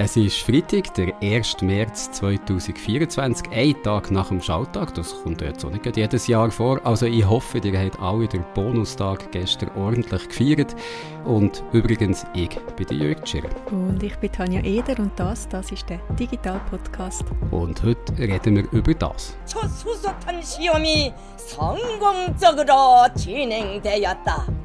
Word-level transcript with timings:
Es 0.00 0.16
ist 0.16 0.42
Freitag, 0.42 0.92
der 0.94 1.14
1. 1.22 1.62
März 1.62 2.12
2024, 2.12 3.50
ein 3.50 3.82
Tag 3.82 4.10
nach 4.10 4.28
dem 4.28 4.42
Schalltag. 4.42 4.94
Das 4.94 5.14
kommt 5.22 5.40
jetzt 5.40 5.64
auch 5.64 5.70
nicht 5.70 5.96
jedes 5.96 6.26
Jahr 6.26 6.50
vor. 6.50 6.80
Also 6.84 7.06
ich 7.06 7.26
hoffe, 7.26 7.58
ihr 7.58 7.80
habt 7.80 7.98
alle 7.98 8.28
den 8.28 8.44
Bonustag 8.54 9.32
gestern 9.32 9.70
ordentlich 9.74 10.28
gefeiert. 10.28 10.76
Und 11.24 11.64
übrigens, 11.72 12.26
ich 12.34 12.50
bin 12.76 12.86
die 12.90 12.94
Jörg 12.98 13.26
Schirr. 13.26 13.48
Und 13.70 14.02
ich 14.02 14.14
bin 14.16 14.30
Tanja 14.30 14.60
Eder 14.62 14.98
und 14.98 15.12
das, 15.16 15.48
das 15.48 15.72
ist 15.72 15.88
der 15.88 15.98
Digital 16.18 16.60
Podcast. 16.70 17.24
Und 17.50 17.82
heute 17.82 18.18
reden 18.18 18.56
wir 18.56 18.70
über 18.72 18.94
das. 18.94 19.34
첫 19.46 19.68
수소탄 19.68 20.42
시험이 20.42 21.14
성공적으로 21.36 23.08
진행되었다. 23.16 24.59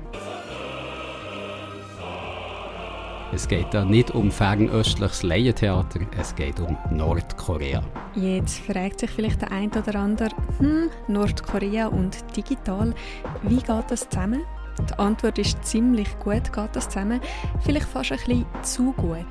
Es 3.32 3.48
geht 3.48 3.74
da 3.74 3.84
nicht 3.84 4.12
um 4.12 4.30
fernöstliches 4.30 5.22
Laientheater, 5.22 6.00
es 6.16 6.34
geht 6.34 6.60
um 6.60 6.76
Nordkorea. 6.90 7.82
Jetzt 8.14 8.60
fragt 8.60 9.00
sich 9.00 9.10
vielleicht 9.10 9.42
der 9.42 9.50
ein 9.50 9.70
oder 9.70 9.96
andere, 9.96 10.30
hm, 10.58 10.90
Nordkorea 11.08 11.88
und 11.88 12.16
digital, 12.36 12.94
wie 13.42 13.56
geht 13.56 13.90
das 13.90 14.08
zusammen? 14.08 14.42
Die 14.88 14.98
Antwort 14.98 15.38
ist 15.38 15.64
ziemlich 15.64 16.08
gut 16.18 16.52
geht 16.52 16.70
das 16.74 16.88
zusammen, 16.88 17.20
vielleicht 17.64 17.88
fast 17.88 18.12
ein 18.12 18.18
bisschen 18.18 18.46
zu 18.62 18.92
gut. 18.92 19.26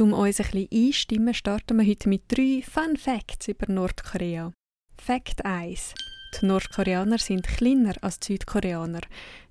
Um 0.00 0.14
uns 0.14 0.40
ein 0.40 0.46
bisschen 0.50 0.68
einstimmen, 0.72 1.34
starten 1.34 1.78
wir 1.78 1.86
heute 1.86 2.08
mit 2.08 2.22
drei 2.28 2.62
Fun 2.62 2.96
Facts 2.96 3.48
über 3.48 3.70
Nordkorea. 3.70 4.52
Fact 4.98 5.44
1. 5.44 5.94
Die 6.40 6.46
Nordkoreaner 6.46 7.18
sind 7.18 7.46
kleiner 7.46 7.94
als 8.00 8.20
die 8.20 8.32
Südkoreaner. 8.32 9.00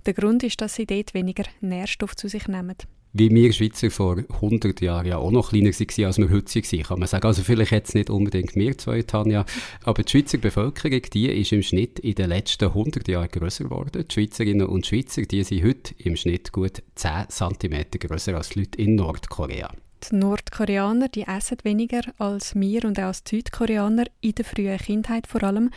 Der 0.05 0.13
Grund 0.13 0.43
ist, 0.43 0.61
dass 0.61 0.75
sie 0.75 0.85
dort 0.85 1.13
weniger 1.13 1.43
Nährstoff 1.61 2.15
zu 2.15 2.27
sich 2.27 2.47
nehmen. 2.47 2.75
Wie 3.13 3.29
wir 3.29 3.51
Schweizer 3.51 3.91
vor 3.91 4.17
100 4.17 4.79
Jahren 4.79 5.05
ja 5.05 5.17
auch 5.17 5.31
noch 5.31 5.49
kleiner 5.49 5.71
waren, 5.71 6.05
als 6.05 6.17
wir 6.17 6.29
heute 6.29 6.55
waren, 6.55 6.83
kann 6.83 6.99
man 6.99 7.07
sagen. 7.09 7.27
Also 7.27 7.43
vielleicht 7.43 7.71
jetzt 7.71 7.93
nicht 7.93 8.09
unbedingt 8.09 8.55
wir 8.55 8.77
zwei, 8.77 9.01
Tanja, 9.01 9.45
aber 9.83 10.03
die 10.03 10.11
Schweizer 10.11 10.37
Bevölkerung, 10.37 11.01
die 11.13 11.27
ist 11.27 11.51
im 11.51 11.61
Schnitt 11.61 11.99
in 11.99 12.15
den 12.15 12.29
letzten 12.29 12.69
100 12.69 13.07
Jahren 13.09 13.27
grösser 13.27 13.65
geworden. 13.65 14.05
Die 14.07 14.13
Schweizerinnen 14.13 14.65
und 14.65 14.87
Schweizer, 14.87 15.23
die 15.23 15.43
sind 15.43 15.65
heute 15.65 15.93
im 15.97 16.15
Schnitt 16.15 16.53
gut 16.53 16.83
10 16.95 17.25
cm 17.27 17.85
grösser 17.99 18.35
als 18.35 18.49
die 18.49 18.59
Leute 18.59 18.81
in 18.81 18.95
Nordkorea. 18.95 19.73
Die 20.09 20.15
Nordkoreaner 20.15 21.09
die 21.09 21.23
essen 21.23 21.57
weniger 21.63 22.01
als 22.17 22.55
wir 22.55 22.85
und 22.85 22.97
auch 22.97 23.07
als 23.07 23.25
die 23.25 23.35
Südkoreaner, 23.35 24.05
in 24.21 24.35
der 24.35 24.45
frühen 24.45 24.77
Kindheit 24.77 25.27
vor 25.27 25.43
allem. 25.43 25.69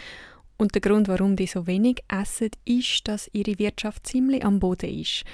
Und 0.56 0.74
der 0.74 0.80
Grund, 0.80 1.08
warum 1.08 1.36
die 1.36 1.47
so 1.47 1.66
wenig 1.66 2.02
essen, 2.08 2.50
ist, 2.64 3.08
dass 3.08 3.28
ihre 3.33 3.58
Wirtschaft 3.58 4.06
ziemlich 4.06 4.44
am 4.44 4.61
Boden 4.61 4.91
ist. 4.91 5.24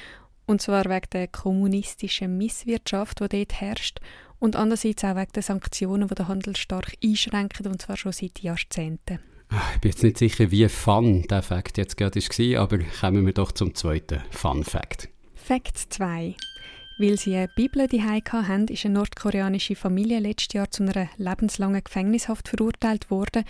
Und 0.46 0.62
zwar 0.62 0.86
wegen 0.86 1.10
der 1.12 1.28
kommunistischen 1.28 2.38
Misswirtschaft, 2.38 3.20
die 3.20 3.28
dort 3.28 3.60
herrscht, 3.60 4.00
und 4.38 4.56
andererseits 4.56 5.04
auch 5.04 5.16
wegen 5.16 5.32
der 5.32 5.42
Sanktionen, 5.42 6.08
die 6.08 6.14
den 6.14 6.28
Handel 6.28 6.56
stark 6.56 6.94
einschränken, 7.04 7.66
und 7.66 7.82
zwar 7.82 7.96
schon 7.96 8.12
seit 8.12 8.40
Jahrzehnten. 8.40 9.20
Ah, 9.50 9.60
Ich 9.74 9.80
bin 9.80 9.90
jetzt 9.90 10.02
nicht 10.02 10.18
sicher, 10.18 10.50
wie 10.50 10.68
fun 10.68 11.22
der 11.28 11.42
Fakt 11.42 11.76
jetzt 11.76 11.96
gerade 11.96 12.18
war, 12.20 12.62
aber 12.62 12.78
kommen 12.78 13.26
wir 13.26 13.34
doch 13.34 13.52
zum 13.52 13.74
zweiten 13.74 14.22
Fun 14.30 14.64
Fact. 14.64 15.08
Fakt 15.34 15.76
2. 15.76 16.36
Weil 17.00 17.18
sie 17.18 17.34
eine 17.34 17.48
Bibel 17.48 17.88
daheim 17.88 18.20
hatten, 18.30 18.68
ist 18.68 18.84
eine 18.84 18.92
nordkoreanische 18.92 19.74
Familie 19.74 20.18
letztes 20.18 20.52
Jahr 20.52 20.70
zu 20.70 20.82
einer 20.82 21.08
lebenslangen 21.16 21.82
Gefängnishaft 21.82 22.46
verurteilt 22.46 23.10
worden, 23.10 23.44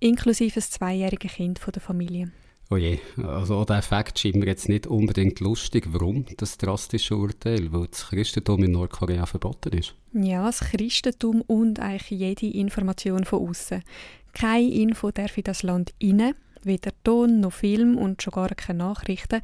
inklusive 0.00 0.58
ein 0.58 0.62
zweijähriges 0.62 1.34
Kind 1.34 1.60
von 1.60 1.70
der 1.70 1.82
Familie. 1.82 2.32
Oh 2.68 2.76
je, 2.76 2.98
also 3.22 3.58
auch 3.58 3.64
der 3.64 3.82
Fakt 3.82 4.18
scheint 4.18 4.34
mir 4.34 4.46
jetzt 4.46 4.68
nicht 4.68 4.88
unbedingt 4.88 5.38
lustig. 5.38 5.84
Warum 5.92 6.26
das 6.36 6.58
drastische 6.58 7.16
Urteil? 7.16 7.72
Weil 7.72 7.86
das 7.86 8.08
Christentum 8.08 8.64
in 8.64 8.72
Nordkorea 8.72 9.24
verboten 9.24 9.78
ist. 9.78 9.94
Ja, 10.12 10.44
das 10.44 10.58
Christentum 10.58 11.42
und 11.42 11.78
eigentlich 11.78 12.10
jede 12.10 12.48
Information 12.48 13.22
von 13.22 13.48
außen. 13.48 13.84
Keine 14.32 14.68
Info 14.68 15.12
darf 15.12 15.38
in 15.38 15.44
das 15.44 15.62
Land 15.62 15.94
rein, 16.02 16.34
weder 16.64 16.90
Ton 17.04 17.38
noch 17.38 17.52
Film 17.52 17.98
und 17.98 18.20
schon 18.20 18.32
gar 18.32 18.48
keine 18.48 18.78
Nachrichten. 18.78 19.42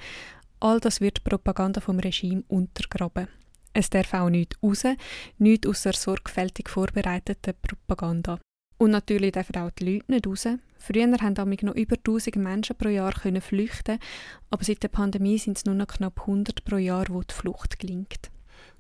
All 0.59 0.81
das 0.81 1.01
wird 1.01 1.19
die 1.19 1.31
Propaganda 1.31 1.81
vom 1.81 2.01
Regime 2.01 2.43
untergraben. 2.49 3.29
Es 3.75 3.91
darf 3.91 4.13
auch 4.15 4.31
nichts 4.31 4.57
raus, 4.63 4.85
nichts 5.39 5.67
außer 5.67 5.93
sorgfältig 5.93 6.69
vorbereiteter 6.69 7.55
Propaganda. 7.55 8.39
Und 8.79 8.91
natürlich 8.91 9.33
dürfen 9.33 9.57
auch 9.57 9.71
die 9.71 9.95
Leute 9.95 10.11
nicht 10.11 10.27
raus. 10.27 10.49
Früher 10.79 11.17
haben 11.21 11.35
damit 11.35 11.63
noch 11.63 11.77
über 11.77 11.97
1000 11.97 12.37
Menschen 12.37 12.77
pro 12.77 12.89
Jahr 12.89 13.13
können 13.13 13.41
flüchten, 13.41 13.99
aber 14.51 14.65
seit 14.65 14.83
der 14.83 14.89
Pandemie 14.89 15.39
sind 15.39 15.57
es 15.57 15.65
nur 15.65 15.77
noch 15.77 15.87
knapp 15.87 16.21
100 16.21 16.65
pro 16.65 16.77
Jahr, 16.77 17.07
wo 17.09 17.23
die 17.23 17.33
Flucht 17.33 17.79
gelingt. 17.79 18.31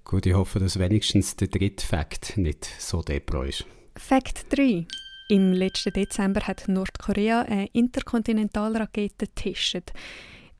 Gut, 0.05 0.27
ich 0.27 0.35
hoffe, 0.35 0.59
dass 0.59 0.79
wenigstens 0.79 1.37
der 1.37 1.49
dritte 1.49 1.87
Fakt 1.87 2.37
nicht 2.37 2.65
so 2.79 3.03
depro 3.03 3.43
ist. 3.43 3.65
Fakt 3.97 4.47
3. 4.51 4.87
Im 5.29 5.53
letzten 5.53 5.93
Dezember 5.93 6.41
hat 6.41 6.67
Nordkorea 6.67 7.43
eine 7.43 7.69
Interkontinentalrakete 7.73 9.27
getestet. 9.27 9.93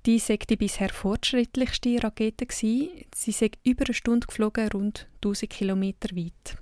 Die 0.07 0.19
sei 0.19 0.37
die 0.37 0.57
bisher 0.57 0.89
fortschrittlichste 0.89 2.03
Rakete. 2.03 2.47
gewesen. 2.47 2.89
Sie 3.15 3.33
sei 3.33 3.51
über 3.63 3.85
eine 3.85 3.95
Stunde 3.95 4.27
geflogen, 4.27 4.69
rund 4.69 5.07
1000 5.17 5.51
Kilometer 5.51 6.15
weit. 6.17 6.57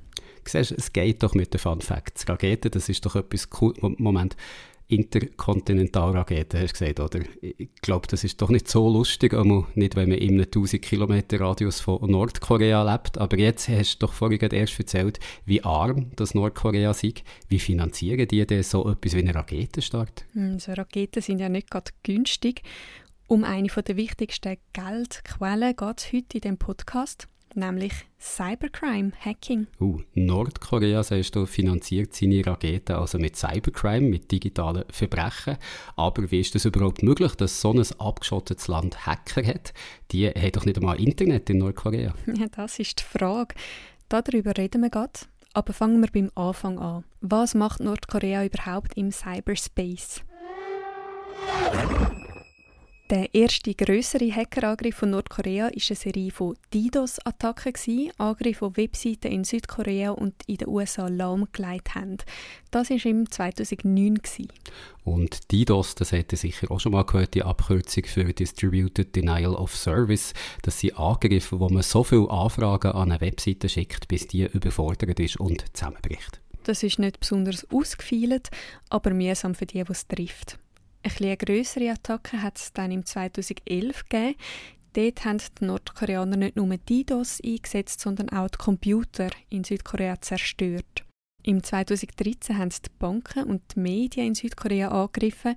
Siehst, 0.45 0.73
es 0.73 0.93
geht 0.93 1.23
doch 1.23 1.35
mit 1.35 1.55
den 1.55 1.59
Fun 1.59 1.81
Facts. 1.81 2.29
Raketen, 2.29 2.71
das 2.71 2.89
ist 2.89 3.05
doch 3.07 3.17
etwas 3.17 3.49
cool. 3.61 3.73
Moment, 3.81 4.37
Interkontinentalraketen, 4.89 6.61
hast 6.61 6.81
du 6.81 6.87
gesagt, 6.87 7.01
oder? 7.01 7.25
Ich 7.41 7.69
glaube, 7.81 8.09
das 8.09 8.25
ist 8.25 8.43
doch 8.43 8.49
nicht 8.51 8.67
so 8.67 8.89
lustig, 8.89 9.33
einmal 9.35 9.65
nicht, 9.77 9.95
wenn 9.95 10.09
man 10.09 10.19
in 10.19 10.31
einem 10.35 10.45
1000 10.47 10.83
Kilometer 10.83 11.41
Radius 11.41 11.81
von 11.81 12.11
Nordkorea 12.11 12.83
lebt. 12.93 13.17
Aber 13.19 13.39
jetzt 13.39 13.69
hast 13.69 13.97
du 14.03 14.07
doch 14.07 14.13
vorhin 14.13 14.41
erst 14.41 14.79
erzählt, 14.81 15.21
wie 15.45 15.63
arm 15.63 16.11
das 16.17 16.35
Nordkorea 16.35 16.93
sei. 16.93 17.15
Wie 17.49 17.61
finanzieren 17.61 18.27
die 18.27 18.45
denn 18.45 18.65
so 18.65 18.91
etwas 18.91 19.15
wie 19.15 19.21
einen 19.21 19.31
Raketenstart? 19.35 20.25
Hm, 20.33 20.59
So 20.59 20.73
Raketen 20.73 21.23
sind 21.23 21.39
ja 21.39 21.49
nicht 21.49 21.71
gerade 21.71 21.93
günstig. 22.03 22.63
Um 23.31 23.45
eine 23.45 23.69
der 23.69 23.97
wichtigsten 23.97 24.57
Geldquellen 24.73 25.77
geht 25.77 25.99
es 25.99 26.13
heute 26.13 26.39
in 26.39 26.41
dem 26.41 26.59
Podcast, 26.59 27.29
nämlich 27.55 27.93
Cybercrime, 28.19 29.13
Hacking. 29.25 29.69
Uh, 29.79 30.01
Nordkorea, 30.15 31.05
sagst 31.05 31.37
du, 31.37 31.47
finanziert 31.47 32.13
seine 32.13 32.45
Raketen 32.45 32.97
also 32.97 33.19
mit 33.19 33.37
Cybercrime, 33.37 34.09
mit 34.09 34.33
digitalen 34.33 34.83
Verbrechen. 34.91 35.59
Aber 35.95 36.29
wie 36.33 36.41
ist 36.41 36.57
das 36.57 36.65
überhaupt 36.65 37.05
möglich, 37.05 37.37
dass 37.37 37.61
so 37.61 37.73
ein 37.73 37.87
abgeschottetes 38.01 38.67
Land 38.67 39.07
Hacker 39.07 39.47
hat? 39.47 39.75
Die 40.11 40.27
haben 40.27 40.51
doch 40.51 40.65
nicht 40.67 40.79
einmal 40.79 41.01
Internet 41.01 41.49
in 41.51 41.59
Nordkorea. 41.59 42.13
Ja, 42.27 42.49
das 42.49 42.81
ist 42.81 42.99
die 42.99 43.19
Frage. 43.19 43.55
Darüber 44.09 44.57
reden 44.59 44.83
wir 44.83 44.91
gerade. 44.91 45.21
Aber 45.53 45.73
fangen 45.73 46.01
wir 46.01 46.11
beim 46.13 46.33
Anfang 46.35 46.81
an. 46.81 47.05
Was 47.21 47.55
macht 47.55 47.79
Nordkorea 47.79 48.45
überhaupt 48.45 48.97
im 48.97 49.13
Cyberspace? 49.13 50.25
Der 53.11 53.35
erste 53.35 53.75
größere 53.75 54.33
Hackerangriff 54.33 54.95
von 54.95 55.11
Nordkorea 55.11 55.65
war 55.65 55.73
eine 55.73 55.97
Serie 55.97 56.31
von 56.31 56.57
DDoS-Attacken, 56.73 58.13
Angriffe, 58.19 58.71
die 58.71 58.83
Webseiten 58.83 59.33
in 59.33 59.43
Südkorea 59.43 60.13
und 60.13 60.35
in 60.47 60.59
den 60.59 60.69
USA 60.69 61.09
lahmgelegt 61.09 61.97
haben. 61.97 62.19
Das 62.71 62.89
war 62.89 63.05
im 63.05 63.29
2009. 63.29 64.15
gewesen. 64.15 64.49
Und 65.03 65.51
DDoS, 65.51 65.97
das 65.97 66.13
hätte 66.13 66.37
sicher 66.37 66.71
auch 66.71 66.79
schon 66.79 66.93
mal 66.93 67.05
gehört, 67.05 67.35
die 67.35 67.43
Abkürzung 67.43 68.05
für 68.05 68.33
Distributed 68.33 69.17
Denial 69.17 69.57
of 69.57 69.75
Service. 69.75 70.33
Das 70.63 70.79
sind 70.79 70.97
Angriffe, 70.97 71.59
wo 71.59 71.69
man 71.69 71.83
so 71.83 72.05
viele 72.05 72.31
Anfragen 72.31 72.93
an 72.93 73.11
eine 73.11 73.21
Webseite 73.21 73.69
schickt, 73.69 74.07
bis 74.07 74.29
die 74.29 74.45
überfordert 74.45 75.19
ist 75.19 75.41
und 75.41 75.65
zusammenbricht. 75.77 76.41
Das 76.63 76.85
ist 76.85 77.01
nicht 77.01 77.19
besonders 77.19 77.67
ausgefeilt, 77.73 78.51
aber 78.89 79.13
mühsam 79.13 79.57
für 79.57 79.67
die, 79.67 79.83
die 79.83 79.91
es 79.91 80.07
trifft. 80.07 80.61
Eine 81.03 81.37
grössere 81.37 81.91
Attacke 81.91 82.43
hat 82.43 82.59
es 82.59 82.73
dann 82.73 82.91
im 82.91 83.05
2011 83.05 84.09
gegeben. 84.09 84.35
Dort 84.93 85.25
haben 85.25 85.39
die 85.39 85.65
Nordkoreaner 85.65 86.37
nicht 86.37 86.57
nur 86.57 86.77
DDoS 86.77 87.41
eingesetzt, 87.45 88.01
sondern 88.01 88.29
auch 88.31 88.49
die 88.49 88.59
Computer 88.59 89.31
in 89.49 89.63
Südkorea 89.63 90.21
zerstört. 90.21 91.05
Im 91.43 91.63
2013 91.63 92.59
haben 92.59 92.71
die 92.71 92.91
Banken 92.99 93.45
und 93.45 93.63
die 93.75 93.81
Medien 93.81 94.29
in 94.29 94.35
Südkorea 94.35 94.89
angegriffen 94.89 95.57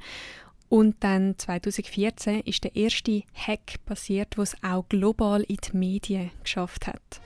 und 0.69 1.03
dann 1.03 1.37
2014 1.37 2.41
ist 2.41 2.63
der 2.63 2.75
erste 2.75 3.23
Hack 3.35 3.83
passiert, 3.85 4.37
was 4.37 4.55
auch 4.63 4.87
global 4.89 5.41
in 5.41 5.57
die 5.57 5.77
Medien 5.77 6.31
geschafft 6.41 6.87
hat. 6.87 7.21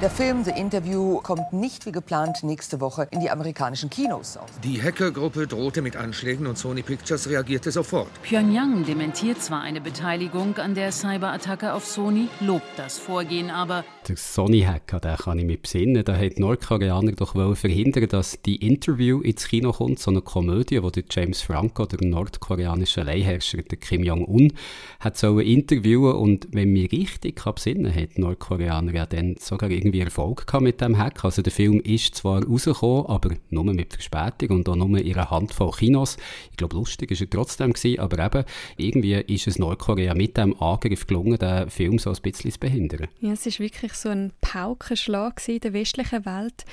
Der 0.00 0.10
Film 0.10 0.44
The 0.44 0.52
Interview 0.52 1.18
kommt 1.22 1.52
nicht 1.52 1.84
wie 1.84 1.90
geplant 1.90 2.44
nächste 2.44 2.80
Woche 2.80 3.08
in 3.10 3.18
die 3.18 3.30
amerikanischen 3.30 3.90
Kinos. 3.90 4.38
Die 4.62 4.80
Hackergruppe 4.80 5.48
drohte 5.48 5.82
mit 5.82 5.96
Anschlägen 5.96 6.46
und 6.46 6.56
Sony 6.56 6.82
Pictures 6.82 7.28
reagierte 7.28 7.72
sofort. 7.72 8.06
Pyongyang 8.22 8.84
dementiert 8.84 9.42
zwar 9.42 9.62
eine 9.62 9.80
Beteiligung 9.80 10.56
an 10.58 10.76
der 10.76 10.92
Cyberattacke 10.92 11.72
auf 11.72 11.84
Sony, 11.84 12.28
lobt 12.38 12.62
das 12.76 12.96
Vorgehen 12.96 13.50
aber. 13.50 13.84
Der 14.08 14.16
Sony-Hacker, 14.16 15.00
den 15.00 15.16
kann 15.16 15.38
ich 15.40 15.44
mich 15.44 15.62
besinnen, 15.62 16.04
da 16.04 16.16
hat 16.16 16.38
Nordkoreaner 16.38 17.12
doch 17.12 17.34
verhindern, 17.56 18.08
dass 18.08 18.40
die 18.40 18.64
Interview 18.64 19.20
ins 19.20 19.48
Kino 19.48 19.72
kommt, 19.72 19.98
so 19.98 20.12
eine 20.12 20.22
Komödie, 20.22 20.80
wo 20.80 20.90
der 20.90 21.02
James 21.10 21.42
Franco, 21.42 21.86
der 21.86 22.06
nordkoreanische 22.06 23.02
Leihherrscher, 23.02 23.62
der 23.62 23.78
Kim 23.78 24.04
Jong-un, 24.04 24.52
hat 25.00 25.18
so 25.18 25.40
interviewen 25.40 26.14
und 26.14 26.46
wenn 26.52 26.72
mich 26.72 26.92
richtig 26.92 27.34
kann 27.34 27.56
besinnen, 27.56 27.92
hat 27.92 28.16
Nordkoreaner 28.16 28.94
ja 28.94 29.04
dann 29.04 29.34
sogar 29.40 29.68
irgendwie 29.68 29.87
irgendwie 29.88 30.00
Erfolg 30.00 30.46
gehabt 30.46 30.62
mit 30.62 30.80
dem 30.80 30.98
Hack. 30.98 31.24
Also 31.24 31.42
der 31.42 31.52
Film 31.52 31.80
ist 31.80 32.14
zwar 32.14 32.44
rausgekommen, 32.44 33.06
aber 33.06 33.30
nur 33.50 33.64
mit 33.64 33.94
Verspätung 33.94 34.58
und 34.58 34.68
auch 34.68 34.76
nur 34.76 34.98
in 34.98 35.14
einer 35.14 35.30
Handvoll 35.30 35.72
Kinos. 35.72 36.16
Ich 36.50 36.56
glaube, 36.56 36.76
lustig 36.76 37.10
ist 37.10 37.20
er 37.20 37.30
trotzdem 37.30 37.72
gewesen, 37.72 38.00
aber 38.00 38.24
eben, 38.24 38.44
irgendwie 38.76 39.14
ist 39.14 39.46
es 39.46 39.58
Nordkorea 39.58 40.14
mit 40.14 40.36
dem 40.36 40.60
Angriff 40.60 41.06
gelungen, 41.06 41.38
den 41.38 41.70
Film 41.70 41.98
so 41.98 42.10
ein 42.10 42.16
bisschen 42.22 42.52
zu 42.52 42.58
behindern. 42.58 43.08
Ja, 43.20 43.32
es 43.32 43.46
ist 43.46 43.60
wirklich 43.60 43.94
so 43.94 44.10
ein 44.10 44.32
Paukenschlag 44.40 45.46
in 45.48 45.60
der 45.60 45.72
westlichen 45.72 46.26
Welt. 46.26 46.64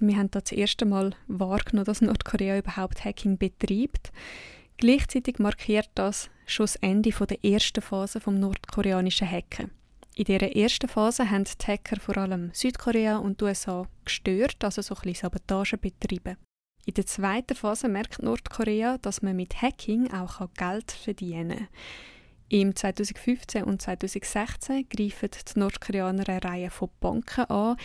Wir 0.00 0.16
haben 0.16 0.30
da 0.30 0.40
das 0.40 0.52
erste 0.52 0.86
Mal 0.86 1.14
wahrgenommen, 1.28 1.86
dass 1.86 2.00
Nordkorea 2.00 2.58
überhaupt 2.58 3.04
Hacking 3.04 3.38
betreibt. 3.38 4.12
Gleichzeitig 4.76 5.38
markiert 5.38 5.88
das 5.94 6.30
schon 6.46 6.64
das 6.64 6.76
Ende 6.76 7.10
der 7.10 7.44
ersten 7.44 7.80
Phase 7.80 8.20
vom 8.20 8.40
nordkoreanischen 8.40 9.30
Hacken. 9.30 9.70
In 10.16 10.24
dieser 10.24 10.54
ersten 10.54 10.88
Phase 10.88 11.28
haben 11.28 11.44
die 11.44 11.66
Hacker 11.66 11.98
vor 11.98 12.16
allem 12.18 12.50
Südkorea 12.52 13.16
und 13.16 13.40
die 13.40 13.46
USA 13.46 13.88
gestört, 14.04 14.62
also 14.62 14.80
so 14.80 14.94
ein 15.02 15.14
Sabotage 15.14 15.76
betrieben. 15.76 16.36
In 16.86 16.94
der 16.94 17.06
zweiten 17.06 17.56
Phase 17.56 17.88
merkt 17.88 18.22
Nordkorea, 18.22 18.98
dass 18.98 19.22
man 19.22 19.34
mit 19.34 19.60
Hacking 19.60 20.12
auch 20.12 20.48
Geld 20.56 20.92
verdienen 20.92 21.56
kann. 21.58 21.68
Im 22.50 22.76
2015 22.76 23.64
und 23.64 23.82
2016 23.82 24.88
greifen 24.88 25.30
die 25.32 25.58
Nordkoreaner 25.58 26.28
eine 26.28 26.44
Reihe 26.44 26.70
von 26.70 26.90
Banken 27.00 27.46
an, 27.46 27.76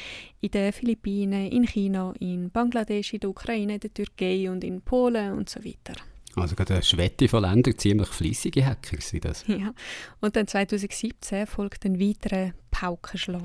in 0.42 0.52
den 0.52 0.72
Philippinen, 0.74 1.48
in 1.48 1.66
China, 1.66 2.14
in 2.20 2.52
Bangladesch, 2.52 3.14
in 3.14 3.22
der 3.22 3.32
Ukraine, 3.32 3.76
in 3.76 3.80
der 3.80 3.94
Türkei 3.94 4.52
und 4.52 4.64
in 4.64 4.82
Polen 4.82 5.34
und 5.34 5.50
so 5.50 5.64
weiter. 5.64 6.00
Also 6.36 6.56
gerade 6.56 6.76
eine 6.76 6.84
Schwette 6.84 7.28
von 7.28 7.42
Ländern, 7.44 7.78
ziemlich 7.78 8.08
fleissige 8.10 8.66
Hacker 8.66 9.02
sind 9.02 9.26
das. 9.26 9.46
Ja, 9.48 9.74
und 10.22 10.36
dann 10.36 10.48
2017 10.48 11.48
folgt 11.48 11.86
ein 11.86 12.00
weiterer 12.00 12.52
Paukenschlag. 12.72 13.42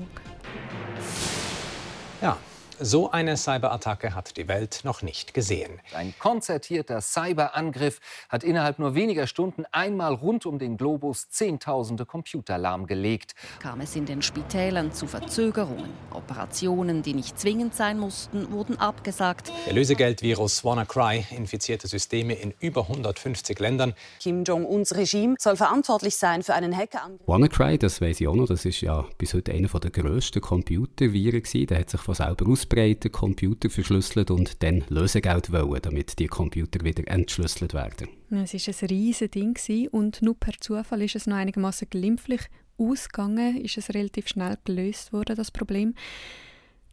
Ja, 2.21 2.37
so 2.79 3.11
eine 3.11 3.37
Cyberattacke 3.37 4.13
hat 4.13 4.37
die 4.37 4.47
Welt 4.47 4.81
noch 4.83 5.01
nicht 5.01 5.33
gesehen. 5.33 5.79
Ein 5.93 6.13
konzertierter 6.19 7.01
Cyberangriff 7.01 7.99
hat 8.29 8.43
innerhalb 8.43 8.79
nur 8.79 8.95
weniger 8.95 9.27
Stunden 9.27 9.65
einmal 9.71 10.13
rund 10.13 10.45
um 10.45 10.59
den 10.59 10.77
Globus 10.77 11.29
Zehntausende 11.29 12.05
Computer 12.05 12.57
lahmgelegt. 12.57 13.33
Kam 13.59 13.81
es 13.81 13.95
in 13.95 14.05
den 14.05 14.21
Spitälern 14.21 14.91
zu 14.91 15.07
Verzögerungen. 15.07 15.89
Operationen, 16.11 17.01
die 17.01 17.13
nicht 17.13 17.39
zwingend 17.39 17.75
sein 17.75 17.97
mussten, 17.97 18.51
wurden 18.51 18.77
abgesagt. 18.77 19.51
Der 19.65 19.73
Lösegeldvirus 19.73 20.63
WannaCry 20.63 21.25
infizierte 21.31 21.87
Systeme 21.87 22.33
in 22.33 22.53
über 22.59 22.81
150 22.81 23.59
Ländern. 23.59 23.93
Kim 24.19 24.43
Jong-uns 24.43 24.95
Regime 24.95 25.35
soll 25.39 25.55
verantwortlich 25.55 26.17
sein 26.17 26.43
für 26.43 26.53
einen 26.53 26.75
Hackerangriff. 26.75 27.27
WannaCry, 27.27 27.77
das 27.77 28.01
weiß 28.01 28.19
ich 28.21 28.27
auch 28.27 28.35
noch, 28.35 28.47
das 28.47 28.65
ist 28.65 28.81
ja 28.81 29.05
bis 29.17 29.33
heute 29.33 29.53
einer 29.53 29.67
der 29.67 29.91
grössten 29.91 30.41
Computerviren 30.41 31.43
Der 31.67 31.79
hat 31.79 31.89
sich 31.89 32.01
von 32.01 32.15
selber 32.15 32.47
aus 32.47 32.64
ausbreiten, 32.65 33.11
Computer 33.11 33.69
verschlüsselt 33.69 34.31
und 34.31 34.63
dann 34.63 34.83
Lösegeld 34.89 35.51
wollen, 35.51 35.81
damit 35.81 36.17
die 36.19 36.27
Computer 36.27 36.83
wieder 36.83 37.07
entschlüsselt 37.07 37.73
werden. 37.73 38.07
Es 38.31 38.53
war 38.53 38.73
ein 38.81 38.87
riesiges 38.87 39.31
Ding 39.31 39.89
und 39.91 40.21
nur 40.21 40.35
per 40.35 40.53
Zufall 40.59 41.01
ist 41.03 41.15
es 41.15 41.27
noch 41.27 41.35
einigermaßen 41.35 41.89
glimpflich 41.89 42.41
ausgegangen, 42.77 43.57
ist 43.57 43.77
es 43.77 43.93
relativ 43.93 44.27
schnell 44.27 44.57
gelöst 44.65 45.13
worden, 45.13 45.35
das 45.35 45.51
Problem. 45.51 45.93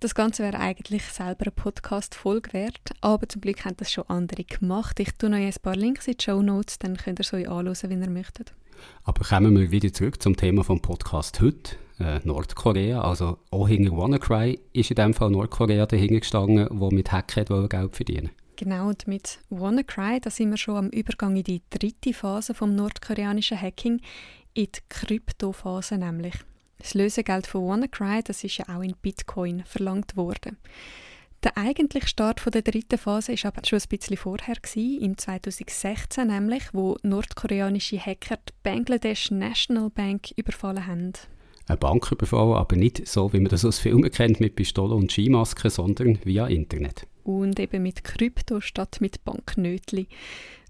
Das 0.00 0.14
Ganze 0.14 0.42
wäre 0.42 0.58
eigentlich 0.58 1.04
selber 1.04 1.42
eine 1.42 1.52
Podcast-Folge 1.52 2.52
wert, 2.52 2.90
aber 3.00 3.28
zum 3.28 3.40
Glück 3.40 3.64
haben 3.64 3.76
das 3.76 3.92
schon 3.92 4.08
andere 4.08 4.44
gemacht. 4.44 4.98
Ich 4.98 5.12
tue 5.12 5.30
noch 5.30 5.38
ein 5.38 5.54
paar 5.62 5.76
Links 5.76 6.08
in 6.08 6.16
die 6.18 6.24
Show 6.24 6.42
Notes, 6.42 6.78
dann 6.80 6.96
könnt 6.96 7.20
ihr 7.20 7.24
so 7.24 7.36
anschauen, 7.36 7.90
wenn 7.90 8.02
ihr 8.02 8.10
möchtet. 8.10 8.52
Aber 9.04 9.24
kommen 9.24 9.56
wir 9.56 9.70
wieder 9.70 9.92
zurück 9.92 10.20
zum 10.20 10.36
Thema 10.36 10.64
vom 10.64 10.80
Podcast 10.80 11.40
heute 11.40 11.76
äh, 12.02 12.20
Nordkorea. 12.24 13.00
Also 13.00 13.38
auch 13.50 13.68
hinter 13.68 13.96
WannaCry 13.96 14.60
ist 14.72 14.90
in 14.90 14.96
dem 14.96 15.14
Fall 15.14 15.30
Nordkorea 15.30 15.86
dahinter 15.86 16.20
gestanden, 16.20 16.68
wo 16.70 16.90
mit 16.90 17.12
Hacken 17.12 17.68
Geld 17.68 17.96
verdienen 17.96 18.30
Genau, 18.56 18.88
und 18.88 19.08
mit 19.08 19.40
WannaCry, 19.50 20.20
da 20.20 20.30
sind 20.30 20.50
wir 20.50 20.56
schon 20.56 20.76
am 20.76 20.88
Übergang 20.90 21.34
in 21.36 21.42
die 21.42 21.62
dritte 21.70 22.12
Phase 22.12 22.54
vom 22.54 22.76
nordkoreanischen 22.76 23.60
Hacking, 23.60 24.00
in 24.54 24.66
die 24.66 24.80
Kryptophase 24.88 25.96
nämlich. 25.96 26.34
Das 26.78 26.94
Lösegeld 26.94 27.46
von 27.46 27.66
WannaCry, 27.66 28.22
das 28.22 28.44
ist 28.44 28.58
ja 28.58 28.66
auch 28.68 28.82
in 28.82 28.94
Bitcoin 29.02 29.64
verlangt 29.64 30.16
worden. 30.16 30.58
Der 31.42 31.58
eigentliche 31.58 32.06
Start 32.06 32.38
von 32.38 32.52
der 32.52 32.62
dritten 32.62 32.98
Phase 32.98 33.32
ist 33.32 33.44
aber 33.44 33.62
schon 33.64 33.80
ein 33.80 33.88
bisschen 33.88 34.16
vorher 34.16 34.54
gewesen, 34.54 35.00
im 35.00 35.18
2016 35.18 36.28
nämlich, 36.28 36.62
wo 36.72 36.96
nordkoreanische 37.02 37.98
Hacker 37.98 38.36
die 38.36 38.52
Bangladesh 38.62 39.32
National 39.32 39.90
Bank 39.90 40.30
überfallen 40.36 40.86
haben 40.86 41.14
eine 41.72 41.78
Bank 41.78 42.10
überfallen, 42.12 42.54
aber 42.54 42.76
nicht 42.76 43.06
so, 43.08 43.32
wie 43.32 43.40
man 43.40 43.50
das 43.50 43.64
aus 43.64 43.78
Filmen 43.78 44.10
kennt, 44.10 44.40
mit 44.40 44.54
Pistolen 44.54 44.92
und 44.92 45.12
Skimasken, 45.12 45.70
sondern 45.70 46.18
via 46.24 46.46
Internet. 46.46 47.06
Und 47.24 47.58
eben 47.58 47.82
mit 47.82 48.04
Krypto 48.04 48.60
statt 48.60 48.98
mit 49.00 49.24
Banknötli. 49.24 50.08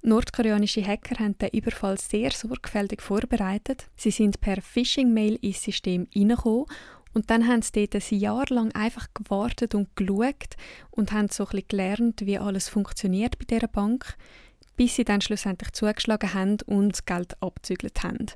Nordkoreanische 0.02 0.84
Hacker 0.84 1.22
haben 1.22 1.38
den 1.38 1.50
Überfall 1.50 1.98
sehr 1.98 2.32
sorgfältig 2.32 3.00
vorbereitet. 3.00 3.86
Sie 3.96 4.10
sind 4.10 4.40
per 4.40 4.60
Phishing-Mail 4.60 5.38
ins 5.42 5.62
System 5.62 6.08
hineingekommen 6.12 6.66
und 7.14 7.30
dann 7.30 7.46
haben 7.46 7.62
sie 7.62 7.86
dort 7.86 7.94
ein 7.94 8.18
Jahr 8.18 8.44
lang 8.48 8.72
einfach 8.72 9.08
gewartet 9.14 9.74
und 9.74 9.94
geschaut 9.96 10.56
und 10.90 11.12
haben 11.12 11.28
so 11.28 11.46
ein 11.46 11.62
gelernt, 11.68 12.22
wie 12.24 12.38
alles 12.38 12.68
funktioniert 12.68 13.38
bei 13.38 13.44
dieser 13.44 13.68
Bank, 13.68 14.16
bis 14.76 14.96
sie 14.96 15.04
dann 15.04 15.20
schlussendlich 15.20 15.72
zugeschlagen 15.72 16.34
haben 16.34 16.56
und 16.66 16.92
das 16.92 17.04
Geld 17.04 17.40
abzügelt 17.42 18.02
haben. 18.02 18.26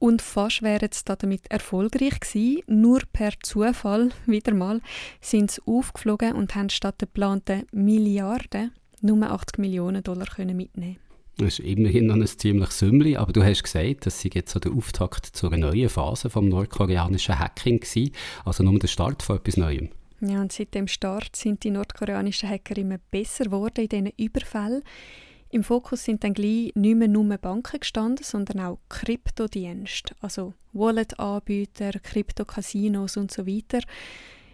Und 0.00 0.22
fast 0.22 0.62
wären 0.62 0.88
sie 0.92 1.04
damit 1.04 1.48
erfolgreich 1.50 2.18
gewesen. 2.18 2.62
Nur 2.66 3.02
per 3.12 3.32
Zufall, 3.42 4.10
wieder 4.26 4.54
mal, 4.54 4.80
sind 5.20 5.52
sie 5.52 5.62
aufgeflogen 5.66 6.32
und 6.32 6.56
haben 6.56 6.70
statt 6.70 7.00
der 7.00 7.06
geplanten 7.06 7.66
Milliarden 7.70 8.72
nur 9.02 9.30
80 9.30 9.58
Millionen 9.58 10.02
Dollar 10.02 10.26
können 10.26 10.56
mitnehmen 10.56 10.98
das 11.40 11.58
ist 11.58 11.60
immerhin 11.60 12.06
noch 12.06 12.16
ein 12.16 12.26
ziemlich 12.26 12.70
Sümmli, 12.70 13.16
aber 13.16 13.32
du 13.32 13.42
hast 13.42 13.62
gesagt, 13.62 14.04
dass 14.04 14.20
sie 14.20 14.30
jetzt 14.32 14.52
so 14.52 14.60
der 14.60 14.72
Auftakt 14.72 15.24
zu 15.24 15.46
einer 15.46 15.56
neuen 15.56 15.88
Phase 15.88 16.28
vom 16.28 16.48
nordkoreanischen 16.50 17.38
Hacking 17.38 17.80
war, 17.80 18.10
also 18.44 18.62
nur 18.62 18.78
der 18.78 18.88
Start 18.88 19.22
von 19.22 19.36
etwas 19.36 19.56
Neuem. 19.56 19.88
Ja, 20.20 20.42
und 20.42 20.52
seit 20.52 20.74
dem 20.74 20.86
Start 20.86 21.34
sind 21.34 21.64
die 21.64 21.70
nordkoreanischen 21.70 22.48
Hacker 22.48 22.76
immer 22.76 22.98
besser 23.10 23.44
geworden 23.44 23.84
in 23.84 23.88
diesen 23.88 24.12
Überfällen. 24.18 24.82
Im 25.52 25.64
Fokus 25.64 26.04
sind 26.04 26.22
dann 26.22 26.32
gleich 26.32 26.72
nicht 26.76 26.96
mehr 26.96 27.08
nur 27.08 27.36
Banken 27.36 27.80
gestanden, 27.80 28.24
sondern 28.24 28.60
auch 28.60 28.78
Kryptodienste, 28.88 30.14
also 30.20 30.54
Wallet-Anbieter, 30.72 31.90
Krypto-Casinos 32.00 33.16
und 33.16 33.32
so 33.32 33.46
weiter. 33.48 33.80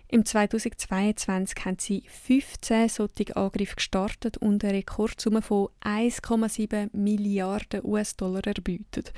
Im 0.09 0.25
2022 0.25 1.65
haben 1.65 1.77
sie 1.79 2.05
15 2.07 2.89
solche 2.89 3.37
Angriffe 3.37 3.77
gestartet 3.77 4.39
und 4.39 4.65
eine 4.65 4.75
Rekordsumme 4.75 5.43
von 5.43 5.69
1,7 5.85 6.97
Milliarden 6.97 7.85
US-Dollar 7.85 8.47
erbeutet. 8.47 9.13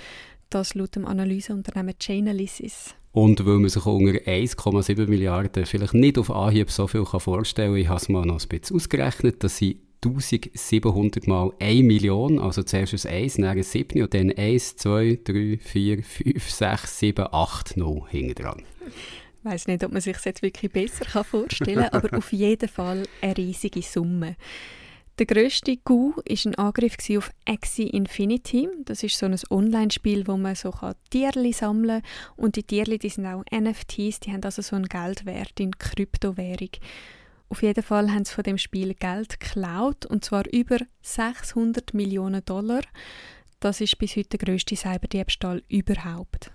Das 0.51 0.75
laut 0.75 0.97
dem 0.97 1.07
Analyseunternehmen 1.07 1.95
Chainalysis. 2.01 2.95
Und 3.13 3.45
weil 3.45 3.59
man 3.59 3.69
sich 3.69 3.85
unter 3.85 4.13
1,7 4.13 5.07
Milliarden 5.07 5.67
vielleicht 5.67 5.95
nicht 5.95 6.19
auf 6.19 6.31
Anhieb 6.31 6.71
so 6.71 6.87
viel 6.87 7.05
vorstellen 7.05 7.73
kann, 7.73 7.81
ich 7.81 7.89
habe 7.89 8.01
es 8.01 8.09
mal 8.09 8.25
noch 8.25 8.41
ein 8.41 8.49
bisschen 8.49 8.77
ausgerechnet, 8.77 9.45
dass 9.45 9.59
sie 9.59 9.83
1700 10.05 11.26
mal 11.26 11.52
1 11.59 11.85
Million, 11.85 12.38
also 12.38 12.62
zuerst 12.62 13.07
ein 13.07 13.12
1, 13.12 13.35
dann 13.35 13.45
ein 13.45 13.62
7 13.62 14.02
und 14.02 14.14
dann 14.14 14.33
1, 14.33 14.76
2, 14.76 15.19
3, 15.25 15.59
4, 15.61 16.02
5, 16.02 16.50
6, 16.50 16.99
7, 16.99 17.26
8 17.33 17.76
noch 17.76 18.09
hinten 18.09 18.35
dran. 18.35 18.62
Ich 18.87 19.45
weiß 19.45 19.67
nicht, 19.67 19.85
ob 19.85 19.93
man 19.93 20.00
sich 20.00 20.14
das 20.14 20.25
jetzt 20.25 20.43
wirklich 20.43 20.73
besser 20.73 21.25
vorstellen 21.25 21.88
kann, 21.90 22.05
aber 22.05 22.19
auf 22.19 22.33
jeden 22.33 22.69
Fall 22.69 23.05
eine 23.21 23.37
riesige 23.37 23.83
Summe. 23.83 24.37
Der 25.19 25.26
grösste 25.26 25.76
Coup 25.78 26.17
war 26.17 26.25
ein 26.28 26.55
Angriff 26.55 26.97
auf 27.17 27.33
Axie 27.45 27.88
Infinity. 27.88 28.69
Das 28.85 29.02
ist 29.02 29.19
so 29.19 29.26
ein 29.26 29.37
Online-Spiel, 29.50 30.28
wo 30.28 30.37
man 30.37 30.55
so 30.55 30.73
Tierli 31.11 31.52
sammeln 31.52 32.02
kann. 32.02 32.11
Und 32.37 32.55
die 32.55 32.62
Tierli 32.62 32.99
die 32.99 33.09
sind 33.09 33.26
auch 33.26 33.43
NFTs, 33.50 34.21
die 34.21 34.33
haben 34.33 34.45
also 34.45 34.62
so 34.62 34.76
einen 34.76 34.87
Geldwert 34.87 35.59
in 35.59 35.76
Kryptowährung. 35.76 36.71
Auf 37.50 37.62
jeden 37.62 37.83
Fall 37.83 38.11
haben 38.11 38.25
sie 38.25 38.35
von 38.35 38.45
dem 38.45 38.59
Spiel 38.59 38.95
Geld 38.95 39.40
geklaut, 39.40 40.05
und 40.07 40.25
zwar 40.25 40.45
über 40.52 40.78
600 41.02 41.95
Millionen 41.95 42.45
Dollar. 42.45 42.83
Das 43.61 43.81
ist 43.81 43.99
bis 43.99 44.17
heute 44.17 44.37
der 44.37 44.38
grösste 44.38 44.76
Cyberdiebstahl 44.76 45.62
überhaupt. 45.69 46.50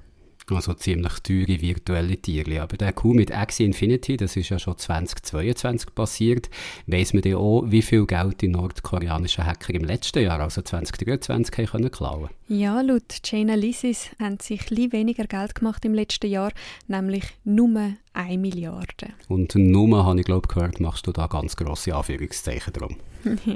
Also 0.50 0.73
ziemlich 0.73 1.19
teure 1.19 1.62
virtuelle 1.62 2.17
Tiere. 2.17 2.62
Aber 2.62 2.77
der 2.77 2.93
Coup 2.93 3.13
mit 3.13 3.31
Axie 3.31 3.63
Infinity, 3.63 4.17
das 4.17 4.35
ist 4.35 4.50
ja 4.50 4.59
schon 4.59 4.77
2022 4.77 5.95
passiert, 5.95 6.50
weiss 6.85 7.13
man 7.13 7.21
dann 7.21 7.35
auch, 7.35 7.63
wie 7.67 7.81
viel 7.81 8.05
Geld 8.05 8.41
die 8.41 8.50
nordkoreanischen 8.50 9.45
Hacker 9.45 9.73
im 9.73 9.85
letzten 9.85 10.23
Jahr, 10.23 10.39
also 10.39 10.62
2023, 10.62 11.57
haben 11.57 11.65
können 11.65 11.91
klauen 11.91 12.29
Ja, 12.47 12.81
laut 12.81 13.19
Jane 13.23 13.55
Lysis 13.55 14.09
haben 14.19 14.38
sie 14.41 14.59
ein 14.59 14.91
weniger 14.91 15.25
Geld 15.25 15.55
gemacht 15.55 15.85
im 15.85 15.93
letzten 15.93 16.29
Jahr, 16.29 16.51
nämlich 16.88 17.23
nur 17.45 17.93
1 18.13 18.39
Milliarde. 18.39 19.13
Und 19.27 19.55
nur, 19.55 20.05
habe 20.05 20.20
ich 20.20 20.25
glaube 20.25 20.48
gehört, 20.48 20.79
machst 20.79 21.08
du 21.08 21.12
da 21.12 21.27
ganz 21.27 21.55
grosse 21.55 21.96
Anführungszeichen 21.96 22.74
drum. 22.74 22.98
ja, 23.46 23.55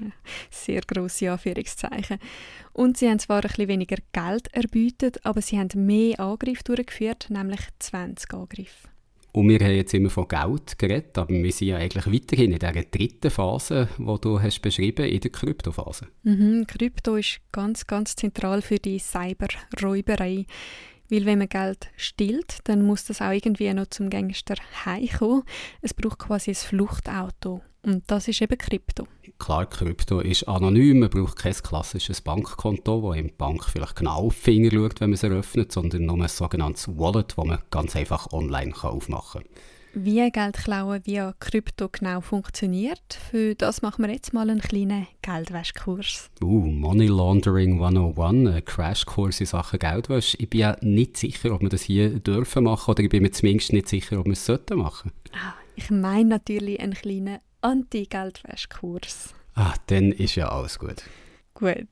sehr 0.49 0.81
grosse 0.81 1.31
Anführungszeichen. 1.31 2.19
Und 2.73 2.97
sie 2.97 3.09
haben 3.09 3.19
zwar 3.19 3.43
ein 3.43 3.49
bisschen 3.49 3.67
weniger 3.67 3.97
Geld 4.11 4.47
erbeutet, 4.53 5.25
aber 5.25 5.41
sie 5.41 5.59
haben 5.59 5.85
mehr 5.85 6.19
Angriffe 6.19 6.63
durchgeführt, 6.63 7.27
nämlich 7.29 7.61
20 7.79 8.33
Angriffe. 8.33 8.89
Und 9.37 9.49
wir 9.49 9.59
haben 9.59 9.75
jetzt 9.75 9.93
immer 9.93 10.09
von 10.09 10.27
Geld 10.27 10.79
geredet, 10.79 11.15
aber 11.15 11.29
wir 11.29 11.51
sind 11.51 11.67
ja 11.67 11.77
eigentlich 11.77 12.11
weiterhin 12.11 12.53
in 12.53 12.57
dieser 12.57 12.73
dritten 12.73 13.29
Phase, 13.29 13.87
die 13.99 14.21
du 14.21 14.41
hast 14.41 14.61
beschrieben 14.61 15.05
in 15.05 15.19
der 15.19 15.31
Kryptophase. 15.31 16.07
Mhm, 16.23 16.65
Krypto 16.65 17.17
ist 17.17 17.41
ganz, 17.51 17.85
ganz 17.85 18.15
zentral 18.15 18.63
für 18.63 18.79
die 18.79 18.97
Cyberräuberei. 18.97 20.47
Weil 21.09 21.25
wenn 21.25 21.39
man 21.39 21.49
Geld 21.49 21.89
stillt, 21.95 22.59
dann 22.65 22.85
muss 22.85 23.05
das 23.05 23.21
auch 23.21 23.31
irgendwie 23.31 23.73
noch 23.73 23.87
zum 23.87 24.09
Gangster 24.09 24.55
heimkommen. 24.85 25.43
Es 25.81 25.93
braucht 25.93 26.19
quasi 26.19 26.51
ein 26.51 26.55
Fluchtauto. 26.55 27.61
Und 27.83 28.03
das 28.07 28.27
ist 28.27 28.41
eben 28.41 28.57
Krypto. 28.57 29.07
Klar, 29.39 29.65
Krypto 29.65 30.19
ist 30.19 30.43
anonym, 30.43 30.99
man 30.99 31.09
braucht 31.09 31.37
kein 31.37 31.53
klassisches 31.53 32.21
Bankkonto, 32.21 33.01
wo 33.01 33.13
die 33.13 33.23
Bank 33.23 33.63
vielleicht 33.63 33.95
genau 33.95 34.25
auf 34.25 34.35
die 34.35 34.41
Finger 34.41 34.71
schaut, 34.71 34.99
wenn 34.99 35.11
man 35.11 35.13
es 35.13 35.23
eröffnet, 35.23 35.71
sondern 35.71 36.05
nur 36.05 36.21
ein 36.21 36.27
sogenanntes 36.27 36.89
Wallet, 36.97 37.33
das 37.37 37.45
man 37.45 37.59
ganz 37.69 37.95
einfach 37.95 38.33
online 38.33 38.73
aufmachen 38.81 39.43
kann. 39.43 39.51
Wie 39.99 40.29
Geld 40.29 40.57
klauen 40.57 41.03
via 41.07 41.33
Krypto 41.39 41.89
genau 41.89 42.21
funktioniert, 42.21 43.17
für 43.31 43.55
das 43.55 43.81
machen 43.81 44.05
wir 44.05 44.13
jetzt 44.13 44.31
mal 44.31 44.47
einen 44.47 44.61
kleinen 44.61 45.07
Geldwäschkurs. 45.23 46.29
Uh, 46.39 46.67
Money 46.67 47.07
Laundering 47.07 47.83
101, 47.83 48.47
ein 48.47 48.63
Crashkurs 48.63 49.39
in 49.39 49.47
Sachen 49.47 49.79
Geldwäsche. 49.79 50.37
Ich 50.37 50.51
bin 50.51 50.59
ja 50.59 50.77
nicht 50.81 51.17
sicher, 51.17 51.51
ob 51.51 51.61
wir 51.61 51.69
das 51.69 51.81
hier 51.81 52.19
dürfen 52.19 52.65
machen 52.65 52.91
oder 52.91 53.01
ich 53.01 53.09
bin 53.09 53.23
mir 53.23 53.31
zumindest 53.31 53.73
nicht 53.73 53.89
sicher, 53.89 54.19
ob 54.19 54.27
wir 54.27 54.33
es 54.33 54.45
sollten 54.45 54.77
machen. 54.77 55.11
Ah, 55.33 55.55
ich 55.75 55.89
meine 55.89 56.29
natürlich 56.29 56.79
einen 56.79 56.93
kleinen 56.93 57.39
Anti-Geldwäschkurs. 57.61 59.33
Ah, 59.55 59.73
dann 59.87 60.11
ist 60.11 60.35
ja 60.35 60.49
alles 60.49 60.77
gut. 60.77 61.01
Gut. 61.55 61.87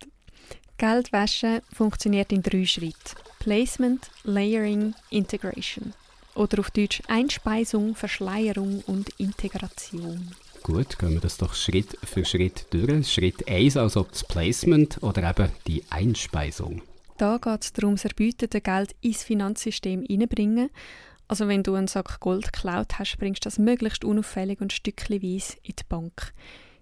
Geldwäsche 0.77 1.63
funktioniert 1.74 2.31
in 2.31 2.43
drei 2.43 2.67
Schritten. 2.67 3.15
Placement, 3.39 4.12
Layering, 4.25 4.93
Integration. 5.09 5.93
Oder 6.35 6.59
auf 6.59 6.69
Deutsch 6.71 7.01
Einspeisung, 7.07 7.95
Verschleierung 7.95 8.83
und 8.87 9.09
Integration. 9.17 10.31
Gut, 10.63 10.99
gehen 10.99 11.13
wir 11.13 11.21
das 11.21 11.37
doch 11.37 11.53
Schritt 11.53 11.97
für 12.03 12.25
Schritt 12.25 12.65
durch. 12.71 13.11
Schritt 13.11 13.47
1, 13.47 13.77
also 13.77 14.03
das 14.09 14.23
Placement 14.23 15.01
oder 15.01 15.29
eben 15.29 15.51
die 15.67 15.83
Einspeisung. 15.89 16.81
Da 17.17 17.37
geht 17.37 17.63
es 17.63 17.73
darum, 17.73 17.95
das 17.95 18.05
erbeutete 18.05 18.59
Geld 18.59 18.95
ins 19.01 19.23
Finanzsystem 19.23 20.03
hineinbringen. 20.03 20.69
Also 21.27 21.47
wenn 21.47 21.63
du 21.63 21.75
einen 21.75 21.87
Sack 21.87 22.19
Gold 22.19 22.51
geklaut 22.51 22.99
hast, 22.99 23.17
bringst 23.17 23.45
du 23.45 23.47
das 23.47 23.57
möglichst 23.57 24.03
unauffällig 24.03 24.59
und 24.59 24.73
stückchenweise 24.73 25.57
in 25.63 25.75
die 25.79 25.83
Bank. 25.87 26.33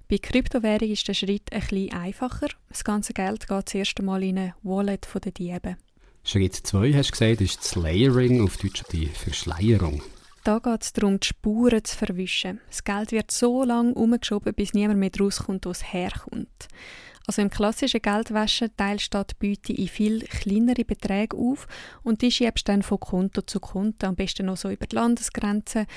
Bei 0.10 0.18
Kryptowährung 0.18 0.90
ist 0.90 1.08
der 1.08 1.14
Schritt 1.14 1.52
ein 1.52 1.62
bisschen 1.62 1.94
einfacher. 1.94 2.48
Das 2.70 2.84
ganze 2.84 3.14
Geld 3.14 3.48
geht 3.48 3.70
zuerst 3.70 4.00
einmal 4.00 4.24
in 4.24 4.38
eine 4.38 4.56
Wallet 4.64 5.08
der 5.14 5.32
Diebe. 5.32 5.78
Schritt 6.26 6.56
2, 6.56 6.94
hast 6.94 7.10
du 7.10 7.12
gesagt, 7.12 7.42
ist 7.42 7.60
das 7.60 7.76
Layering, 7.76 8.42
auf 8.42 8.56
Deutsch 8.56 8.84
die 8.94 9.08
Verschleierung. 9.08 10.02
Da 10.46 10.60
geht 10.60 10.82
es 10.82 10.94
darum, 10.94 11.20
die 11.20 11.28
Spuren 11.28 11.84
zu 11.84 11.98
verwischen. 11.98 12.62
Das 12.70 12.86
Geld 12.86 13.12
wird 13.12 13.30
so 13.30 13.66
lange 13.66 13.94
umgeschoben, 13.94 14.54
bis 14.54 14.74
niemand 14.74 15.00
mehr 15.00 15.12
rauskommt, 15.20 15.66
wo 15.66 15.72
es 15.72 15.94
herkommt. 15.94 16.70
Also 17.28 17.42
im 17.42 17.50
klassischen 17.50 18.02
Geldwäschen 18.02 18.70
teilst 18.76 19.14
du 19.14 19.24
die 19.24 19.48
Beute 19.48 19.74
in 19.74 19.88
viel 19.90 20.22
kleinere 20.22 20.86
Beträge 20.86 21.36
auf 21.36 21.68
und 22.04 22.22
die 22.22 22.32
schiebst 22.32 22.68
dann 22.70 22.84
von 22.84 23.02
Konto 23.02 23.42
zu 23.42 23.60
Konto, 23.60 24.08
am 24.08 24.16
besten 24.16 24.46
noch 24.46 24.58
so 24.58 24.70
über 24.70 24.88
die 24.88 24.96
Landesgrenzen. 24.96 25.88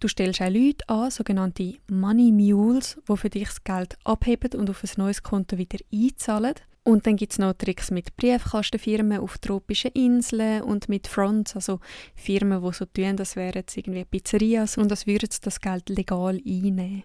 Du 0.00 0.08
stellst 0.08 0.42
auch 0.42 0.50
Leute 0.50 0.88
an, 0.88 1.10
sogenannte 1.10 1.74
Money 1.88 2.32
Mules, 2.32 2.98
die 3.08 3.16
für 3.16 3.30
dich 3.30 3.48
das 3.48 3.64
Geld 3.64 3.96
abheben 4.04 4.58
und 4.58 4.70
auf 4.70 4.82
ein 4.82 4.90
neues 4.96 5.22
Konto 5.22 5.56
wieder 5.56 5.78
einzahlen. 5.92 6.54
Und 6.88 7.06
dann 7.06 7.16
gibt 7.16 7.32
es 7.32 7.38
noch 7.38 7.52
Tricks 7.52 7.90
mit 7.90 8.16
Briefkastenfirmen 8.16 9.20
auf 9.20 9.36
tropischen 9.36 9.90
Inseln 9.90 10.62
und 10.62 10.88
mit 10.88 11.06
Fronts, 11.06 11.54
also 11.54 11.80
Firmen, 12.14 12.62
die 12.62 12.72
so 12.72 12.86
tun, 12.86 13.14
das 13.14 13.36
wären 13.36 13.56
jetzt 13.56 13.76
irgendwie 13.76 14.06
Pizzerias 14.06 14.78
und 14.78 14.90
das 14.90 15.06
würden 15.06 15.28
das 15.42 15.60
Geld 15.60 15.90
legal 15.90 16.40
einnehmen. 16.46 17.02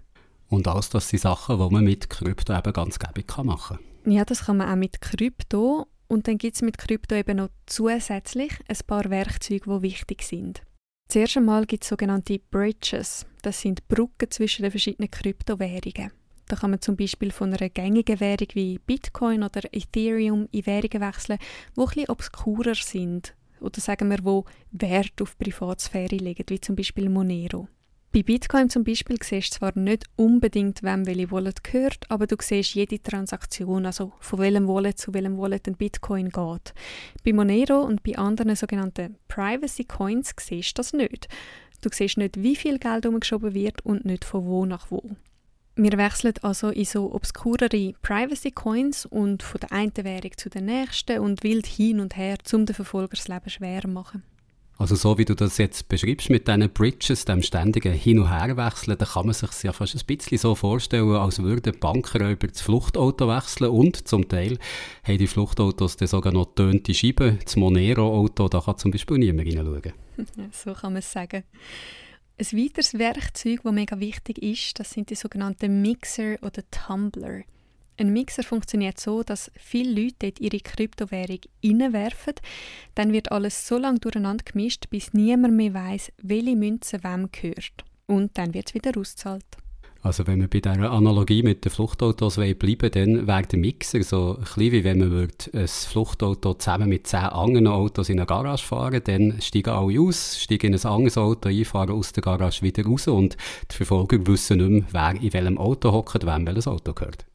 Und 0.47 0.69
alles 0.69 0.89
das 0.89 1.09
sind 1.09 1.19
Sachen, 1.19 1.57
die 1.59 1.73
man 1.73 1.83
mit 1.83 2.09
Krypto 2.09 2.57
eben 2.57 2.71
ganz 2.71 2.97
gäbig 2.97 3.37
machen 3.43 3.77
kann. 4.05 4.13
Ja, 4.13 4.23
das 4.23 4.45
kann 4.45 4.55
man 4.55 4.69
auch 4.69 4.77
mit 4.77 5.01
Krypto. 5.01 5.87
Und 6.07 6.29
dann 6.29 6.37
gibt 6.37 6.55
es 6.55 6.61
mit 6.61 6.77
Krypto 6.77 7.15
eben 7.15 7.35
noch 7.35 7.49
zusätzlich 7.65 8.53
ein 8.69 8.77
paar 8.87 9.09
Werkzeuge, 9.09 9.65
die 9.65 9.81
wichtig 9.81 10.23
sind. 10.23 10.61
Zuerst 11.09 11.35
einmal 11.35 11.65
gibt 11.65 11.83
es 11.83 11.89
sogenannte 11.89 12.39
Bridges. 12.39 13.25
Das 13.41 13.59
sind 13.59 13.85
Brücken 13.89 14.31
zwischen 14.31 14.61
den 14.61 14.71
verschiedenen 14.71 15.11
Kryptowährungen. 15.11 16.13
Da 16.47 16.55
kann 16.55 16.71
man 16.71 16.81
zum 16.81 16.95
Beispiel 16.95 17.31
von 17.31 17.53
einer 17.53 17.69
gängigen 17.69 18.19
Währung 18.19 18.47
wie 18.53 18.79
Bitcoin 18.79 19.43
oder 19.43 19.61
Ethereum 19.71 20.47
in 20.51 20.65
Währungen 20.65 21.01
wechseln, 21.01 21.39
die 21.75 21.81
etwas 21.81 22.09
obskurer 22.09 22.75
sind 22.75 23.35
oder 23.63 23.79
sagen 23.79 24.09
wir, 24.09 24.19
wo 24.23 24.45
Wert 24.71 25.21
auf 25.21 25.37
Privatsphäre 25.37 26.17
legen, 26.17 26.43
wie 26.47 26.59
zum 26.59 26.75
Beispiel 26.75 27.09
Monero. 27.09 27.67
Bei 28.11 28.21
Bitcoin 28.21 28.69
zum 28.69 28.83
Beispiel 28.83 29.17
siehst 29.23 29.55
du 29.55 29.57
zwar 29.57 29.75
nicht 29.75 30.05
unbedingt, 30.17 30.83
wem 30.83 31.07
welche 31.07 31.31
Wallet 31.31 31.63
gehört, 31.63 32.05
aber 32.09 32.27
du 32.27 32.35
siehst 32.39 32.75
jede 32.75 33.01
Transaktion, 33.01 33.87
also 33.87 34.13
von 34.19 34.37
welchem 34.37 34.67
Wallet 34.67 34.99
zu 34.99 35.15
welchem 35.15 35.39
Wallet 35.39 35.67
ein 35.67 35.77
Bitcoin 35.77 36.29
geht. 36.29 36.73
Bei 37.25 37.33
Monero 37.33 37.81
und 37.81 38.03
bei 38.03 38.15
anderen 38.15 38.55
sogenannten 38.55 39.15
Privacy 39.29 39.85
Coins 39.85 40.35
siehst 40.39 40.77
du 40.77 40.79
das 40.81 40.93
nicht. 40.93 41.27
Du 41.81 41.89
siehst 41.91 42.17
nicht, 42.17 42.41
wie 42.41 42.55
viel 42.55 42.77
Geld 42.77 43.07
umgeschoben 43.07 43.55
wird 43.55 43.83
und 43.83 44.05
nicht 44.05 44.25
von 44.25 44.45
wo 44.45 44.63
nach 44.67 44.91
wo. 44.91 45.01
Wir 45.75 45.97
wechseln 45.97 46.35
also 46.43 46.69
in 46.69 46.85
so 46.85 47.11
obskurere 47.13 47.93
Privacy 48.03 48.51
Coins 48.51 49.07
und 49.07 49.41
von 49.41 49.59
der 49.59 49.71
einen 49.71 49.91
Währung 49.95 50.31
zu 50.37 50.49
der 50.49 50.61
nächsten 50.61 51.19
und 51.19 51.41
wild 51.43 51.65
hin 51.65 51.99
und 51.99 52.15
her, 52.15 52.37
um 52.53 52.67
den 52.67 52.75
Verfolger 52.75 53.15
das 53.15 53.27
Leben 53.27 53.49
schwer 53.49 53.87
machen. 53.87 54.21
Also 54.77 54.95
so 54.95 55.17
wie 55.17 55.25
du 55.25 55.35
das 55.35 55.57
jetzt 55.57 55.87
beschreibst 55.87 56.29
mit 56.29 56.47
diesen 56.47 56.69
Bridges, 56.69 57.25
dem 57.25 57.41
ständigen 57.41 57.93
Hin- 57.93 58.19
und 58.19 58.29
Herwechseln, 58.29 58.97
da 58.97 59.05
kann 59.05 59.25
man 59.25 59.33
sich 59.33 59.49
ja 59.63 59.71
fast 59.71 59.95
ein 59.95 60.05
bisschen 60.05 60.37
so 60.37 60.53
vorstellen, 60.55 61.09
als 61.15 61.41
würden 61.41 61.79
Bankräuber 61.79 62.47
das 62.47 62.61
Fluchtauto 62.61 63.27
wechseln 63.27 63.69
und 63.71 64.07
zum 64.07 64.27
Teil 64.27 64.59
haben 65.03 65.17
die 65.17 65.27
Fluchtautos 65.27 65.97
dann 65.97 66.07
sogar 66.07 66.33
noch 66.33 66.53
tönte 66.53 66.93
Scheiben. 66.93 67.39
Das 67.43 67.55
Monero-Auto, 67.55 68.47
da 68.47 68.61
kann 68.61 68.77
zum 68.77 68.91
Beispiel 68.91 69.19
niemand 69.19 69.47
reinschauen. 69.47 69.93
so 70.51 70.73
kann 70.73 70.93
man 70.93 70.99
es 70.99 71.11
sagen. 71.11 71.43
Ein 72.43 72.59
weiteres 72.59 72.99
Werkzeug, 72.99 73.61
das 73.63 73.71
mega 73.71 73.99
wichtig 74.01 74.37
ist, 74.39 74.77
das 74.77 74.89
sind 74.89 75.09
die 75.09 75.15
sogenannten 75.15 75.81
Mixer 75.81 76.35
oder 76.41 76.61
Tumbler. 76.71 77.43
Ein 77.97 78.11
Mixer 78.11 78.43
funktioniert 78.43 78.99
so, 78.99 79.23
dass 79.23 79.49
viele 79.55 80.01
Leute 80.01 80.15
dort 80.19 80.41
ihre 80.41 80.59
Kryptowährung 80.59 81.39
reinwerfen. 81.63 82.33
Dann 82.95 83.13
wird 83.13 83.31
alles 83.31 83.65
so 83.65 83.77
lange 83.77 83.99
durcheinander 83.99 84.43
gemischt, 84.43 84.89
bis 84.89 85.13
niemand 85.13 85.53
mehr 85.53 85.73
weiß, 85.73 86.11
welche 86.21 86.57
Münze 86.57 87.01
wem 87.05 87.29
gehört. 87.31 87.85
Und 88.07 88.37
dann 88.37 88.53
wird 88.53 88.67
es 88.67 88.73
wieder 88.73 88.99
ausgezahlt. 88.99 89.45
Also 90.03 90.27
wenn 90.27 90.41
wir 90.41 90.49
bei 90.49 90.59
dieser 90.59 90.91
Analogie 90.91 91.43
mit 91.43 91.63
den 91.63 91.71
Fluchtautos 91.71 92.35
bleiben 92.35 92.91
dann 92.91 93.25
wäre 93.25 93.43
der 93.43 93.57
Mixer 93.57 94.03
so 94.03 94.35
ein 94.35 94.43
bisschen 94.43 94.71
wie 94.73 94.83
wenn 94.83 94.99
man 94.99 95.29
ein 95.53 95.67
Fluchtauto 95.67 96.55
zusammen 96.55 96.89
mit 96.89 97.07
zehn 97.07 97.21
anderen 97.21 97.67
Autos 97.67 98.09
in 98.09 98.19
eine 98.19 98.25
Garage 98.25 98.65
fahren 98.65 98.99
dann 99.05 99.41
steigen 99.41 99.69
alle 99.69 100.01
aus, 100.01 100.37
steigen 100.41 100.73
in 100.73 100.79
ein 100.79 100.85
anderes 100.85 101.17
Auto 101.17 101.47
ein, 101.47 101.63
fahren 101.63 101.91
aus 101.91 102.11
der 102.11 102.21
Garage 102.21 102.63
wieder 102.63 102.85
raus 102.85 103.07
und 103.07 103.37
die 103.71 103.75
Verfolger 103.77 104.27
wissen 104.27 104.57
nicht 104.57 104.91
mehr, 104.91 105.13
wer 105.13 105.21
in 105.21 105.31
welchem 105.31 105.57
Auto 105.57 105.93
hockt, 105.93 106.25
wem 106.25 106.45
welches 106.47 106.67
Auto 106.67 106.93
gehört. 106.93 107.25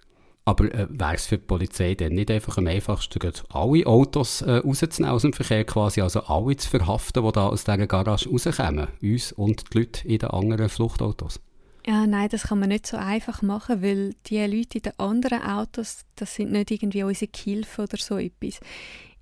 Aber 0.44 0.64
äh, 0.66 0.86
wäre 0.90 1.14
es 1.14 1.26
für 1.26 1.38
die 1.38 1.46
Polizei 1.46 1.94
dann 1.94 2.12
nicht 2.12 2.30
einfach 2.30 2.58
am 2.58 2.66
einfachsten, 2.66 3.18
alle 3.48 3.86
Autos 3.86 4.42
äh, 4.42 4.58
rauszunehmen 4.58 5.14
aus 5.14 5.22
dem 5.22 5.32
Verkehr, 5.32 5.64
quasi 5.64 6.02
also 6.02 6.20
alle 6.20 6.56
zu 6.56 6.68
verhaften, 6.68 7.24
die 7.24 7.32
da 7.32 7.48
aus 7.48 7.64
dieser 7.64 7.86
Garage 7.86 8.28
rauskommen, 8.28 8.88
uns 9.00 9.32
und 9.32 9.72
die 9.72 9.78
Leute 9.78 10.06
in 10.06 10.18
den 10.18 10.30
anderen 10.30 10.68
Fluchtautos? 10.68 11.40
Ja, 11.88 12.06
nein, 12.06 12.28
das 12.28 12.42
kann 12.42 12.58
man 12.58 12.68
nicht 12.68 12.86
so 12.86 12.98
einfach 12.98 13.40
machen, 13.40 13.80
weil 13.80 14.14
die 14.26 14.44
Leute 14.44 14.76
in 14.76 14.82
den 14.82 14.98
anderen 14.98 15.40
Autos, 15.40 16.04
das 16.16 16.34
sind 16.34 16.52
nicht 16.52 16.70
irgendwie 16.70 17.02
unsere 17.02 17.30
Gehilfen 17.32 17.84
oder 17.84 17.96
so 17.96 18.18
etwas. 18.18 18.60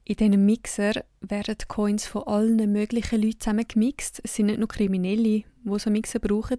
In 0.03 0.17
diesen 0.17 0.45
Mixer 0.45 1.05
werden 1.21 1.59
die 1.61 1.67
Coins 1.69 2.09
von 2.09 2.25
allen 2.25 2.73
möglichen 2.73 3.23
Leuten 3.23 3.39
zusammen 3.39 3.69
gemixt. 3.69 4.21
Es 4.25 4.35
sind 4.35 4.47
nicht 4.47 4.59
nur 4.59 4.67
Kriminelle, 4.67 5.45
die 5.63 5.79
so 5.79 5.91
Mixer 5.91 6.19
brauchen. 6.19 6.59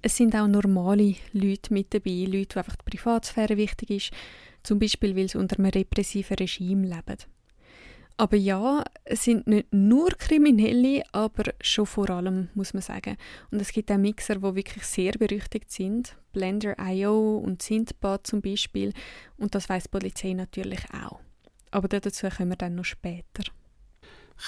Es 0.00 0.16
sind 0.16 0.34
auch 0.34 0.48
normale 0.48 1.16
Leute 1.34 1.74
mit 1.74 1.92
dabei, 1.92 2.24
Leute, 2.26 2.54
die 2.54 2.56
einfach 2.56 2.76
die 2.76 2.96
Privatsphäre 2.96 3.58
wichtig 3.58 3.90
ist, 3.90 4.10
zum 4.62 4.78
Beispiel, 4.78 5.14
weil 5.14 5.28
sie 5.28 5.36
unter 5.36 5.58
einem 5.58 5.68
repressiven 5.68 6.38
Regime 6.38 6.86
leben. 6.86 7.18
Aber 8.22 8.36
ja, 8.36 8.84
es 9.04 9.24
sind 9.24 9.48
nicht 9.48 9.72
nur 9.72 10.10
Kriminelle, 10.10 11.02
aber 11.10 11.54
schon 11.60 11.86
vor 11.86 12.08
allem, 12.08 12.50
muss 12.54 12.72
man 12.72 12.80
sagen. 12.80 13.16
Und 13.50 13.60
es 13.60 13.72
gibt 13.72 13.90
auch 13.90 13.96
Mixer, 13.96 14.36
die 14.36 14.42
wirklich 14.54 14.84
sehr 14.84 15.10
berüchtigt 15.14 15.72
sind. 15.72 16.16
Blender.io 16.32 17.38
und 17.38 17.62
Synthpad 17.62 18.24
zum 18.24 18.40
Beispiel. 18.40 18.92
Und 19.38 19.56
das 19.56 19.68
weiß 19.68 19.82
die 19.82 19.88
Polizei 19.88 20.34
natürlich 20.34 20.84
auch. 20.94 21.18
Aber 21.72 21.88
dazu 21.88 22.28
kommen 22.28 22.50
wir 22.50 22.56
dann 22.56 22.76
noch 22.76 22.84
später. 22.84 23.42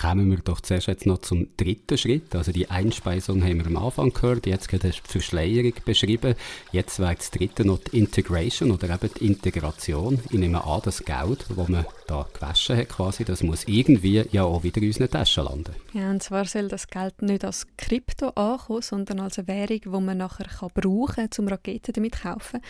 Kommen 0.00 0.28
wir 0.28 0.38
doch 0.38 0.60
zuerst 0.60 0.88
jetzt 0.88 1.06
noch 1.06 1.18
zum 1.18 1.48
dritten 1.56 1.96
Schritt. 1.96 2.34
Also 2.34 2.50
die 2.50 2.68
Einspeisung 2.68 3.44
haben 3.44 3.58
wir 3.58 3.66
am 3.66 3.76
Anfang 3.76 4.12
gehört, 4.12 4.44
jetzt 4.46 4.72
es 4.72 4.80
die 4.80 5.00
Verschleierung 5.04 5.72
beschrieben. 5.84 6.34
Jetzt 6.72 6.98
wäre 6.98 7.14
das 7.14 7.30
dritte 7.30 7.64
noch 7.64 7.78
die 7.78 7.98
Integration 7.98 8.72
oder 8.72 8.90
eben 8.90 9.10
die 9.14 9.26
Integration. 9.26 10.20
Ich 10.30 10.38
nehme 10.38 10.64
an, 10.64 10.80
das 10.84 11.04
Geld, 11.04 11.46
das 11.48 11.68
man 11.68 11.86
da 12.08 12.26
gewaschen 12.32 12.76
hat, 12.76 12.88
quasi, 12.88 13.24
das 13.24 13.44
muss 13.44 13.68
irgendwie 13.68 14.24
ja 14.32 14.42
auch 14.42 14.64
wieder 14.64 14.82
in 14.82 14.88
unseren 14.88 15.10
Taschen 15.10 15.44
landen. 15.44 15.74
Ja, 15.92 16.10
und 16.10 16.22
zwar 16.24 16.44
soll 16.44 16.66
das 16.66 16.88
Geld 16.88 17.22
nicht 17.22 17.44
als 17.44 17.66
Krypto 17.76 18.30
ankommen, 18.30 18.82
sondern 18.82 19.20
als 19.20 19.38
eine 19.38 19.46
Währung, 19.46 19.80
die 19.80 19.88
man 19.88 20.18
nachher 20.18 20.48
kann 20.48 20.70
brauchen 20.74 21.14
kann, 21.14 21.28
um 21.38 21.48
Raketen 21.48 21.92
damit 21.92 22.16
zu 22.16 22.22
kaufen. 22.22 22.60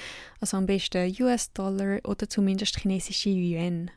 Also 0.41 0.59
am 0.59 0.67
besten 0.67 1.15
US-Dollar 1.19 2.01
oder 2.05 2.29
zumindest 2.29 2.79
chinesische 2.79 3.31
Yuan. 3.31 3.91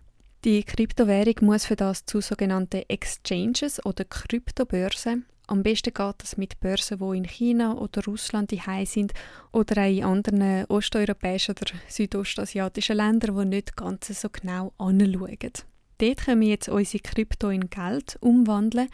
Die 0.45 0.63
Kryptowährung 0.63 1.35
muss 1.41 1.65
für 1.65 1.75
das 1.75 2.05
zu 2.05 2.21
sogenannten 2.21 2.83
Exchanges 2.87 3.83
oder 3.85 4.05
Kryptobörsen. 4.05 5.25
Am 5.47 5.63
besten 5.63 5.93
geht 5.93 6.15
das 6.19 6.37
mit 6.37 6.59
Börsen, 6.59 6.99
die 6.99 7.17
in 7.17 7.25
China 7.25 7.73
oder 7.75 8.03
Russland 8.03 8.51
die 8.51 8.61
sind 8.85 9.13
oder 9.51 9.81
auch 9.81 9.89
in 9.89 10.03
anderen 10.03 10.65
osteuropäischen 10.65 11.55
oder 11.55 11.71
südostasiatischen 11.87 12.97
Ländern, 12.97 13.37
die 13.37 13.45
nicht 13.45 13.75
ganz 13.75 14.07
so 14.07 14.29
genau 14.29 14.73
anschauen. 14.77 15.53
Dort 15.99 16.25
können 16.25 16.41
wir 16.41 16.49
jetzt 16.49 16.69
unsere 16.69 17.01
Krypto 17.01 17.49
in 17.49 17.69
Geld 17.69 18.17
umwandeln, 18.19 18.89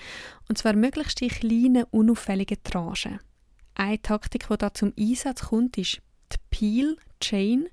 und 0.47 0.57
zwar 0.57 0.73
möglichst 0.75 1.21
in 1.21 1.29
kleinen, 1.29 1.83
unauffälligen 1.91 2.63
Tranchen. 2.63 3.19
Eine 3.75 4.01
Taktik, 4.01 4.47
die 4.47 4.57
da 4.57 4.73
zum 4.73 4.93
Einsatz 4.97 5.41
kommt, 5.41 5.77
ist 5.77 6.01
die 6.31 6.37
Peel 6.49 6.97
Chain. 7.19 7.67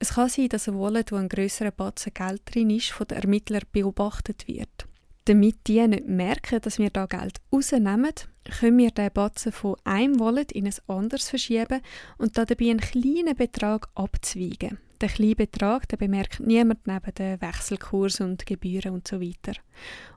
Es 0.00 0.14
kann 0.14 0.28
sein, 0.28 0.48
dass 0.48 0.68
eine 0.68 0.78
Wallet, 0.78 1.10
wo 1.10 1.16
ein 1.16 1.28
grösserer 1.28 1.72
Batzen 1.72 2.14
Geld 2.14 2.42
drin 2.44 2.70
ist, 2.70 2.90
von 2.90 3.08
den 3.08 3.18
Ermittlern 3.18 3.62
beobachtet 3.72 4.46
wird. 4.46 4.86
Damit 5.24 5.66
die 5.66 5.86
nicht 5.88 6.06
merken, 6.06 6.60
dass 6.60 6.78
wir 6.78 6.90
da 6.90 7.06
Geld 7.06 7.38
rausnehmen, 7.52 8.12
können 8.60 8.78
wir 8.78 8.92
den 8.92 9.12
Batzen 9.12 9.52
von 9.52 9.76
einem 9.84 10.20
Wallet 10.20 10.52
in 10.52 10.66
ein 10.66 10.74
anderes 10.86 11.28
verschieben 11.28 11.80
und 12.16 12.38
dabei 12.38 12.70
einen 12.70 12.80
kleinen 12.80 13.36
Betrag 13.36 13.88
abzweigen. 13.94 14.78
Den 15.02 15.08
kleinen 15.08 15.36
Betrag 15.36 15.88
den 15.88 15.98
bemerkt 15.98 16.40
niemand 16.40 16.86
neben 16.86 17.14
den 17.14 17.40
Wechselkurs 17.40 18.20
und 18.20 18.46
Gebühren 18.46 18.92
und 18.92 19.06
so. 19.06 19.20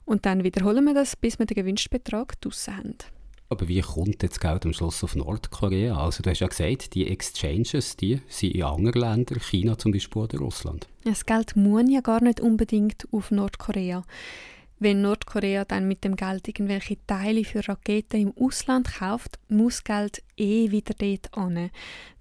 Und 0.05 0.25
dann 0.25 0.43
wiederholen 0.43 0.85
wir 0.85 0.93
das, 0.93 1.15
bis 1.15 1.39
wir 1.39 1.45
den 1.47 1.55
gewünschten 1.55 1.97
Betrag 1.97 2.39
draussen 2.39 2.77
haben. 2.77 2.97
Aber 3.51 3.67
wie 3.67 3.81
kommt 3.81 4.23
jetzt 4.23 4.39
Geld 4.39 4.65
am 4.65 4.71
Schluss 4.71 5.03
auf 5.03 5.13
Nordkorea? 5.13 5.97
Also 5.97 6.23
du 6.23 6.29
hast 6.29 6.39
ja 6.39 6.47
gesagt, 6.47 6.95
die 6.95 7.05
Exchanges, 7.07 7.97
die 7.97 8.21
sind 8.29 8.55
in 8.55 8.63
anderen 8.63 9.01
Ländern, 9.01 9.41
China 9.41 9.77
zum 9.77 9.91
Beispiel 9.91 10.21
oder 10.21 10.37
Russland. 10.37 10.87
Das 11.03 11.25
Geld 11.25 11.57
muss 11.57 11.83
ja 11.89 11.99
gar 11.99 12.23
nicht 12.23 12.39
unbedingt 12.39 13.09
auf 13.11 13.29
Nordkorea. 13.29 14.05
Wenn 14.79 15.01
Nordkorea 15.01 15.65
dann 15.65 15.85
mit 15.85 16.05
dem 16.05 16.15
Geld 16.15 16.47
irgendwelche 16.47 16.95
Teile 17.05 17.43
für 17.43 17.67
Raketen 17.67 18.21
im 18.21 18.33
Ausland 18.39 18.87
kauft, 18.99 19.37
muss 19.49 19.83
Geld 19.83 20.23
eh 20.37 20.71
wieder 20.71 20.93
dort 20.97 21.37
an. 21.37 21.71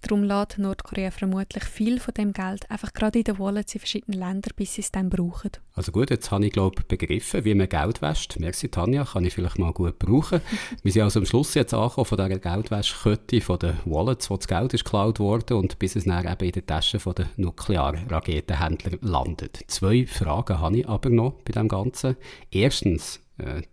Darum 0.02 0.24
lädt 0.24 0.56
Nordkorea 0.56 1.10
vermutlich 1.10 1.64
viel 1.64 2.00
von 2.00 2.14
dem 2.14 2.32
Geld 2.32 2.70
einfach 2.70 2.92
gerade 2.92 3.18
in 3.18 3.24
den 3.24 3.38
Wallets 3.38 3.74
in 3.74 3.80
verschiedenen 3.80 4.18
Ländern, 4.18 4.52
bis 4.56 4.74
sie 4.74 4.80
es 4.80 4.90
dann 4.90 5.10
brauchen. 5.10 5.50
Also 5.74 5.92
gut, 5.92 6.10
jetzt 6.10 6.30
habe 6.30 6.46
ich 6.46 6.52
glaube 6.52 6.82
begriffen, 6.88 7.44
wie 7.44 7.54
man 7.54 7.68
Geld 7.68 8.00
wäscht. 8.00 8.38
Merci 8.38 8.68
Tanja, 8.68 9.04
kann 9.04 9.24
ich 9.24 9.34
vielleicht 9.34 9.58
mal 9.58 9.72
gut 9.72 9.98
brauchen. 9.98 10.40
Wir 10.82 10.92
sind 10.92 11.02
also 11.02 11.20
am 11.20 11.26
Schluss 11.26 11.54
jetzt 11.54 11.74
angekommen 11.74 12.06
von 12.06 12.18
dieser 12.18 12.38
Geldwäschkette, 12.38 13.40
von 13.40 13.58
den 13.58 13.76
Wallets, 13.84 14.30
wo 14.30 14.36
das 14.36 14.48
Geld 14.48 14.74
ist 14.74 14.84
geklaut 14.84 15.20
wurde 15.20 15.56
und 15.56 15.78
bis 15.78 15.96
es 15.96 16.04
dann 16.04 16.26
eben 16.26 16.44
in 16.44 16.52
den 16.52 16.66
Taschen 16.66 17.00
der 17.16 17.26
Nuklearraketenhändler 17.36 18.98
landet. 19.02 19.64
Zwei 19.66 20.06
Fragen 20.06 20.58
habe 20.58 20.78
ich 20.78 20.88
aber 20.88 21.10
noch 21.10 21.32
bei 21.44 21.52
dem 21.52 21.68
Ganzen. 21.68 22.16
Erstens, 22.50 23.20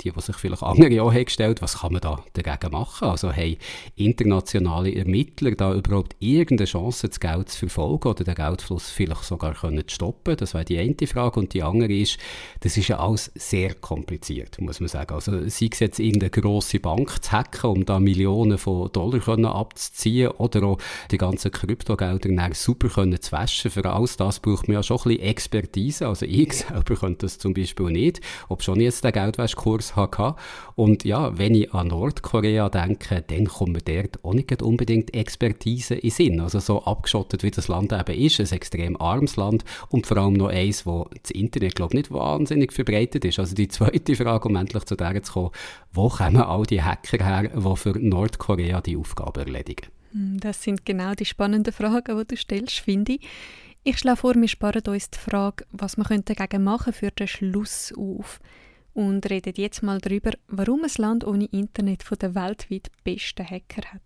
die, 0.01 0.11
die 0.11 0.21
sich 0.21 0.35
vielleicht 0.35 0.63
andere 0.63 1.01
auch 1.03 1.13
haben 1.13 1.25
gestellt 1.25 1.61
was 1.61 1.79
kann 1.79 1.93
man 1.93 2.01
da 2.01 2.23
dagegen 2.33 2.71
machen? 2.71 3.09
Also 3.09 3.31
haben 3.31 3.57
internationale 3.95 4.93
Ermittler 4.95 5.51
da 5.51 5.73
überhaupt 5.73 6.15
irgendeine 6.19 6.67
Chance, 6.67 7.07
das 7.07 7.19
Geld 7.19 7.49
zu 7.49 7.59
verfolgen 7.59 8.07
oder 8.07 8.23
den 8.23 8.35
Geldfluss 8.35 8.89
vielleicht 8.89 9.23
sogar 9.23 9.53
können 9.53 9.87
zu 9.87 9.95
stoppen? 9.95 10.37
Das 10.37 10.53
wäre 10.53 10.65
die 10.65 10.79
eine 10.79 10.95
Frage. 11.07 11.39
Und 11.39 11.53
die 11.53 11.63
andere 11.63 11.93
ist, 11.93 12.17
das 12.61 12.77
ist 12.77 12.87
ja 12.87 12.99
alles 12.99 13.31
sehr 13.35 13.73
kompliziert, 13.75 14.59
muss 14.61 14.79
man 14.79 14.89
sagen. 14.89 15.13
Also 15.13 15.47
sei 15.47 15.69
es 15.71 15.79
jetzt 15.79 15.99
irgendeine 15.99 16.29
grosse 16.29 16.79
Bank 16.79 17.23
zu 17.23 17.31
hacken, 17.31 17.69
um 17.69 17.85
da 17.85 17.99
Millionen 17.99 18.57
von 18.57 18.91
Dollar 18.91 19.19
können 19.19 19.45
abzuziehen 19.45 20.29
oder 20.31 20.63
auch 20.63 20.77
die 21.11 21.17
ganzen 21.17 21.51
Kryptogelder 21.51 22.29
dann 22.29 22.53
super 22.53 22.89
können 22.89 23.21
zu 23.21 23.31
waschen. 23.31 23.71
Für 23.71 23.85
alles 23.85 24.17
das 24.17 24.39
braucht 24.39 24.67
man 24.67 24.75
ja 24.75 24.83
schon 24.83 24.97
ein 24.97 25.03
bisschen 25.03 25.23
Expertise. 25.23 26.07
Also 26.07 26.25
ich 26.25 26.53
selber 26.53 26.95
könnte 26.95 27.25
das 27.25 27.37
zum 27.37 27.53
Beispiel 27.53 27.87
nicht, 27.87 28.21
ob 28.49 28.63
schon 28.63 28.79
jetzt 28.79 29.03
der 29.03 29.11
Geldwäsche 29.11 29.56
Kurs 29.57 29.95
hatte. 29.95 30.35
Und 30.75 31.03
ja, 31.03 31.37
wenn 31.37 31.53
ich 31.55 31.73
an 31.73 31.87
Nordkorea 31.87 32.69
denke, 32.69 33.23
dann 33.27 33.45
kommt 33.45 33.73
mir 33.73 33.81
dort 33.81 34.23
auch 34.23 34.33
nicht 34.33 34.61
unbedingt 34.61 35.13
Expertise 35.13 35.95
in 35.95 36.09
Sinn. 36.09 36.39
Also 36.39 36.59
so 36.59 36.83
abgeschottet, 36.83 37.43
wie 37.43 37.51
das 37.51 37.67
Land 37.67 37.91
eben 37.91 38.17
ist, 38.17 38.39
ein 38.39 38.49
extrem 38.51 38.95
armes 39.01 39.35
Land 39.35 39.65
und 39.89 40.07
vor 40.07 40.17
allem 40.17 40.33
noch 40.33 40.47
eins, 40.47 40.85
wo 40.85 41.09
das 41.21 41.31
Internet, 41.31 41.75
glaube 41.75 41.93
ich, 41.93 41.97
nicht 41.97 42.11
wahnsinnig 42.11 42.71
verbreitet 42.71 43.25
ist. 43.25 43.39
Also 43.39 43.55
die 43.55 43.67
zweite 43.67 44.15
Frage, 44.15 44.47
um 44.47 44.55
endlich 44.55 44.85
zu 44.85 44.95
der 44.95 45.21
zu 45.23 45.33
kommen, 45.33 45.51
wo 45.91 46.07
kommen 46.09 46.37
all 46.37 46.63
die 46.63 46.81
Hacker 46.81 47.23
her, 47.23 47.49
die 47.49 47.75
für 47.75 47.97
Nordkorea 47.99 48.81
die 48.81 48.95
Aufgabe 48.95 49.41
erledigen? 49.41 49.87
Hm, 50.11 50.39
das 50.39 50.63
sind 50.63 50.85
genau 50.85 51.13
die 51.13 51.25
spannenden 51.25 51.73
Fragen, 51.73 52.17
die 52.17 52.27
du 52.27 52.37
stellst, 52.37 52.79
finde 52.79 53.13
ich. 53.13 53.27
Ich 53.83 53.99
schlage 53.99 54.17
vor, 54.17 54.35
wir 54.35 54.47
sparen 54.47 54.81
uns 54.87 55.09
die 55.09 55.17
Frage, 55.17 55.65
was 55.71 55.95
man 55.95 56.07
dagegen 56.25 56.63
machen 56.63 56.91
könnte, 56.91 56.99
für 56.99 57.11
den 57.11 57.27
Schluss 57.27 57.93
auf 57.97 58.39
und 58.97 59.29
reden 59.29 59.53
jetzt 59.55 59.83
mal 59.83 59.99
darüber, 59.99 60.31
warum 60.47 60.83
ein 60.83 60.91
Land 60.97 61.23
ohne 61.23 61.45
Internet 61.45 62.01
von 62.01 62.17
der 62.17 62.33
weltweit 62.33 62.89
besten 63.03 63.47
Hacker 63.47 63.93
hat. 63.93 64.01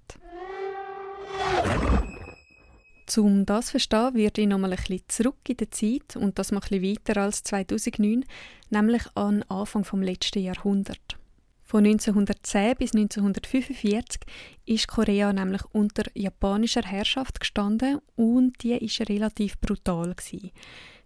Um 3.18 3.46
das 3.46 3.68
zu 3.68 3.72
verstehen, 3.72 4.14
werde 4.16 4.42
ich 4.42 4.48
noch 4.48 4.58
mal 4.58 4.72
ein 4.72 4.78
bisschen 4.78 5.04
zurück 5.08 5.38
in 5.48 5.58
der 5.58 5.72
Zeit 5.72 6.18
und 6.18 6.38
das 6.38 6.52
mal 6.52 6.62
ein 6.70 6.84
weiter 6.84 7.22
als 7.22 7.42
2009, 7.44 8.26
nämlich 8.70 9.04
an 9.16 9.44
Anfang 9.44 9.86
vom 9.86 10.02
letzten 10.02 10.44
Jahrhundert. 10.44 11.18
Von 11.64 11.86
1910 11.86 12.76
bis 12.76 12.94
1945 12.94 14.20
ist 14.66 14.90
Korea 14.90 15.32
nämlich 15.32 15.62
unter 15.72 16.04
japanischer 16.14 16.84
Herrschaft 16.84 17.40
gestanden 17.40 18.00
und 18.18 18.62
die 18.62 18.74
ist 18.74 19.08
relativ 19.08 19.58
brutal 19.62 20.14
gewesen. 20.16 20.52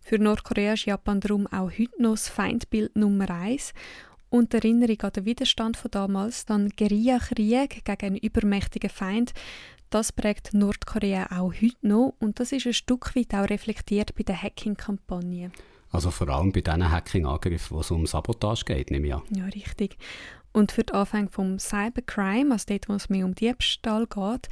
Für 0.07 0.19
Nordkorea 0.19 0.73
ist 0.73 0.85
Japan 0.85 1.19
darum 1.19 1.47
auch 1.47 1.71
heute 1.71 1.99
noch 1.99 2.11
das 2.11 2.29
Feindbild 2.29 2.95
Nummer 2.95 3.27
eins 3.31 3.73
und 4.29 4.53
die 4.53 4.57
Erinnerung 4.57 5.01
an 5.01 5.13
den 5.13 5.25
Widerstand 5.25 5.77
von 5.77 5.89
damals, 5.89 6.45
dann 6.45 6.69
Guerillakrieg 6.69 7.83
gegen 7.83 8.05
einen 8.05 8.17
übermächtigen 8.17 8.91
Feind, 8.91 9.33
das 9.89 10.11
prägt 10.11 10.53
Nordkorea 10.53 11.29
auch 11.31 11.51
heute 11.59 11.75
noch 11.81 12.13
und 12.19 12.39
das 12.39 12.51
ist 12.51 12.67
ein 12.67 12.73
Stück 12.73 13.15
weit 13.15 13.33
auch 13.33 13.49
reflektiert 13.49 14.13
bei 14.13 14.21
den 14.21 14.39
Hacking-Kampagnen. 14.39 15.51
Also 15.89 16.11
vor 16.11 16.29
allem 16.29 16.51
bei 16.51 16.61
diesen 16.61 16.91
Hacking-Angriffen, 16.91 17.75
wo 17.75 17.81
es 17.81 17.89
um 17.89 18.05
Sabotage 18.05 18.63
geht, 18.63 18.91
nehme 18.91 19.07
ich 19.07 19.15
an. 19.15 19.23
Ja, 19.35 19.45
richtig. 19.45 19.97
Und 20.53 20.71
für 20.71 20.83
die 20.83 20.93
Anfänge 20.93 21.29
vom 21.31 21.57
Cybercrime, 21.57 22.51
also 22.51 22.65
dort, 22.67 22.89
wo 22.89 22.93
es 22.93 23.09
mehr 23.09 23.25
um 23.25 23.33
Diebstahl 23.33 24.05
geht, 24.05 24.49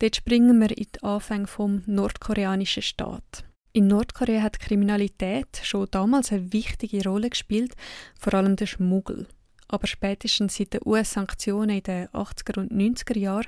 dort 0.00 0.16
springen 0.16 0.60
wir 0.60 0.76
in 0.76 0.86
die 0.94 1.02
Anfänge 1.02 1.46
vom 1.46 1.82
nordkoreanischen 1.86 2.82
Staat. 2.82 3.46
In 3.74 3.86
Nordkorea 3.86 4.42
hat 4.42 4.60
Kriminalität 4.60 5.62
schon 5.62 5.88
damals 5.90 6.30
eine 6.30 6.52
wichtige 6.52 7.02
Rolle 7.04 7.30
gespielt, 7.30 7.74
vor 8.20 8.34
allem 8.34 8.54
der 8.54 8.66
Schmuggel. 8.66 9.26
Aber 9.66 9.86
spätestens 9.86 10.56
seit 10.56 10.74
den 10.74 10.82
US-Sanktionen 10.84 11.78
in 11.78 11.82
den 11.82 12.08
80er 12.08 12.58
und 12.58 12.70
90er 12.70 13.16
Jahren 13.16 13.46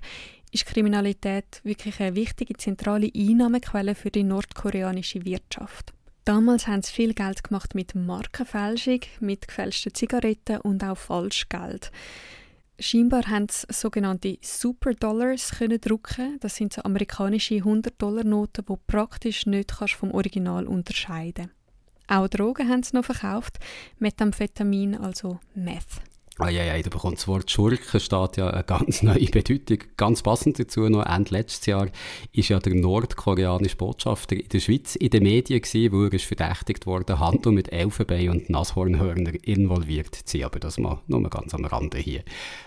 ist 0.50 0.64
Kriminalität 0.64 1.60
wirklich 1.62 2.00
eine 2.00 2.16
wichtige 2.16 2.54
zentrale 2.54 3.10
Einnahmequelle 3.14 3.94
für 3.94 4.10
die 4.10 4.22
nordkoreanische 4.22 5.26
Wirtschaft. 5.26 5.92
Damals 6.24 6.66
haben 6.66 6.80
sie 6.80 6.92
viel 6.92 7.12
Geld 7.12 7.44
gemacht 7.44 7.74
mit 7.74 7.94
Markenfälschung, 7.94 9.00
mit 9.20 9.46
gefälschten 9.46 9.92
Zigaretten 9.92 10.56
und 10.62 10.82
auch 10.82 10.96
Falschgeld. 10.96 11.90
Scheinbar 12.78 13.28
haben 13.28 13.46
sie 13.48 13.66
sogenannte 13.70 14.36
Superdollars 14.40 15.50
können 15.58 15.80
drucken. 15.80 16.38
Das 16.40 16.56
sind 16.56 16.72
so 16.72 16.82
amerikanische 16.82 17.54
100-Dollar-Noten, 17.56 18.64
die 18.68 18.74
praktisch 18.86 19.46
nicht 19.46 19.70
vom 19.72 20.10
Original 20.10 20.66
unterscheiden. 20.66 21.50
Auch 22.08 22.28
Drogen 22.28 22.68
haben 22.68 22.82
sie 22.82 22.96
noch 22.96 23.04
verkauft, 23.04 23.58
Methamphetamin, 23.98 24.96
also 24.96 25.38
Meth. 25.54 26.02
Ah, 26.38 26.48
ja, 26.48 26.64
ja, 26.64 26.82
da 26.82 26.90
bekommt 26.90 27.18
das 27.18 27.28
Wort 27.28 27.48
Schurke 27.48 28.00
steht 28.00 28.38
ja 28.38 28.50
eine 28.50 28.64
ganz 28.64 29.04
neue 29.04 29.26
Bedeutung. 29.26 29.78
Ganz 29.96 30.20
passend 30.20 30.58
dazu 30.58 30.88
noch, 30.88 31.06
Ende 31.06 31.30
letztes 31.30 31.64
Jahr 31.66 31.86
ist 32.32 32.48
ja 32.48 32.58
der 32.58 32.74
nordkoreanische 32.74 33.76
Botschafter 33.76 34.34
in 34.34 34.48
der 34.48 34.58
Schweiz 34.58 34.96
in 34.96 35.10
den 35.10 35.22
Medien 35.22 35.62
gewesen, 35.62 35.92
wo 35.92 36.02
er 36.02 36.12
ist 36.12 36.24
verdächtigt 36.24 36.88
wurde, 36.88 37.20
Handel 37.20 37.52
mit 37.52 37.72
Elfenbein 37.72 38.30
und 38.30 38.50
Nashornhörner 38.50 39.32
involviert 39.44 40.12
zu 40.12 40.38
sein. 40.38 40.46
Aber 40.46 40.58
das 40.58 40.76
mal 40.76 41.00
nur 41.06 41.22
ganz 41.30 41.54
am 41.54 41.66
Rande 41.66 41.98
hier. 41.98 42.24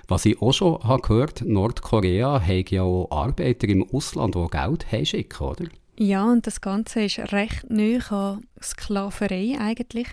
Was 0.08 0.26
ich 0.26 0.42
auch 0.42 0.54
schon 0.54 0.82
habe 0.84 1.02
gehört, 1.02 1.42
Nordkorea 1.42 2.40
hat 2.40 2.72
ja 2.72 2.84
auch 2.84 3.12
Arbeiter 3.12 3.68
im 3.68 3.86
Ausland, 3.92 4.36
die 4.36 4.48
Geld 4.48 5.08
schicken, 5.10 5.44
oder? 5.44 5.66
Ja, 6.00 6.26
und 6.26 6.46
das 6.46 6.62
Ganze 6.62 7.06
ist 7.06 7.18
recht 7.34 7.72
neu 7.72 8.00
an 8.10 8.46
Sklaverei 8.62 9.58
eigentlich. 9.60 10.08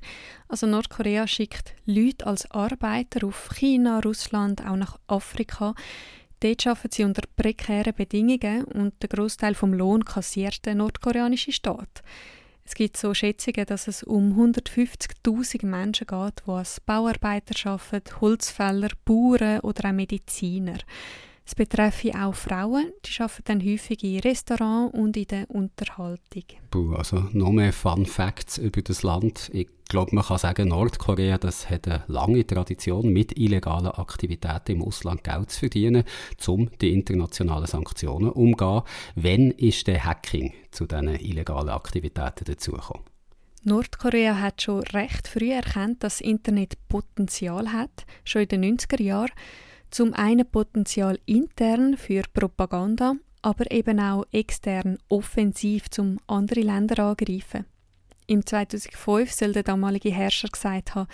Also 0.48 0.66
Nordkorea 0.66 1.26
schickt 1.26 1.74
Leute 1.84 2.26
als 2.26 2.50
Arbeiter 2.50 3.26
auf 3.26 3.50
China, 3.54 4.00
Russland, 4.00 4.64
auch 4.66 4.76
nach 4.76 4.98
Afrika. 5.08 5.74
Dort 6.40 6.66
arbeiten 6.66 6.88
sie 6.90 7.04
unter 7.04 7.22
prekären 7.36 7.94
Bedingungen 7.94 8.64
und 8.64 8.94
der 9.02 9.10
Großteil 9.10 9.54
vom 9.54 9.74
Lohn 9.74 10.06
kassiert 10.06 10.64
der 10.64 10.74
nordkoreanische 10.74 11.52
Staat. 11.52 12.02
Es 12.64 12.74
gibt 12.74 12.96
so 12.96 13.12
Schätzungen, 13.12 13.66
dass 13.66 13.86
es 13.86 14.02
um 14.02 14.40
150.000 14.40 15.66
Menschen 15.66 16.06
geht, 16.06 16.42
die 16.46 16.50
als 16.50 16.80
Bauarbeiter 16.80 17.70
arbeiten, 17.70 18.20
Holzfäller, 18.22 18.88
Bauern 19.04 19.60
oder 19.60 19.90
auch 19.90 19.92
Mediziner. 19.92 20.78
Es 21.46 21.54
betreffe 21.54 22.12
auch 22.14 22.34
Frauen, 22.34 22.92
die 23.04 23.20
arbeiten 23.20 23.42
dann 23.44 23.62
häufig 23.62 24.02
in 24.02 24.20
Restaurants 24.20 24.94
und 24.94 25.14
in 25.14 25.26
der 25.26 25.50
Unterhaltung. 25.50 26.44
Puh, 26.70 26.94
also 26.94 27.28
noch 27.32 27.52
mehr 27.52 27.74
Fun 27.74 28.06
Facts 28.06 28.56
über 28.56 28.80
das 28.80 29.02
Land. 29.02 29.50
Ich 29.52 29.68
glaube, 29.90 30.14
man 30.14 30.24
kann 30.24 30.38
sagen, 30.38 30.68
Nordkorea 30.68 31.36
das 31.36 31.68
hat 31.68 31.86
eine 31.86 32.02
lange 32.06 32.46
Tradition, 32.46 33.12
mit 33.12 33.38
illegalen 33.38 33.88
Aktivitäten 33.88 34.72
im 34.72 34.82
Ausland 34.82 35.22
Geld 35.22 35.50
zu 35.50 35.60
verdienen, 35.60 36.04
um 36.46 36.70
die 36.80 36.94
internationalen 36.94 37.66
Sanktionen 37.66 38.30
umzugehen. 38.30 38.82
Wann 39.14 39.50
ist 39.50 39.86
der 39.86 40.02
Hacking 40.02 40.54
zu 40.70 40.86
diesen 40.86 41.08
illegalen 41.08 41.68
Aktivitäten 41.68 42.44
dazugekommen? 42.46 43.04
Nordkorea 43.64 44.40
hat 44.40 44.62
schon 44.62 44.82
recht 44.82 45.28
früh 45.28 45.52
erkannt, 45.52 46.02
dass 46.02 46.18
das 46.18 46.26
Internet 46.26 46.74
Potenzial 46.88 47.72
hat, 47.72 48.04
schon 48.24 48.42
in 48.42 48.48
den 48.48 48.78
90er 48.78 49.02
Jahren. 49.02 49.30
Zum 49.94 50.12
einen 50.12 50.44
Potenzial 50.44 51.20
intern 51.24 51.96
für 51.96 52.22
Propaganda, 52.32 53.14
aber 53.42 53.70
eben 53.70 54.00
auch 54.00 54.24
extern 54.32 54.98
offensiv 55.08 55.88
zum 55.88 56.18
andere 56.26 56.62
Länder 56.62 56.98
angreifen. 56.98 57.64
Im 58.26 58.44
2005 58.44 59.30
soll 59.30 59.52
der 59.52 59.62
damalige 59.62 60.10
Herrscher 60.10 60.48
gesagt 60.48 60.96
haben, 60.96 61.06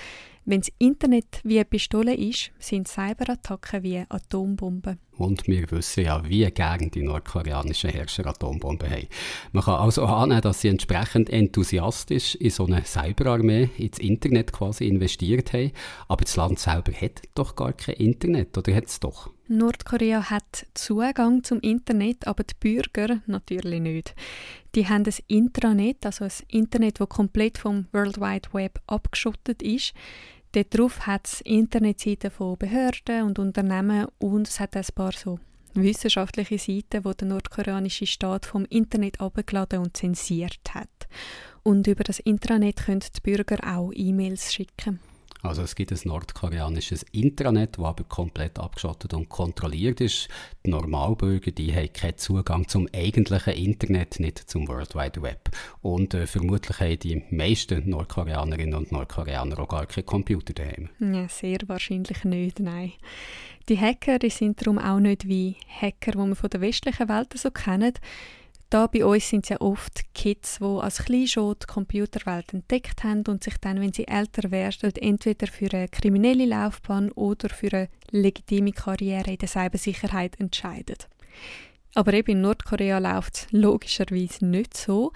wenn 0.44 0.60
das 0.60 0.72
Internet 0.78 1.40
wie 1.44 1.58
eine 1.58 1.64
Pistole 1.64 2.14
ist, 2.14 2.50
sind 2.58 2.88
Cyberattacken 2.88 3.82
wie 3.82 4.04
Atombomben. 4.08 4.98
Und 5.16 5.46
wir 5.46 5.70
wissen 5.70 6.04
ja, 6.04 6.26
wie 6.26 6.50
gern 6.50 6.90
die 6.90 7.02
nordkoreanischen 7.02 7.90
Herrscher 7.90 8.26
Atombomben 8.26 8.90
haben. 8.90 9.06
Man 9.52 9.62
kann 9.64 9.74
also 9.74 10.04
annehmen, 10.04 10.40
dass 10.40 10.62
sie 10.62 10.68
entsprechend 10.68 11.28
enthusiastisch 11.28 12.36
in 12.36 12.50
so 12.50 12.64
eine 12.64 12.84
Cyberarmee, 12.86 13.68
ins 13.76 13.98
Internet 13.98 14.52
quasi 14.52 14.88
investiert 14.88 15.52
haben. 15.52 15.72
Aber 16.08 16.24
das 16.24 16.36
Land 16.36 16.58
selber 16.58 16.92
hat 16.92 17.20
doch 17.34 17.54
gar 17.54 17.74
kein 17.74 17.96
Internet, 17.96 18.56
oder 18.56 18.74
hat 18.74 18.86
es 18.86 18.98
doch? 18.98 19.30
Nordkorea 19.48 20.30
hat 20.30 20.66
Zugang 20.74 21.42
zum 21.42 21.60
Internet, 21.60 22.26
aber 22.26 22.44
die 22.44 22.54
Bürger 22.58 23.20
natürlich 23.26 23.80
nicht. 23.80 24.14
Die 24.74 24.88
haben 24.88 25.04
ein 25.04 25.14
Intranet, 25.26 26.06
also 26.06 26.24
ein 26.24 26.32
Internet, 26.48 27.00
das 27.00 27.08
komplett 27.08 27.58
vom 27.58 27.86
World 27.92 28.20
Wide 28.20 28.52
Web 28.52 28.80
abgeschottet 28.86 29.62
ist. 29.62 29.94
Darauf 30.52 31.06
hat 31.06 31.26
es 31.26 31.40
Internetseiten 31.42 32.30
von 32.30 32.56
Behörden 32.56 33.22
und 33.24 33.38
Unternehmen 33.38 34.06
und 34.18 34.48
es 34.48 34.58
hat 34.58 34.76
ein 34.76 34.86
paar 34.94 35.12
so 35.12 35.38
wissenschaftliche 35.74 36.58
Seiten, 36.58 37.04
wo 37.04 37.12
der 37.12 37.28
nordkoreanische 37.28 38.06
Staat 38.06 38.46
vom 38.46 38.64
Internet 38.64 39.20
abgeladen 39.20 39.80
und 39.80 39.96
zensiert 39.96 40.60
hat. 40.74 40.88
Und 41.62 41.86
über 41.86 42.04
das 42.04 42.18
Intranet 42.18 42.84
können 42.84 43.00
die 43.00 43.20
Bürger 43.20 43.58
auch 43.64 43.92
E-Mails 43.94 44.52
schicken. 44.52 44.98
Also 45.42 45.62
es 45.62 45.74
gibt 45.74 45.92
ein 45.92 45.98
nordkoreanisches 46.04 47.04
Intranet, 47.12 47.78
das 47.78 47.84
aber 47.84 48.04
komplett 48.04 48.58
abgeschottet 48.58 49.14
und 49.14 49.28
kontrolliert 49.28 50.00
ist. 50.00 50.28
Die 50.64 50.70
Normalbürger 50.70 51.50
die 51.50 51.74
haben 51.74 51.92
keinen 51.92 52.18
Zugang 52.18 52.68
zum 52.68 52.88
eigentlichen 52.94 53.54
Internet, 53.54 54.20
nicht 54.20 54.38
zum 54.38 54.68
World 54.68 54.94
Wide 54.94 55.22
Web. 55.22 55.50
Und 55.82 56.14
äh, 56.14 56.26
vermutlich 56.26 56.80
haben 56.80 56.98
die 56.98 57.22
meisten 57.30 57.88
Nordkoreanerinnen 57.88 58.74
und 58.74 58.92
Nordkoreaner 58.92 59.58
auch 59.58 59.68
gar 59.68 59.86
keinen 59.86 60.06
Computer 60.06 60.52
daheim. 60.52 60.90
Ja, 61.00 61.28
sehr 61.28 61.58
wahrscheinlich 61.66 62.24
nicht, 62.24 62.60
nein. 62.60 62.92
Die 63.68 63.78
Hacker 63.78 64.18
die 64.18 64.30
sind 64.30 64.60
darum 64.60 64.78
auch 64.78 64.98
nicht 64.98 65.28
wie 65.28 65.56
Hacker, 65.80 66.12
die 66.12 66.18
man 66.18 66.34
von 66.34 66.50
der 66.50 66.60
westlichen 66.60 67.08
Welt 67.08 67.32
so 67.38 67.50
kennen. 67.50 67.92
Da 68.70 68.86
bei 68.86 69.04
uns 69.04 69.28
sind 69.28 69.44
es 69.44 69.48
ja 69.48 69.60
oft 69.60 70.14
Kids, 70.14 70.58
die 70.60 70.64
als 70.64 71.04
klein 71.04 71.26
schon 71.26 71.56
die 71.60 71.66
Computerwelt 71.66 72.54
entdeckt 72.54 73.02
haben 73.02 73.24
und 73.26 73.42
sich 73.42 73.56
dann, 73.60 73.80
wenn 73.80 73.92
sie 73.92 74.06
älter 74.06 74.52
werden, 74.52 74.92
entweder 74.94 75.48
für 75.48 75.72
eine 75.72 75.88
kriminelle 75.88 76.46
Laufbahn 76.46 77.10
oder 77.12 77.48
für 77.48 77.72
eine 77.72 77.88
legitime 78.12 78.70
Karriere 78.70 79.32
in 79.32 79.38
der 79.38 79.48
Cybersicherheit 79.48 80.38
entscheiden. 80.38 80.98
Aber 81.96 82.12
eben 82.12 82.30
in 82.30 82.42
Nordkorea 82.42 82.98
läuft 82.98 83.34
es 83.34 83.46
logischerweise 83.50 84.46
nicht 84.46 84.76
so. 84.76 85.12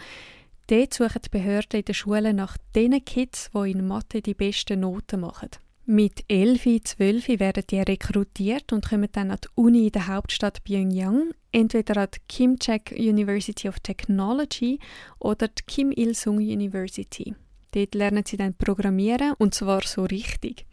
Dort 0.66 0.94
suchen 0.94 1.22
die 1.24 1.28
Behörden 1.28 1.78
in 1.78 1.84
den 1.84 1.94
Schulen 1.94 2.36
nach 2.36 2.56
den 2.74 3.04
Kids, 3.04 3.50
die 3.54 3.70
in 3.70 3.86
Mathe 3.86 4.20
die 4.20 4.34
besten 4.34 4.80
Noten 4.80 5.20
machen. 5.20 5.50
Mit 5.86 6.24
11, 6.28 6.82
12 6.82 7.28
werden 7.40 7.64
die 7.68 7.78
rekrutiert 7.78 8.72
und 8.72 8.88
kommen 8.88 9.10
dann 9.12 9.30
an 9.30 9.36
die 9.44 9.48
Uni 9.54 9.86
in 9.86 9.92
der 9.92 10.06
Hauptstadt 10.06 10.64
Pyongyang, 10.64 11.32
entweder 11.52 11.98
an 11.98 12.08
die 12.14 12.20
Kim 12.26 12.58
Chek 12.58 12.94
University 12.96 13.68
of 13.68 13.80
Technology 13.80 14.78
oder 15.18 15.48
die 15.48 15.62
Kim 15.66 15.92
Il-sung 15.92 16.38
University. 16.38 17.34
Dort 17.72 17.94
lernen 17.94 18.24
sie 18.26 18.38
dann 18.38 18.54
Programmieren 18.54 19.34
und 19.36 19.52
zwar 19.52 19.82
so 19.82 20.04
richtig. 20.04 20.64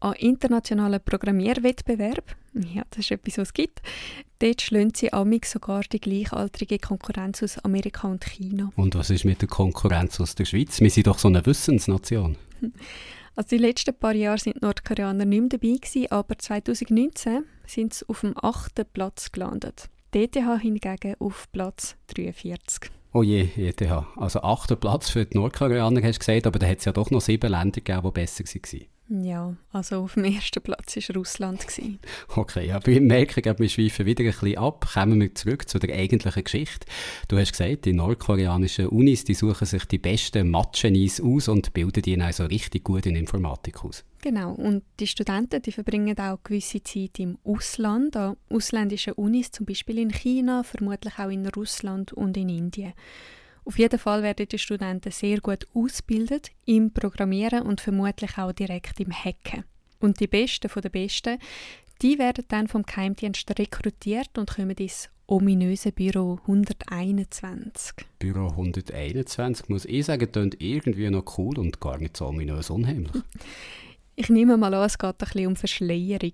An 0.00 0.14
internationalen 0.14 1.00
Programmierwettbewerb, 1.04 2.34
ja, 2.54 2.82
das 2.90 3.00
ist 3.00 3.10
etwas, 3.10 3.36
was 3.36 3.48
es 3.48 3.52
gibt, 3.52 3.82
dort 4.38 4.62
schlönt 4.62 4.96
sie 4.96 5.12
amig 5.12 5.44
sogar 5.44 5.82
die 5.82 6.00
gleichaltrige 6.00 6.78
Konkurrenz 6.78 7.42
aus 7.42 7.58
Amerika 7.58 8.08
und 8.08 8.24
China. 8.24 8.72
Und 8.76 8.94
was 8.94 9.10
ist 9.10 9.26
mit 9.26 9.42
der 9.42 9.48
Konkurrenz 9.48 10.18
aus 10.18 10.34
der 10.34 10.46
Schweiz? 10.46 10.80
Wir 10.80 10.90
sind 10.90 11.06
doch 11.06 11.18
so 11.18 11.28
eine 11.28 11.44
Wissensnation. 11.44 12.36
Also 13.36 13.56
die 13.56 13.58
letzten 13.58 13.94
paar 13.94 14.14
Jahre 14.14 14.38
sind 14.38 14.60
Nordkoreaner 14.60 15.24
nicht 15.24 15.40
mehr 15.40 15.48
dabei 15.48 15.76
gewesen, 15.80 16.10
aber 16.10 16.36
2019 16.36 17.44
sind 17.66 17.94
sie 17.94 18.06
auf 18.08 18.20
dem 18.20 18.34
achten 18.36 18.84
Platz 18.92 19.32
gelandet. 19.32 19.88
Die 20.12 20.24
ETH 20.24 20.36
hingegen 20.60 21.14
auf 21.20 21.50
Platz 21.52 21.96
43. 22.08 22.90
Oh 23.12 23.22
je, 23.22 23.48
ETH. 23.56 23.80
Also 24.16 24.42
achter 24.42 24.76
Platz 24.76 25.10
für 25.10 25.24
die 25.24 25.38
Nordkoreaner 25.38 26.02
hast 26.02 26.16
du 26.16 26.18
gesagt, 26.26 26.46
aber 26.46 26.58
da 26.58 26.66
hat 26.66 26.78
es 26.78 26.84
ja 26.84 26.92
doch 26.92 27.10
noch 27.10 27.20
sieben 27.20 27.50
Länder 27.50 27.80
gegeben, 27.80 28.02
die 28.04 28.10
besser 28.10 28.44
waren. 28.44 28.86
Ja, 29.12 29.56
also 29.72 30.04
auf 30.04 30.14
dem 30.14 30.22
ersten 30.22 30.62
Platz 30.62 30.94
war 30.94 31.16
Russland. 31.16 31.66
Okay, 32.28 32.70
aber 32.70 32.88
ich 32.88 33.00
merke, 33.00 33.42
wir 33.58 33.68
schweifen 33.68 34.06
wieder 34.06 34.22
ein 34.22 34.30
bisschen 34.30 34.56
ab. 34.56 34.88
Kommen 34.94 35.20
wir 35.20 35.34
zurück 35.34 35.68
zu 35.68 35.80
der 35.80 35.96
eigentlichen 35.96 36.44
Geschichte. 36.44 36.86
Du 37.26 37.36
hast 37.36 37.50
gesagt, 37.50 37.86
die 37.86 37.92
nordkoreanischen 37.92 38.86
Unis 38.86 39.24
die 39.24 39.34
suchen 39.34 39.66
sich 39.66 39.84
die 39.86 39.98
besten 39.98 40.48
Matschenis 40.48 41.20
aus 41.20 41.48
und 41.48 41.72
bilden 41.72 42.02
die 42.02 42.20
also 42.20 42.44
richtig 42.44 42.84
gut 42.84 43.04
in 43.04 43.16
Informatik 43.16 43.84
aus. 43.84 44.04
Genau, 44.22 44.52
und 44.52 44.84
die 45.00 45.08
Studenten 45.08 45.60
die 45.60 45.72
verbringen 45.72 46.16
auch 46.16 46.38
gewisse 46.44 46.80
Zeit 46.84 47.18
im 47.18 47.36
Ausland, 47.42 48.16
an 48.16 48.36
ausländischen 48.48 49.14
Unis, 49.14 49.50
zum 49.50 49.66
Beispiel 49.66 49.98
in 49.98 50.10
China, 50.10 50.62
vermutlich 50.62 51.18
auch 51.18 51.30
in 51.30 51.48
Russland 51.48 52.12
und 52.12 52.36
in 52.36 52.48
Indien. 52.48 52.92
Auf 53.64 53.78
jeden 53.78 53.98
Fall 53.98 54.22
werden 54.22 54.48
die 54.48 54.58
Studenten 54.58 55.10
sehr 55.10 55.40
gut 55.40 55.66
ausgebildet 55.74 56.50
im 56.66 56.92
Programmieren 56.92 57.62
und 57.62 57.80
vermutlich 57.80 58.38
auch 58.38 58.52
direkt 58.52 59.00
im 59.00 59.12
Hacken. 59.12 59.64
Und 60.00 60.20
die 60.20 60.26
Besten 60.26 60.68
von 60.68 60.82
den 60.82 60.92
Besten, 60.92 61.38
die 62.02 62.18
werden 62.18 62.44
dann 62.48 62.68
vom 62.68 62.82
Geheimdienst 62.82 63.58
rekrutiert 63.58 64.38
und 64.38 64.50
kommen 64.54 64.70
ins 64.70 65.10
ominöse 65.26 65.92
Büro 65.92 66.38
121. 66.42 67.94
Büro 68.18 68.48
121, 68.48 69.68
muss 69.68 69.84
ich 69.84 70.06
sagen, 70.06 70.32
klingt 70.32 70.60
irgendwie 70.60 71.10
noch 71.10 71.38
cool 71.38 71.58
und 71.58 71.78
gar 71.80 71.98
nicht 71.98 72.16
so 72.16 72.26
ominös 72.26 72.70
unheimlich. 72.70 73.12
Ich 74.16 74.28
nehme 74.28 74.58
mal 74.58 74.74
an, 74.74 74.84
es 74.84 74.98
geht 74.98 75.08
ein 75.08 75.16
bisschen 75.16 75.46
um 75.46 75.56
Verschleierung 75.56 76.32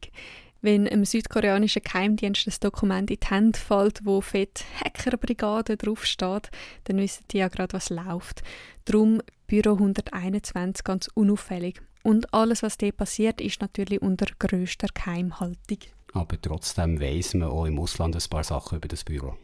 wenn 0.67 0.87
einem 0.87 1.07
südkoreanischen 1.07 1.83
Geheimdienst 1.83 2.47
das 2.47 2.61
Dokument 2.61 3.11
in 3.11 3.19
die 3.19 3.27
Hände 3.27 3.59
fällt, 3.59 4.05
wo 4.05 4.21
fett 4.21 4.65
Hackerbrigade 4.85 5.79
draufsteht, 5.79 6.51
dann 6.85 6.99
wissen 6.99 7.25
die 7.31 7.39
ja 7.39 7.49
gerade, 7.49 7.73
was 7.73 7.89
läuft. 7.89 8.43
Darum 8.85 9.23
Büro 9.47 9.73
121 9.73 10.85
ganz 10.85 11.09
unauffällig. 11.15 11.81
Und 12.03 12.33
alles, 12.35 12.63
was 12.63 12.77
dort 12.79 12.97
passiert, 12.97 13.41
ist 13.41 13.61
natürlich 13.61 14.03
unter 14.03 14.27
grösster 14.39 14.89
Geheimhaltung. 14.93 15.79
Aber 16.13 16.41
trotzdem 16.41 17.01
weiß 17.01 17.35
man 17.35 17.49
auch 17.49 17.65
im 17.65 17.79
Ausland 17.79 18.15
ein 18.15 18.31
paar 18.31 18.45
Sachen 18.45 18.79
über 18.79 18.89
das 18.89 19.05
Büro. 19.05 19.37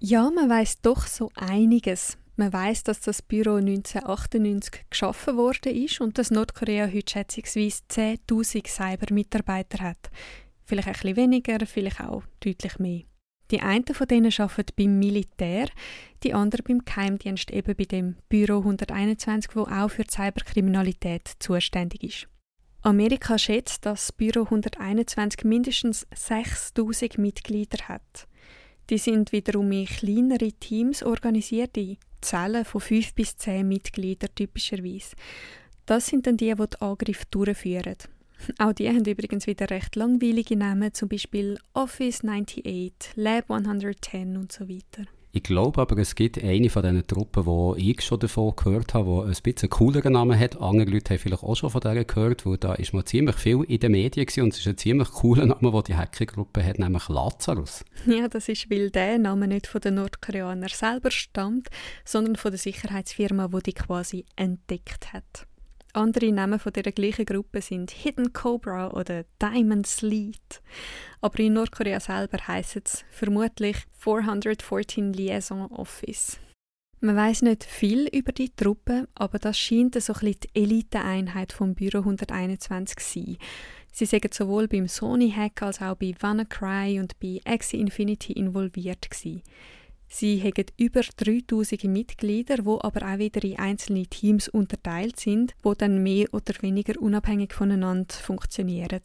Ja, 0.00 0.30
man 0.30 0.48
weiß 0.48 0.80
doch 0.82 1.06
so 1.06 1.30
einiges. 1.34 2.16
Man 2.36 2.52
weiß, 2.52 2.84
dass 2.84 3.00
das 3.00 3.20
Büro 3.20 3.56
1998 3.56 4.84
geschaffen 4.90 5.36
worden 5.36 5.74
ist 5.74 6.00
und 6.00 6.18
dass 6.18 6.30
Nordkorea 6.30 6.86
heute 6.86 7.12
schätzungsweise 7.12 7.82
10.000 7.90 8.68
Cyber-Mitarbeiter 8.68 9.82
hat. 9.82 10.10
Vielleicht 10.68 10.88
ein 10.88 10.92
bisschen 10.92 11.16
weniger, 11.16 11.64
vielleicht 11.64 12.00
auch 12.00 12.22
deutlich 12.40 12.78
mehr. 12.78 13.02
Die 13.50 13.62
einen 13.62 13.86
von 13.86 14.06
denen 14.06 14.30
arbeiten 14.36 14.74
beim 14.76 14.98
Militär, 14.98 15.68
die 16.22 16.34
anderen 16.34 16.64
beim 16.68 16.84
Geheimdienst, 16.84 17.50
eben 17.50 17.74
bei 17.74 17.84
dem 17.84 18.16
Büro 18.28 18.58
121, 18.58 19.56
wo 19.56 19.62
auch 19.62 19.88
für 19.88 20.04
Cyberkriminalität 20.06 21.26
zuständig 21.38 22.04
ist. 22.04 22.28
Amerika 22.82 23.38
schätzt, 23.38 23.86
dass 23.86 24.08
das 24.08 24.12
Büro 24.12 24.42
121 24.42 25.44
mindestens 25.44 26.06
6000 26.14 27.16
Mitglieder 27.16 27.88
hat. 27.88 28.28
Die 28.90 28.98
sind 28.98 29.32
wiederum 29.32 29.72
in 29.72 29.86
kleinere 29.86 30.52
Teams 30.52 31.02
organisiert, 31.02 31.78
in 31.78 31.96
Zellen 32.20 32.66
von 32.66 32.82
5 32.82 33.14
bis 33.14 33.38
10 33.38 33.66
Mitgliedern 33.66 34.34
typischerweise. 34.34 35.16
Das 35.86 36.08
sind 36.08 36.26
dann 36.26 36.36
die, 36.36 36.54
die 36.54 36.68
die 36.68 36.80
Angriffe 36.82 37.24
durchführen. 37.30 37.96
Auch 38.58 38.72
die 38.72 38.88
haben 38.88 39.04
übrigens 39.04 39.46
wieder 39.46 39.70
recht 39.70 39.96
langweilige 39.96 40.56
Namen, 40.56 40.94
zum 40.94 41.08
Beispiel 41.08 41.58
Office 41.74 42.24
98, 42.24 43.16
Lab 43.16 43.50
110 43.50 44.36
und 44.36 44.52
so 44.52 44.68
weiter. 44.68 45.04
Ich 45.30 45.42
glaube 45.42 45.80
aber, 45.82 45.98
es 45.98 46.14
gibt 46.14 46.42
eine 46.42 46.70
von 46.70 46.82
diesen 46.82 47.06
Truppen, 47.06 47.44
wo 47.44 47.74
ich 47.76 48.00
schon 48.00 48.18
davon 48.18 48.56
gehört 48.56 48.94
habe, 48.94 49.24
die 49.26 49.36
ein 49.36 49.42
bisschen 49.42 49.68
cooleren 49.68 50.14
Namen 50.14 50.38
hat. 50.38 50.58
Andere 50.60 50.90
Leute 50.90 51.12
haben 51.14 51.20
vielleicht 51.20 51.42
auch 51.42 51.54
schon 51.54 51.68
von 51.68 51.82
der 51.82 52.02
gehört, 52.04 52.46
wo 52.46 52.56
da 52.56 52.74
ist 52.74 52.94
mal 52.94 53.04
ziemlich 53.04 53.36
viel 53.36 53.62
in 53.64 53.78
den 53.78 53.92
Medien 53.92 54.24
gewesen, 54.24 54.44
und 54.44 54.54
es 54.54 54.60
ist 54.60 54.66
ein 54.66 54.78
ziemlich 54.78 55.10
cooler 55.10 55.44
Name, 55.44 55.70
den 55.70 55.82
die 55.84 55.96
Hackergruppe 55.96 56.64
hat, 56.64 56.78
nämlich 56.78 57.08
Lazarus. 57.08 57.84
Ja, 58.06 58.26
das 58.26 58.48
ist, 58.48 58.70
weil 58.70 58.90
der 58.90 59.18
Name 59.18 59.48
nicht 59.48 59.66
von 59.66 59.82
den 59.82 59.96
Nordkoreanern 59.96 60.70
selber 60.70 61.10
stammt, 61.10 61.68
sondern 62.06 62.36
von 62.36 62.50
der 62.50 62.58
Sicherheitsfirma, 62.58 63.48
die 63.48 63.62
die 63.64 63.74
quasi 63.74 64.24
entdeckt 64.34 65.12
hat. 65.12 65.46
Andere 65.94 66.30
Namen 66.32 66.58
von 66.58 66.72
dieser 66.72 66.92
gleichen 66.92 67.24
Gruppe 67.24 67.62
sind 67.62 67.90
Hidden 67.90 68.32
Cobra 68.32 68.90
oder 68.90 69.24
Diamond 69.40 69.86
Sleet. 69.86 70.62
Aber 71.20 71.38
in 71.40 71.54
Nordkorea 71.54 71.98
selber 71.98 72.46
heisst 72.46 72.76
es 72.76 73.04
vermutlich 73.10 73.76
414 73.98 75.12
Liaison 75.12 75.66
Office. 75.72 76.38
Man 77.00 77.16
weiß 77.16 77.42
nicht 77.42 77.64
viel 77.64 78.08
über 78.08 78.32
die 78.32 78.50
Truppe, 78.50 79.08
aber 79.14 79.38
das 79.38 79.56
scheint 79.58 80.00
so 80.02 80.12
ein 80.14 80.34
die 80.42 80.48
Eliteeinheit 80.52 81.52
vom 81.52 81.74
Büro 81.74 81.98
121 81.98 82.96
zu 82.98 83.20
sein. 83.20 83.36
Sie 83.92 84.06
sind 84.06 84.34
sowohl 84.34 84.68
beim 84.68 84.88
Sony-Hack 84.88 85.62
als 85.62 85.80
auch 85.80 85.94
bei 85.94 86.14
WannaCry 86.18 86.98
und 87.00 87.18
bei 87.20 87.40
Axie 87.44 87.80
Infinity 87.80 88.32
involviert 88.32 89.08
gewesen. 89.10 89.42
Sie 90.08 90.42
haben 90.42 90.66
über 90.78 91.02
3000 91.02 91.84
Mitglieder, 91.84 92.64
wo 92.64 92.80
aber 92.80 93.06
auch 93.06 93.18
wieder 93.18 93.44
in 93.44 93.58
einzelne 93.58 94.06
Teams 94.06 94.48
unterteilt 94.48 95.20
sind, 95.20 95.54
wo 95.62 95.74
dann 95.74 96.02
mehr 96.02 96.26
oder 96.32 96.54
weniger 96.60 97.00
unabhängig 97.00 97.52
voneinander 97.52 98.14
funktionieren. 98.14 99.00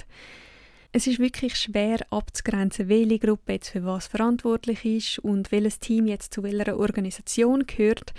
Es 0.93 1.07
ist 1.07 1.19
wirklich 1.19 1.55
schwer 1.55 2.05
abzugrenzen, 2.11 2.87
welche 2.87 3.19
Gruppe 3.19 3.53
jetzt 3.53 3.69
für 3.69 3.83
was 3.83 4.07
verantwortlich 4.07 4.85
ist 4.85 5.19
und 5.19 5.51
welches 5.51 5.79
Team 5.79 6.07
jetzt 6.07 6.33
zu 6.33 6.43
welcher 6.43 6.77
Organisation 6.77 7.65
gehört. 7.65 8.13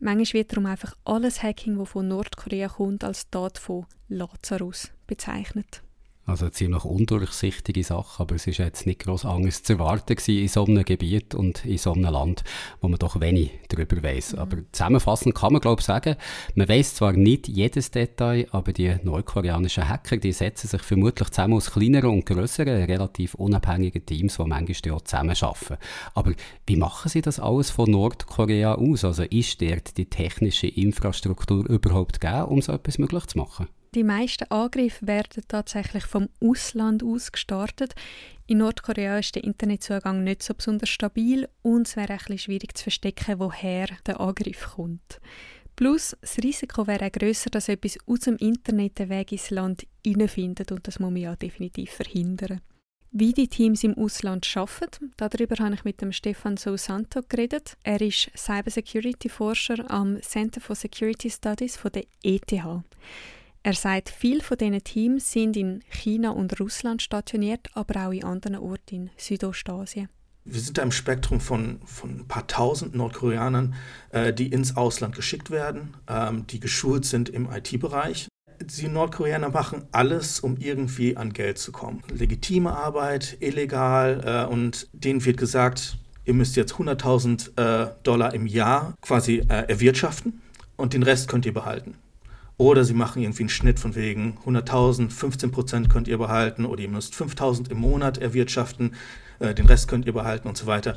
Manchmal 0.00 0.40
wird 0.40 0.52
darum 0.52 0.66
einfach 0.66 0.96
alles 1.04 1.42
Hacking, 1.42 1.76
das 1.76 1.88
von 1.88 2.08
Nordkorea 2.08 2.68
kommt, 2.68 3.04
als 3.04 3.28
Tat 3.30 3.58
von 3.58 3.86
Lazarus 4.08 4.92
bezeichnet. 5.06 5.82
Also 6.26 6.46
eine 6.46 6.52
ziemlich 6.52 6.84
undurchsichtige 6.84 7.84
Sache, 7.84 8.22
aber 8.22 8.36
es 8.36 8.46
ist 8.46 8.56
jetzt 8.56 8.86
nicht 8.86 9.00
groß 9.00 9.26
anders 9.26 9.62
zu 9.62 9.74
erwarten 9.74 10.16
in 10.26 10.48
so 10.48 10.64
einem 10.64 10.82
Gebiet 10.82 11.34
und 11.34 11.66
in 11.66 11.76
so 11.76 11.92
einem 11.92 12.10
Land, 12.10 12.44
wo 12.80 12.88
man 12.88 12.98
doch 12.98 13.20
wenig 13.20 13.50
darüber 13.68 14.02
weiß. 14.02 14.32
Mhm. 14.32 14.38
Aber 14.38 14.56
zusammenfassend 14.72 15.34
kann 15.34 15.52
man 15.52 15.60
glaube 15.60 15.80
ich 15.80 15.86
sagen, 15.86 16.16
man 16.54 16.66
weiß 16.66 16.94
zwar 16.94 17.12
nicht 17.12 17.48
jedes 17.48 17.90
Detail, 17.90 18.46
aber 18.52 18.72
die 18.72 18.94
nordkoreanischen 19.02 19.86
Hacker, 19.86 20.16
die 20.16 20.32
setzen 20.32 20.66
sich 20.68 20.80
vermutlich 20.80 21.28
zusammen 21.28 21.54
aus 21.54 21.72
kleineren 21.72 22.10
und 22.10 22.24
größeren, 22.26 22.84
relativ 22.84 23.34
unabhängigen 23.34 24.06
Teams, 24.06 24.38
die 24.38 24.44
manchmal 24.44 24.94
auch 24.94 25.02
zusammenarbeiten. 25.02 25.76
Aber 26.14 26.32
wie 26.66 26.76
machen 26.76 27.10
sie 27.10 27.20
das 27.20 27.38
alles 27.38 27.68
von 27.68 27.90
Nordkorea 27.90 28.76
aus? 28.76 29.04
Also 29.04 29.24
ist 29.24 29.60
dort 29.60 29.98
die 29.98 30.06
technische 30.06 30.68
Infrastruktur 30.68 31.68
überhaupt 31.68 32.22
gegeben, 32.22 32.46
um 32.46 32.62
so 32.62 32.72
etwas 32.72 32.96
möglich 32.96 33.26
zu 33.26 33.36
machen? 33.36 33.68
Die 33.94 34.02
meisten 34.02 34.50
Angriffe 34.50 35.06
werden 35.06 35.44
tatsächlich 35.46 36.04
vom 36.04 36.28
Ausland 36.40 37.04
aus 37.04 37.30
gestartet. 37.30 37.94
In 38.48 38.58
Nordkorea 38.58 39.20
ist 39.20 39.36
der 39.36 39.44
Internetzugang 39.44 40.24
nicht 40.24 40.42
so 40.42 40.52
besonders 40.52 40.88
stabil 40.88 41.48
und 41.62 41.86
es 41.86 41.94
wäre 41.94 42.18
ein 42.28 42.38
schwierig 42.38 42.76
zu 42.76 42.84
verstecken, 42.84 43.38
woher 43.38 43.86
der 44.04 44.18
Angriff 44.20 44.72
kommt. 44.74 45.20
Plus, 45.76 46.16
das 46.20 46.38
Risiko 46.38 46.88
wäre 46.88 47.06
auch 47.06 47.12
grösser, 47.12 47.50
dass 47.50 47.68
etwas 47.68 47.98
aus 48.06 48.20
dem 48.20 48.36
Internet 48.36 48.98
den 48.98 49.10
Weg 49.10 49.30
ins 49.30 49.50
Land 49.50 49.86
hineinfindet 50.04 50.72
und 50.72 50.86
das 50.88 50.98
muss 50.98 51.12
man 51.12 51.22
ja 51.22 51.36
definitiv 51.36 51.92
verhindern. 51.92 52.60
Wie 53.12 53.32
die 53.32 53.46
Teams 53.46 53.84
im 53.84 53.96
Ausland 53.96 54.50
arbeiten, 54.56 55.12
darüber 55.16 55.54
habe 55.64 55.76
ich 55.76 55.84
mit 55.84 56.00
dem 56.00 56.10
Stefan 56.10 56.56
Sousanto 56.56 57.20
geredet. 57.28 57.76
Er 57.84 58.00
ist 58.00 58.28
Cybersecurity-Forscher 58.36 59.88
am 59.88 60.20
Center 60.20 60.60
for 60.60 60.74
Security 60.74 61.30
Studies 61.30 61.76
von 61.76 61.92
der 61.92 62.06
ETH. 62.24 62.52
Er 63.66 63.72
sagt, 63.72 64.10
viele 64.10 64.42
von 64.42 64.58
diesen 64.58 64.84
Teams 64.84 65.32
sind 65.32 65.56
in 65.56 65.82
China 65.88 66.32
und 66.32 66.60
Russland 66.60 67.00
stationiert, 67.00 67.70
aber 67.72 68.06
auch 68.06 68.12
in 68.12 68.22
anderen 68.22 68.56
Orten 68.56 68.94
in 68.94 69.10
Südostasien. 69.16 70.10
Wir 70.44 70.60
sind 70.60 70.76
da 70.76 70.82
im 70.82 70.92
Spektrum 70.92 71.40
von, 71.40 71.80
von 71.86 72.10
ein 72.10 72.28
paar 72.28 72.46
tausend 72.46 72.94
Nordkoreanern, 72.94 73.74
äh, 74.10 74.34
die 74.34 74.48
ins 74.48 74.76
Ausland 74.76 75.14
geschickt 75.14 75.50
werden, 75.50 75.96
ähm, 76.06 76.46
die 76.46 76.60
geschult 76.60 77.06
sind 77.06 77.30
im 77.30 77.50
IT-Bereich. 77.50 78.28
Die 78.60 78.86
Nordkoreaner 78.86 79.48
machen 79.48 79.86
alles, 79.92 80.40
um 80.40 80.58
irgendwie 80.58 81.16
an 81.16 81.32
Geld 81.32 81.56
zu 81.56 81.72
kommen. 81.72 82.02
Legitime 82.12 82.70
Arbeit, 82.70 83.38
illegal 83.40 84.46
äh, 84.46 84.52
und 84.52 84.88
denen 84.92 85.24
wird 85.24 85.38
gesagt, 85.38 85.96
ihr 86.26 86.34
müsst 86.34 86.56
jetzt 86.56 86.74
100.000 86.74 87.56
äh, 87.56 87.94
Dollar 88.02 88.34
im 88.34 88.46
Jahr 88.46 88.92
quasi 89.00 89.38
äh, 89.38 89.70
erwirtschaften 89.70 90.42
und 90.76 90.92
den 90.92 91.02
Rest 91.02 91.28
könnt 91.28 91.46
ihr 91.46 91.54
behalten. 91.54 91.94
Oder 92.56 92.84
sie 92.84 92.94
machen 92.94 93.22
irgendwie 93.22 93.42
einen 93.42 93.48
Schnitt 93.48 93.80
von 93.80 93.94
wegen 93.94 94.38
100.000, 94.44 95.10
15 95.10 95.50
Prozent 95.50 95.90
könnt 95.90 96.06
ihr 96.06 96.18
behalten 96.18 96.64
oder 96.64 96.82
ihr 96.82 96.88
müsst 96.88 97.14
5.000 97.14 97.70
im 97.70 97.78
Monat 97.78 98.18
erwirtschaften, 98.18 98.94
äh, 99.40 99.54
den 99.54 99.66
Rest 99.66 99.88
könnt 99.88 100.06
ihr 100.06 100.12
behalten 100.12 100.48
und 100.48 100.56
so 100.56 100.66
weiter. 100.66 100.96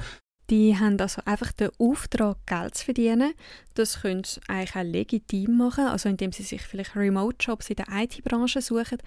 Die 0.50 0.78
haben 0.78 0.98
also 1.02 1.22
einfach 1.26 1.52
den 1.52 1.72
Auftrag, 1.78 2.38
Geld 2.46 2.76
zu 2.76 2.86
verdienen. 2.86 3.34
Das 3.74 4.02
können 4.02 4.24
sie 4.24 4.40
eigentlich 4.48 4.76
auch 4.76 4.84
legitim 4.84 5.58
machen, 5.58 5.88
also 5.88 6.08
indem 6.08 6.32
sie 6.32 6.44
sich 6.44 6.62
vielleicht 6.62 6.96
Remote-Jobs 6.96 7.70
in 7.70 7.76
der 7.76 7.88
IT-Branche 7.92 8.62
suchen 8.62 9.00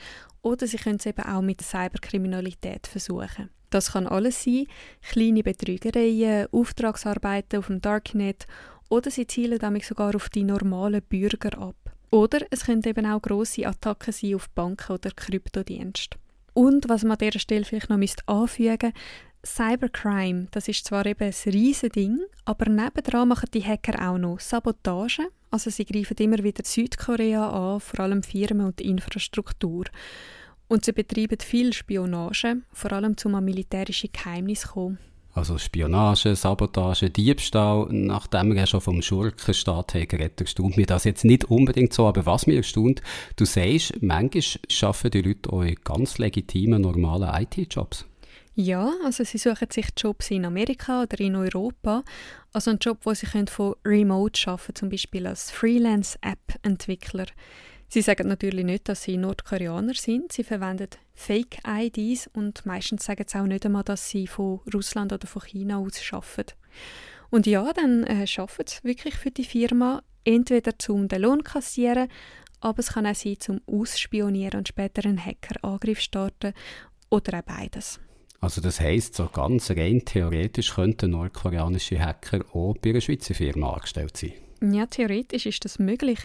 oder 0.43 0.67
sie 0.67 0.77
können 0.77 0.97
es 0.97 1.07
eben 1.07 1.23
auch 1.23 1.41
mit 1.41 1.63
Cyberkriminalität 1.63 2.87
versuchen. 2.87 3.49
Das 3.71 3.93
kann 3.93 4.07
alles 4.07 4.43
sein, 4.43 4.67
kleine 5.01 5.43
Betrügereien, 5.43 6.49
Auftragsarbeiten 6.51 7.61
auf 7.61 7.69
dem 7.69 7.81
Darknet 7.81 8.47
oder 8.91 9.11
sie 9.11 9.27
zielen 9.27 9.59
damit 9.59 9.85
sogar 9.85 10.15
auf 10.15 10.29
die 10.29 10.43
normalen 10.43 11.03
Bürger 11.03 11.57
ab. 11.57 11.90
Oder 12.11 12.41
es 12.51 12.65
können 12.65 12.83
eben 12.85 13.07
auch 13.07 13.23
grosse 13.23 13.67
Attacken 13.67 14.13
sein 14.13 14.35
auf 14.35 14.51
Banken 14.51 14.93
oder 14.93 15.11
Kryptodienste. 15.11 16.19
Und 16.55 16.89
was 16.89 17.05
man 17.05 17.13
an 17.13 17.19
dieser 17.19 17.39
Stelle 17.39 17.65
vielleicht 17.65 17.89
noch 17.89 17.99
anfügen 18.27 18.93
müsste, 18.93 18.93
Cybercrime, 19.45 20.49
das 20.51 20.69
ist 20.69 20.85
zwar 20.85 21.07
eben 21.07 21.25
ein 21.25 21.53
riesiges 21.53 21.93
Ding, 21.93 22.21
aber 22.45 22.69
nebendran 22.69 23.29
machen 23.29 23.49
die 23.55 23.65
Hacker 23.65 24.11
auch 24.11 24.19
noch 24.19 24.41
Sabotage. 24.41 25.29
Also 25.51 25.71
sie 25.71 25.87
greifen 25.87 26.17
immer 26.19 26.43
wieder 26.43 26.63
Südkorea 26.65 27.49
an, 27.49 27.81
vor 27.81 28.01
allem 28.01 28.23
Firmen 28.23 28.67
und 28.67 28.81
Infrastruktur. 28.81 29.85
Und 30.69 30.85
sie 30.85 30.93
betreiben 30.93 31.39
viel 31.41 31.73
Spionage, 31.73 32.59
vor 32.73 32.93
allem 32.93 33.17
um 33.25 33.35
an 33.35 33.45
militärische 33.45 34.09
Geheimnisse 34.09 34.67
zu 34.67 34.73
kommen. 34.73 34.99
Also 35.33 35.59
Spionage, 35.59 36.35
Sabotage, 36.35 37.09
Diebstahl, 37.09 37.87
nachdem 37.91 38.51
wir 38.51 38.61
ja 38.61 38.67
schon 38.67 38.81
vom 38.81 39.01
Schurkenstaat 39.01 39.95
haben 39.95 40.09
geredet, 40.09 40.41
erstaunt 40.41 40.77
mich 40.77 40.87
das 40.87 41.05
jetzt 41.05 41.25
nicht 41.25 41.45
unbedingt 41.45 41.93
so, 41.93 42.07
aber 42.09 42.27
was 42.27 42.47
mich 42.47 42.57
erstaunt, 42.57 43.01
du 43.37 43.45
sagst, 43.45 44.03
manchmal 44.03 44.43
arbeiten 44.83 45.11
die 45.11 45.23
Leute 45.23 45.53
auch 45.53 45.65
ganz 45.85 46.19
legitimen, 46.19 46.83
normalen 46.83 47.31
IT-Jobs. 47.43 48.07
Ja, 48.57 48.93
also 49.05 49.23
sie 49.25 49.39
suchen 49.39 49.69
sich 49.71 49.87
Jobs 49.97 50.31
in 50.31 50.45
Amerika 50.45 51.03
oder 51.03 51.21
in 51.21 51.37
Europa. 51.37 52.03
Also 52.53 52.71
einen 52.71 52.81
Job, 52.81 52.99
wo 53.05 53.15
sie 53.15 53.27
von 53.27 53.75
remote 53.85 54.41
arbeiten 54.47 54.65
können, 54.67 54.77
zum 54.77 54.89
Beispiel 54.91 55.27
als 55.27 55.51
Freelance-App-Entwickler. 55.53 57.27
Sie 57.93 58.03
sagen 58.03 58.29
natürlich 58.29 58.65
nicht, 58.65 58.89
dass 58.89 59.03
sie 59.03 59.17
Nordkoreaner 59.17 59.95
sind. 59.95 60.31
Sie 60.31 60.45
verwenden 60.45 60.91
Fake-IDs 61.13 62.31
und 62.33 62.65
meistens 62.65 63.05
sagen 63.05 63.25
sie 63.27 63.37
auch 63.37 63.47
nicht 63.47 63.67
einmal, 63.67 63.83
dass 63.83 64.09
sie 64.09 64.29
von 64.29 64.61
Russland 64.73 65.13
oder 65.13 65.27
von 65.27 65.43
China 65.43 65.79
aus 65.79 66.01
arbeiten. 66.13 66.55
Und 67.31 67.49
ja, 67.49 67.73
dann 67.73 68.05
äh, 68.05 68.27
arbeiten 68.37 68.67
sie 68.67 68.85
wirklich 68.85 69.17
für 69.17 69.33
die 69.33 69.45
Firma, 69.45 70.05
entweder 70.23 70.79
zum 70.79 71.09
den 71.09 71.23
Lohn 71.23 71.43
kassieren, 71.43 72.07
aber 72.61 72.79
es 72.79 72.93
kann 72.93 73.07
auch 73.07 73.15
sein, 73.17 73.41
zum 73.41 73.61
Ausspionieren 73.67 74.59
und 74.59 74.69
später 74.69 75.05
einen 75.05 75.25
Hackerangriff 75.25 75.99
starten 75.99 76.53
oder 77.09 77.41
auch 77.41 77.43
beides. 77.43 77.99
Also 78.39 78.61
das 78.61 78.79
heisst, 78.79 79.17
so 79.17 79.27
ganz 79.27 79.69
rein 79.73 80.05
theoretisch 80.05 80.75
könnten 80.75 81.11
nordkoreanische 81.11 81.99
Hacker 81.99 82.45
auch 82.55 82.77
bei 82.81 82.91
einer 82.91 83.01
Schweizer 83.01 83.35
Firma 83.35 83.73
angestellt 83.73 84.17
sein. 84.17 84.35
Ja, 84.63 84.87
theoretisch 84.87 85.47
ist 85.47 85.65
das 85.65 85.79
möglich. 85.79 86.19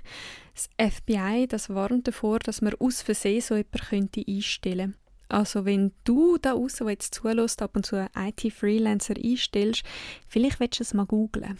Das 0.54 0.70
FBI 0.94 1.48
das 1.48 1.70
warnt 1.70 2.08
davor, 2.08 2.40
dass 2.40 2.62
man 2.62 2.74
aus 2.80 3.02
Versehen 3.02 3.42
so 3.42 3.56
jemanden 3.56 3.80
könnte 3.90 4.24
einstellen 4.28 4.92
könnte. 4.92 5.06
Also 5.28 5.66
wenn 5.66 5.92
du 6.04 6.38
da 6.38 6.54
raus, 6.54 6.76
der 6.76 6.90
jetzt 6.90 7.16
zulässt, 7.16 7.62
ab 7.62 7.76
und 7.76 7.86
zu 7.86 7.96
einen 7.96 8.10
IT-Freelancer 8.16 9.16
einstellst, 9.22 9.84
vielleicht 10.28 10.60
willst 10.60 10.80
du 10.80 10.84
es 10.84 10.94
mal 10.94 11.06
googlen. 11.06 11.58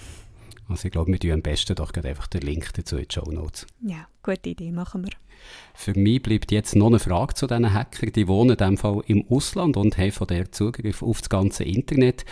Also 0.68 0.88
ich 0.88 0.92
glaube, 0.92 1.12
wir 1.12 1.20
tun 1.20 1.32
am 1.32 1.42
besten 1.42 1.76
doch 1.76 1.94
einfach 1.94 2.28
den 2.28 2.42
Link 2.42 2.74
dazu 2.74 2.98
in 2.98 3.06
die 3.08 3.14
Show 3.14 3.30
Notes. 3.32 3.68
Ja, 3.82 4.08
gute 4.24 4.50
Idee, 4.50 4.72
machen 4.72 5.04
wir. 5.04 5.12
Für 5.74 5.94
mich 5.94 6.24
bleibt 6.24 6.52
jetzt 6.52 6.76
noch 6.76 6.88
eine 6.88 7.00
Frage 7.00 7.36
zu 7.36 7.48
diesen 7.48 7.74
Hackern. 7.74 8.12
Die 8.12 8.28
wohnen 8.28 8.52
in 8.52 8.58
diesem 8.58 8.78
Fall 8.78 9.02
im 9.08 9.28
Ausland 9.30 9.78
und 9.78 9.98
haben 9.98 10.12
von 10.12 10.28
der 10.28 10.52
Zugriff 10.52 11.04
auf 11.04 11.20
das 11.20 11.30
ganze 11.30 11.64
Internet. 11.64 12.26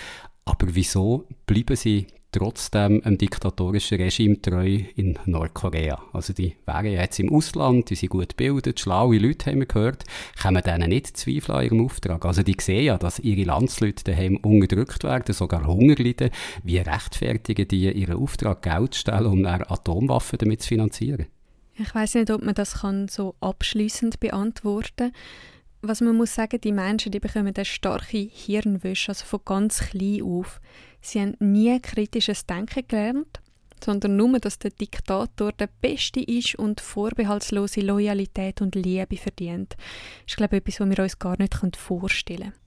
Aber 0.46 0.68
wieso 0.74 1.28
bleiben 1.46 1.76
sie 1.76 2.08
trotzdem 2.34 3.02
einem 3.04 3.18
diktatorischen 3.18 4.02
Regime 4.02 4.42
treu 4.42 4.80
in 4.96 5.18
Nordkorea. 5.26 6.02
Also 6.12 6.34
die 6.34 6.56
wären 6.66 6.92
jetzt 6.92 7.20
im 7.20 7.34
Ausland, 7.34 7.90
die 7.90 7.96
sind 7.96 8.10
gut 8.10 8.30
gebildet, 8.30 8.80
schlaue 8.80 9.18
Leute 9.18 9.52
haben 9.52 9.60
wir 9.60 9.66
gehört, 9.66 10.04
kommen 10.42 10.62
denen 10.62 10.90
nicht 10.90 11.16
Zweifel 11.16 11.56
an 11.56 11.64
ihrem 11.64 11.86
Auftrag. 11.86 12.26
Also 12.26 12.44
die 12.44 12.58
sehen 12.60 12.86
ja, 12.86 12.98
dass 12.98 13.20
ihre 13.20 13.44
Landsleute 13.44 14.04
daheim 14.04 14.38
unterdrückt 14.38 15.04
werden, 15.04 15.34
sogar 15.34 15.66
Hunger 15.66 15.96
leiden. 15.96 16.32
Wie 16.64 16.80
rechtfertigen 16.80 17.68
die 17.68 17.92
ihren 17.92 18.18
Auftrag 18.18 18.62
Geld 18.62 18.96
stellen, 18.96 19.28
um 19.28 19.46
Atomwaffen 19.46 20.40
damit 20.40 20.62
zu 20.62 20.70
finanzieren? 20.70 21.28
Ich 21.76 21.94
weiß 21.94 22.16
nicht, 22.16 22.30
ob 22.30 22.44
man 22.44 22.54
das 22.54 22.82
kann 22.82 23.08
so 23.08 23.36
abschließend 23.40 24.20
beantworten 24.20 25.12
kann 25.12 25.53
was 25.84 26.02
man 26.02 26.16
muss 26.16 26.34
sagen, 26.34 26.62
die 26.62 26.72
Menschen, 26.72 27.12
die 27.12 27.20
bekommen 27.20 27.54
eine 27.56 27.66
starke 27.66 28.18
Hirnwäsche, 28.18 29.10
also 29.12 29.26
von 29.26 29.42
ganz 29.46 29.80
klein 29.80 30.24
auf. 30.24 30.60
Sie 31.02 31.20
haben 31.20 31.36
nie 31.40 31.78
kritisches 31.82 32.46
Denken 32.46 32.88
gelernt, 32.88 33.42
sondern 33.84 34.16
nur, 34.16 34.40
dass 34.40 34.60
der 34.60 34.72
Diktator 34.72 35.52
der 35.52 35.68
Beste 35.82 36.22
ist 36.22 36.56
und 36.56 36.80
vorbehaltslose 36.80 37.82
Loyalität 37.82 38.62
und 38.62 38.76
Liebe 38.76 39.18
verdient. 39.18 39.74
Das 39.74 40.34
ist, 40.34 40.38
glaube 40.38 40.56
ich, 40.56 40.62
etwas, 40.62 40.80
was 40.80 40.90
wir 40.90 41.04
uns 41.04 41.20
gar 41.20 41.38
nicht 41.38 41.76
vorstellen 41.76 42.54
können. 42.54 42.64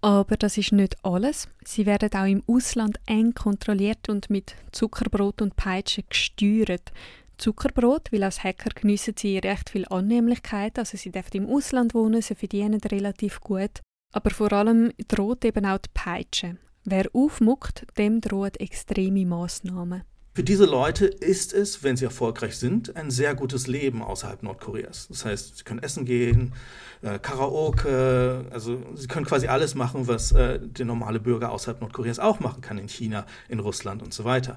Aber 0.00 0.36
das 0.36 0.58
ist 0.58 0.72
nicht 0.72 1.02
alles. 1.02 1.48
Sie 1.64 1.86
werden 1.86 2.10
auch 2.12 2.26
im 2.26 2.42
Ausland 2.46 2.98
eng 3.06 3.32
kontrolliert 3.32 4.10
und 4.10 4.28
mit 4.28 4.54
Zuckerbrot 4.70 5.40
und 5.40 5.56
Peitsche 5.56 6.02
gesteuert. 6.02 6.92
Zuckerbrot, 7.38 8.12
weil 8.12 8.22
als 8.22 8.42
Hacker 8.44 8.70
geniessen 8.74 9.14
sie 9.18 9.38
recht 9.38 9.70
viel 9.70 9.86
Annehmlichkeit, 9.88 10.78
also 10.78 10.96
sie 10.96 11.10
dürfen 11.10 11.36
im 11.36 11.48
Ausland 11.48 11.94
wohnen, 11.94 12.22
sie 12.22 12.34
verdienen 12.34 12.80
relativ 12.80 13.40
gut. 13.40 13.80
Aber 14.12 14.30
vor 14.30 14.52
allem 14.52 14.92
droht 15.08 15.44
eben 15.44 15.66
auch 15.66 15.78
die 15.78 15.90
Peitsche. 15.92 16.56
Wer 16.84 17.06
aufmuckt, 17.12 17.86
dem 17.98 18.20
drohen 18.20 18.54
extreme 18.54 19.26
Maßnahmen. 19.26 20.04
Für 20.36 20.42
diese 20.42 20.64
Leute 20.64 21.06
ist 21.06 21.52
es, 21.52 21.84
wenn 21.84 21.96
sie 21.96 22.06
erfolgreich 22.06 22.56
sind, 22.56 22.96
ein 22.96 23.12
sehr 23.12 23.36
gutes 23.36 23.68
Leben 23.68 24.02
außerhalb 24.02 24.42
Nordkoreas. 24.42 25.06
Das 25.06 25.24
heißt, 25.24 25.58
sie 25.58 25.62
können 25.62 25.80
essen 25.80 26.04
gehen, 26.04 26.54
äh, 27.02 27.20
Karaoke, 27.20 28.44
also 28.50 28.82
sie 28.96 29.06
können 29.06 29.26
quasi 29.26 29.46
alles 29.46 29.76
machen, 29.76 30.08
was 30.08 30.32
äh, 30.32 30.58
der 30.58 30.86
normale 30.86 31.20
Bürger 31.20 31.52
außerhalb 31.52 31.80
Nordkoreas 31.80 32.18
auch 32.18 32.40
machen 32.40 32.62
kann, 32.62 32.78
in 32.78 32.88
China, 32.88 33.26
in 33.48 33.60
Russland 33.60 34.02
und 34.02 34.12
so 34.12 34.24
weiter. 34.24 34.56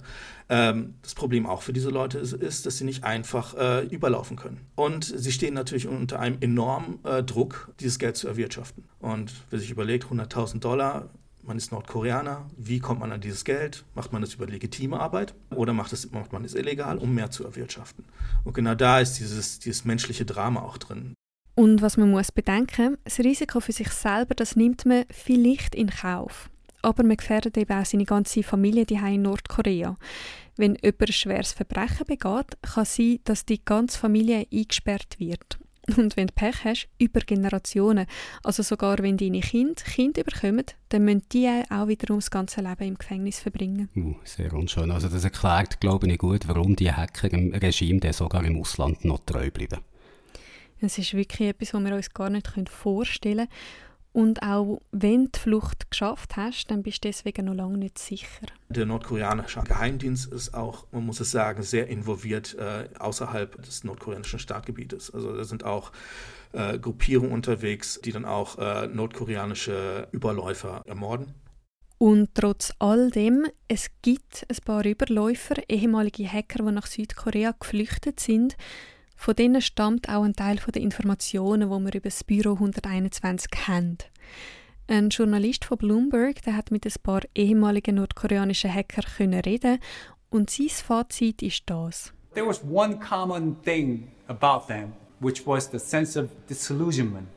Ähm, 0.49 0.95
das 1.03 1.13
Problem 1.13 1.45
auch 1.45 1.61
für 1.61 1.73
diese 1.73 1.91
Leute 1.91 2.17
ist, 2.17 2.33
ist 2.33 2.65
dass 2.65 2.79
sie 2.79 2.83
nicht 2.83 3.03
einfach 3.03 3.53
äh, 3.55 3.85
überlaufen 3.85 4.35
können. 4.35 4.61
Und 4.73 5.05
sie 5.05 5.31
stehen 5.31 5.53
natürlich 5.53 5.87
unter 5.87 6.19
einem 6.19 6.37
enormen 6.41 7.05
äh, 7.05 7.21
Druck, 7.21 7.71
dieses 7.81 7.99
Geld 7.99 8.17
zu 8.17 8.27
erwirtschaften. 8.27 8.85
Und 8.97 9.31
wer 9.51 9.59
sich 9.59 9.69
überlegt, 9.69 10.05
100.000 10.05 10.59
Dollar 10.59 11.09
man 11.47 11.57
ist 11.57 11.71
Nordkoreaner, 11.71 12.49
wie 12.57 12.79
kommt 12.79 12.99
man 12.99 13.11
an 13.11 13.21
dieses 13.21 13.43
Geld? 13.43 13.85
Macht 13.95 14.13
man 14.13 14.21
das 14.21 14.35
über 14.35 14.45
legitime 14.45 14.99
Arbeit 14.99 15.33
oder 15.49 15.73
macht, 15.73 15.91
das, 15.91 16.11
macht 16.11 16.33
man 16.33 16.45
es 16.45 16.53
illegal, 16.53 16.97
um 16.97 17.13
mehr 17.13 17.31
zu 17.31 17.43
erwirtschaften? 17.43 18.05
Und 18.43 18.53
genau 18.53 18.75
da 18.75 18.99
ist 18.99 19.19
dieses, 19.19 19.59
dieses 19.59 19.85
menschliche 19.85 20.25
Drama 20.25 20.61
auch 20.61 20.77
drin. 20.77 21.13
Und 21.55 21.81
was 21.81 21.97
man 21.97 22.11
muss 22.11 22.31
bedenken, 22.31 22.97
das 23.03 23.19
Risiko 23.19 23.59
für 23.59 23.71
sich 23.71 23.89
selber, 23.89 24.35
das 24.35 24.55
nimmt 24.55 24.85
man 24.85 25.05
vielleicht 25.09 25.73
in 25.73 25.89
Kauf. 25.89 26.49
Aber 26.83 27.03
man 27.03 27.17
gefährdet 27.17 27.57
eben 27.57 27.73
auch 27.73 27.85
seine 27.85 28.05
ganze 28.05 28.43
Familie 28.43 28.85
die 28.85 28.95
in 28.95 29.23
Nordkorea. 29.23 29.95
Wenn 30.55 30.75
jemand 30.75 31.01
ein 31.01 31.13
schweres 31.13 31.53
Verbrechen 31.53 32.05
begeht, 32.05 32.57
kann 32.61 32.85
sein, 32.85 33.19
dass 33.23 33.45
die 33.45 33.63
ganze 33.63 33.97
Familie 33.97 34.45
eingesperrt 34.51 35.19
wird. 35.19 35.57
Und 35.95 36.17
wenn 36.17 36.27
du 36.27 36.33
Pech 36.33 36.65
hast, 36.65 36.89
über 36.97 37.21
Generationen, 37.21 38.07
also 38.43 38.61
sogar 38.61 38.97
wenn 38.99 39.15
deine 39.15 39.39
Kinder 39.39 39.81
Kinder 39.83 40.23
bekommen, 40.23 40.65
dann 40.89 41.05
müssen 41.05 41.23
die 41.31 41.49
auch 41.69 41.87
wiederum 41.87 42.17
das 42.17 42.29
ganze 42.29 42.61
Leben 42.61 42.83
im 42.83 42.97
Gefängnis 42.97 43.39
verbringen. 43.39 43.89
Uh, 43.95 44.15
sehr 44.25 44.51
unschön. 44.53 44.91
Also 44.91 45.07
das 45.07 45.23
erklärt, 45.23 45.79
glaube 45.79 46.11
ich, 46.11 46.17
gut, 46.17 46.47
warum 46.47 46.75
die 46.75 46.91
Hacker 46.91 47.31
im 47.31 47.53
Regime 47.53 47.99
der 48.01 48.13
sogar 48.13 48.43
im 48.43 48.59
Ausland 48.59 49.05
noch 49.05 49.19
treu 49.25 49.49
bleiben. 49.49 49.79
Es 50.79 50.97
ist 50.97 51.13
wirklich 51.13 51.49
etwas, 51.49 51.73
was 51.73 51.83
wir 51.83 51.95
uns 51.95 52.13
gar 52.13 52.29
nicht 52.29 52.69
vorstellen 52.69 53.47
können. 53.47 53.49
Und 54.17 54.41
auch 54.41 54.81
wenn 54.91 55.25
du 55.25 55.31
die 55.35 55.39
Flucht 55.39 55.91
geschafft 55.91 56.37
hast, 56.37 56.71
dann 56.71 56.81
bist 56.81 57.05
du 57.05 57.09
deswegen 57.09 57.45
noch 57.45 57.53
lange 57.53 57.77
nicht 57.77 57.99
sicher. 57.99 58.47
Der 58.67 58.87
nordkoreanische 58.87 59.61
Geheimdienst 59.61 60.33
ist 60.33 60.55
auch, 60.55 60.87
man 60.91 61.05
muss 61.05 61.19
es 61.19 61.29
sagen, 61.29 61.61
sehr 61.61 61.85
involviert 61.85 62.55
äh, 62.55 62.89
außerhalb 62.97 63.61
des 63.61 63.83
nordkoreanischen 63.83 64.39
Staatsgebietes. 64.39 65.13
Also 65.13 65.37
da 65.37 65.43
sind 65.43 65.65
auch 65.65 65.91
äh, 66.53 66.79
Gruppierungen 66.79 67.31
unterwegs, 67.31 68.01
die 68.03 68.11
dann 68.11 68.25
auch 68.25 68.57
äh, 68.57 68.87
nordkoreanische 68.87 70.07
Überläufer 70.11 70.81
ermorden. 70.87 71.35
Und 71.99 72.33
trotz 72.33 72.73
all 72.79 73.11
dem, 73.11 73.45
es 73.67 73.91
gibt 74.01 74.47
ein 74.49 74.57
paar 74.65 74.83
Überläufer, 74.83 75.57
ehemalige 75.69 76.27
Hacker, 76.27 76.63
die 76.63 76.71
nach 76.71 76.87
Südkorea 76.87 77.53
geflüchtet 77.59 78.19
sind, 78.19 78.57
von 79.17 79.35
denen 79.35 79.61
stammt 79.61 80.07
auch 80.07 80.23
ein 80.23 80.35
Teil 80.35 80.57
der 80.73 80.81
Informationen, 80.81 81.69
die 81.69 81.85
wir 81.85 81.95
über 81.95 82.09
das 82.09 82.23
Büro 82.23 82.53
121 82.53 83.49
haben. 83.67 83.97
Ein 84.87 85.09
Journalist 85.09 85.65
von 85.65 85.77
Bloomberg 85.77 86.41
der 86.43 86.55
hat 86.55 86.71
mit 86.71 86.85
ein 86.85 86.93
paar 87.03 87.21
ehemaligen 87.35 87.95
nordkoreanischen 87.95 88.73
Hacker 88.73 89.01
können 89.17 89.41
reden 89.41 89.79
und 90.29 90.49
sein 90.49 90.69
Fazit 90.69 91.41
ist 91.41 91.63
das. 91.65 92.13
There 92.35 92.47
was 92.47 92.63
one 92.63 92.97
common 92.99 93.61
thing 93.63 94.11
about 94.27 94.67
them, 94.67 94.93
which 95.19 95.45
was 95.45 95.69
the 95.69 95.79
sense 95.79 96.17
of 96.17 96.29
disillusionment. 96.47 97.27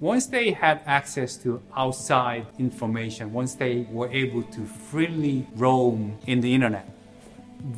Once 0.00 0.28
they 0.28 0.52
had 0.52 0.80
access 0.86 1.40
to 1.42 1.60
outside 1.74 2.46
information, 2.58 3.32
once 3.32 3.56
they 3.56 3.86
were 3.92 4.10
able 4.10 4.42
to 4.42 4.64
freely 4.90 5.46
roam 5.56 6.18
in 6.26 6.42
the 6.42 6.52
internet, 6.52 6.86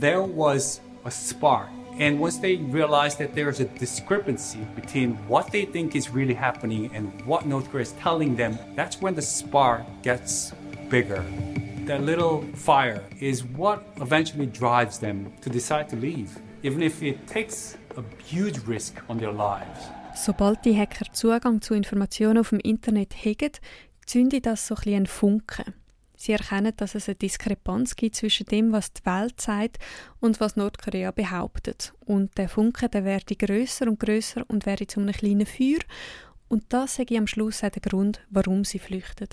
there 0.01 0.23
was 0.23 0.81
a 1.05 1.11
spark 1.11 1.69
And 1.99 2.21
once 2.21 2.39
they 2.39 2.57
realize 2.57 3.17
that 3.17 3.35
there's 3.35 3.59
a 3.59 3.65
discrepancy 3.65 4.61
between 4.77 5.17
what 5.27 5.51
they 5.51 5.65
think 5.65 5.97
is 5.97 6.11
really 6.11 6.35
happening 6.35 6.95
and 6.95 7.11
what 7.27 7.45
North 7.45 7.69
Korea 7.73 7.83
is 7.83 7.93
telling 8.01 8.37
them, 8.37 8.57
that's 8.77 9.01
when 9.01 9.17
the 9.17 9.23
spark 9.23 9.83
gets 10.03 10.53
bigger. 10.89 11.25
That 11.87 12.03
little 12.03 12.45
fire 12.55 13.03
is 13.19 13.43
what 13.45 13.83
eventually 14.01 14.47
drives 14.47 15.01
them 15.01 15.33
to 15.41 15.51
decide 15.51 15.89
to 15.89 15.97
leave, 15.97 16.39
even 16.63 16.83
if 16.83 17.03
it 17.03 17.27
takes 17.27 17.77
a 17.97 18.05
huge 18.23 18.59
risk 18.59 19.03
on 19.09 19.19
their 19.19 19.33
lives. 19.33 19.89
Sobald 20.15 20.65
die 20.65 20.75
Hacker 20.75 21.07
Zugang 21.13 21.61
zu 21.61 21.75
Informationen 21.75 22.39
auf 22.39 22.51
dem 22.51 22.61
Internet 22.61 23.15
haben, 23.25 23.59
zündet 24.07 24.47
das 24.47 24.67
so 24.69 24.77
ein 24.87 25.07
Funken. 25.07 25.75
Sie 26.21 26.33
erkennen, 26.33 26.73
dass 26.77 26.97
es 26.97 27.09
eine 27.09 27.15
Diskrepanz 27.15 27.95
gibt 27.95 28.17
zwischen 28.17 28.47
dem, 28.47 28.73
was 28.73 28.93
die 28.93 29.07
Welt 29.07 29.41
sagt 29.41 29.79
und 30.19 30.41
was 30.41 30.57
Nordkorea 30.57 31.13
behauptet. 31.13 31.95
Und 32.01 32.37
der 32.37 32.49
Funke 32.49 32.89
der 32.89 33.05
werde 33.05 33.37
größer 33.37 33.87
und 33.87 34.01
größer 34.01 34.45
und 34.49 34.67
werde 34.67 34.89
zu 34.89 34.99
einem 34.99 35.15
kleinen 35.15 35.47
Feuer. 35.47 35.79
Und 36.49 36.65
das 36.71 36.97
sage 36.97 37.15
ich 37.15 37.21
am 37.21 37.29
Schluss 37.29 37.63
auch 37.63 37.71
der 37.71 37.83
Grund, 37.83 38.21
warum 38.31 38.65
sie 38.65 38.81
flüchten. 38.81 39.29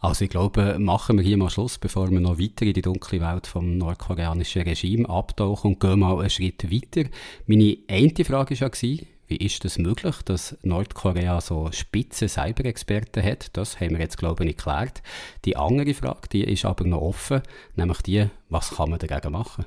Also 0.00 0.24
ich 0.24 0.30
glaube, 0.30 0.78
machen 0.80 1.16
wir 1.16 1.24
hier 1.24 1.36
mal 1.36 1.48
Schluss, 1.48 1.78
bevor 1.78 2.10
wir 2.10 2.20
noch 2.20 2.40
weiter 2.40 2.66
in 2.66 2.74
die 2.74 2.82
dunkle 2.82 3.20
Welt 3.20 3.46
vom 3.46 3.78
nordkoreanischen 3.78 4.62
Regime 4.62 5.08
abtauchen 5.08 5.74
und 5.74 5.80
gehen 5.80 6.00
mal 6.00 6.18
einen 6.18 6.28
Schritt 6.28 6.70
weiter. 6.70 7.08
Meine 7.46 7.78
eine 7.88 8.24
Frage 8.24 8.60
war 8.60 8.70
ja, 8.82 9.06
wie 9.26 9.36
ist 9.36 9.64
es 9.64 9.74
das 9.74 9.78
möglich, 9.78 10.16
dass 10.24 10.56
Nordkorea 10.62 11.40
so 11.40 11.70
spitze 11.72 12.28
Cyber-Experten 12.28 13.22
hat? 13.22 13.56
Das 13.56 13.80
haben 13.80 13.92
wir 13.92 14.00
jetzt, 14.00 14.18
glaube 14.18 14.44
ich, 14.44 14.48
nicht 14.48 14.58
geklärt. 14.58 15.02
Die 15.44 15.56
andere 15.56 15.94
Frage, 15.94 16.28
die 16.30 16.44
ist 16.44 16.64
aber 16.64 16.84
noch 16.84 17.00
offen, 17.00 17.42
nämlich 17.76 18.02
die, 18.02 18.26
was 18.48 18.70
kann 18.70 18.90
man 18.90 18.98
dagegen 18.98 19.32
machen? 19.32 19.64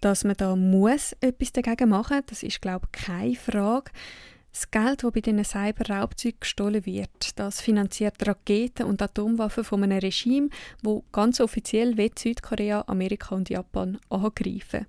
Dass 0.00 0.24
man 0.24 0.36
da 0.36 0.56
muss 0.56 1.14
etwas 1.20 1.52
dagegen 1.52 1.90
machen, 1.90 2.22
das 2.26 2.42
ist, 2.42 2.60
glaube 2.60 2.86
ich, 2.86 3.04
keine 3.04 3.36
Frage. 3.36 3.90
Das 4.52 4.70
Geld, 4.70 5.04
das 5.04 5.12
bei 5.12 5.20
diesen 5.20 5.44
Cyber-Raubzeugen 5.44 6.40
gestohlen 6.40 6.84
wird, 6.84 7.38
das 7.38 7.60
finanziert 7.60 8.26
Raketen 8.26 8.86
und 8.86 9.00
Atomwaffen 9.00 9.62
von 9.62 9.84
einem 9.84 9.98
Regime, 9.98 10.48
wo 10.82 11.04
ganz 11.12 11.40
offiziell 11.40 11.94
Südkorea, 12.18 12.84
Amerika 12.88 13.34
und 13.34 13.48
Japan 13.48 13.98
angreifen. 14.08 14.86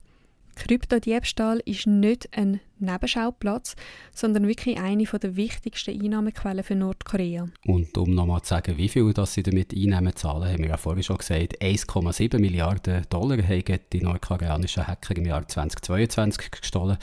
Kryptodiebstahl 0.55 1.61
ist 1.65 1.87
nicht 1.87 2.29
ein 2.37 2.59
Nebenschauplatz, 2.81 3.75
sondern 4.13 4.47
wirklich 4.47 4.77
eine 4.79 5.03
der 5.03 5.35
wichtigsten 5.35 6.01
Einnahmequellen 6.01 6.63
für 6.63 6.75
Nordkorea. 6.75 7.47
Und 7.65 7.97
um 7.97 8.13
nochmal 8.13 8.41
zu 8.41 8.49
sagen, 8.49 8.77
wie 8.77 8.89
viel 8.89 9.13
das 9.13 9.33
sie 9.33 9.43
damit 9.43 9.73
Einnahmen 9.73 10.15
zahlen, 10.15 10.51
haben 10.51 10.63
wir 10.63 10.69
ja 10.69 10.77
vorhin 10.77 11.03
schon 11.03 11.17
gesagt, 11.17 11.61
1,7 11.61 12.39
Milliarden 12.39 13.05
Dollar 13.09 13.37
haben 13.37 13.79
die 13.93 14.01
nordkoreanischen 14.01 14.87
Hacker 14.87 15.15
im 15.15 15.25
Jahr 15.25 15.47
2022 15.47 16.51
gestohlen. 16.51 16.97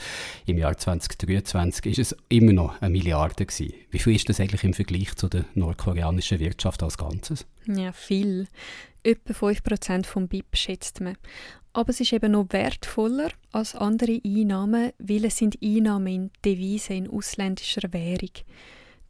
Im 0.45 0.57
Jahr 0.57 0.77
2023 0.77 1.85
ist 1.85 1.99
es 1.99 2.17
immer 2.27 2.53
noch 2.53 2.81
eine 2.81 2.91
Milliarde 2.91 3.45
gewesen. 3.45 3.73
Wie 3.91 3.99
viel 3.99 4.15
ist 4.15 4.29
das 4.29 4.39
eigentlich 4.39 4.63
im 4.63 4.73
Vergleich 4.73 5.15
zu 5.15 5.29
der 5.29 5.45
nordkoreanischen 5.55 6.39
Wirtschaft 6.39 6.83
als 6.83 6.97
Ganzes? 6.97 7.45
Ja, 7.65 7.91
viel. 7.91 8.47
Etwa 9.01 9.47
5% 9.47 10.05
vom 10.05 10.27
BIP 10.27 10.57
schätzt 10.57 10.99
man. 10.99 11.15
Aber 11.73 11.89
es 11.89 11.99
ist 11.99 12.13
eben 12.13 12.31
noch 12.31 12.47
wertvoller 12.49 13.29
als 13.51 13.75
andere 13.75 14.19
Einnahmen, 14.25 14.91
weil 14.97 15.25
es 15.25 15.37
sind 15.37 15.57
Einnahmen 15.63 16.07
in 16.07 16.31
Devisen 16.43 16.95
in 16.95 17.09
ausländischer 17.09 17.93
Währung. 17.93 18.31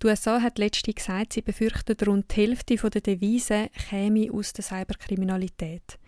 Die 0.02 0.08
USA 0.08 0.42
hat 0.42 0.60
letztens 0.60 0.96
gesagt, 0.96 1.34
sie 1.34 1.42
befürchten 1.42 1.96
rund 2.06 2.32
die 2.32 2.42
Hälfte 2.42 2.76
der 2.76 3.02
Devisen 3.02 3.68
käme 3.90 4.32
aus 4.32 4.54
der 4.54 4.64
Cyberkriminalität. 4.64 6.00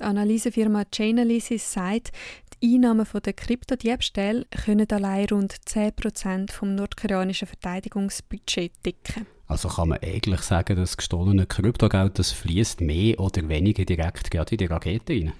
Die 0.00 0.02
Analysefirma 0.02 0.84
Chainalysis 0.90 1.72
sagt, 1.72 2.10
die 2.54 2.74
Einnahmen 2.74 3.06
der 3.24 3.32
Kryptodiebstähle 3.32 4.46
können 4.64 4.90
allein 4.90 5.26
rund 5.26 5.54
10% 5.54 6.50
vom 6.50 6.74
nordkoreanischen 6.74 7.46
Verteidigungsbudget 7.46 8.72
decken. 8.84 9.26
Also 9.46 9.68
kann 9.68 9.90
man 9.90 9.98
eigentlich 10.02 10.40
sagen, 10.40 10.76
dass 10.76 10.96
gestohlene 10.96 11.46
Kryptogeld 11.46 12.18
das 12.18 12.32
fließt 12.32 12.80
mehr 12.80 13.20
oder 13.20 13.48
weniger 13.48 13.84
direkt 13.84 14.30
gerade 14.30 14.52
in 14.52 14.58
die 14.58 14.66
Rakete 14.66 15.12
rein? 15.12 15.32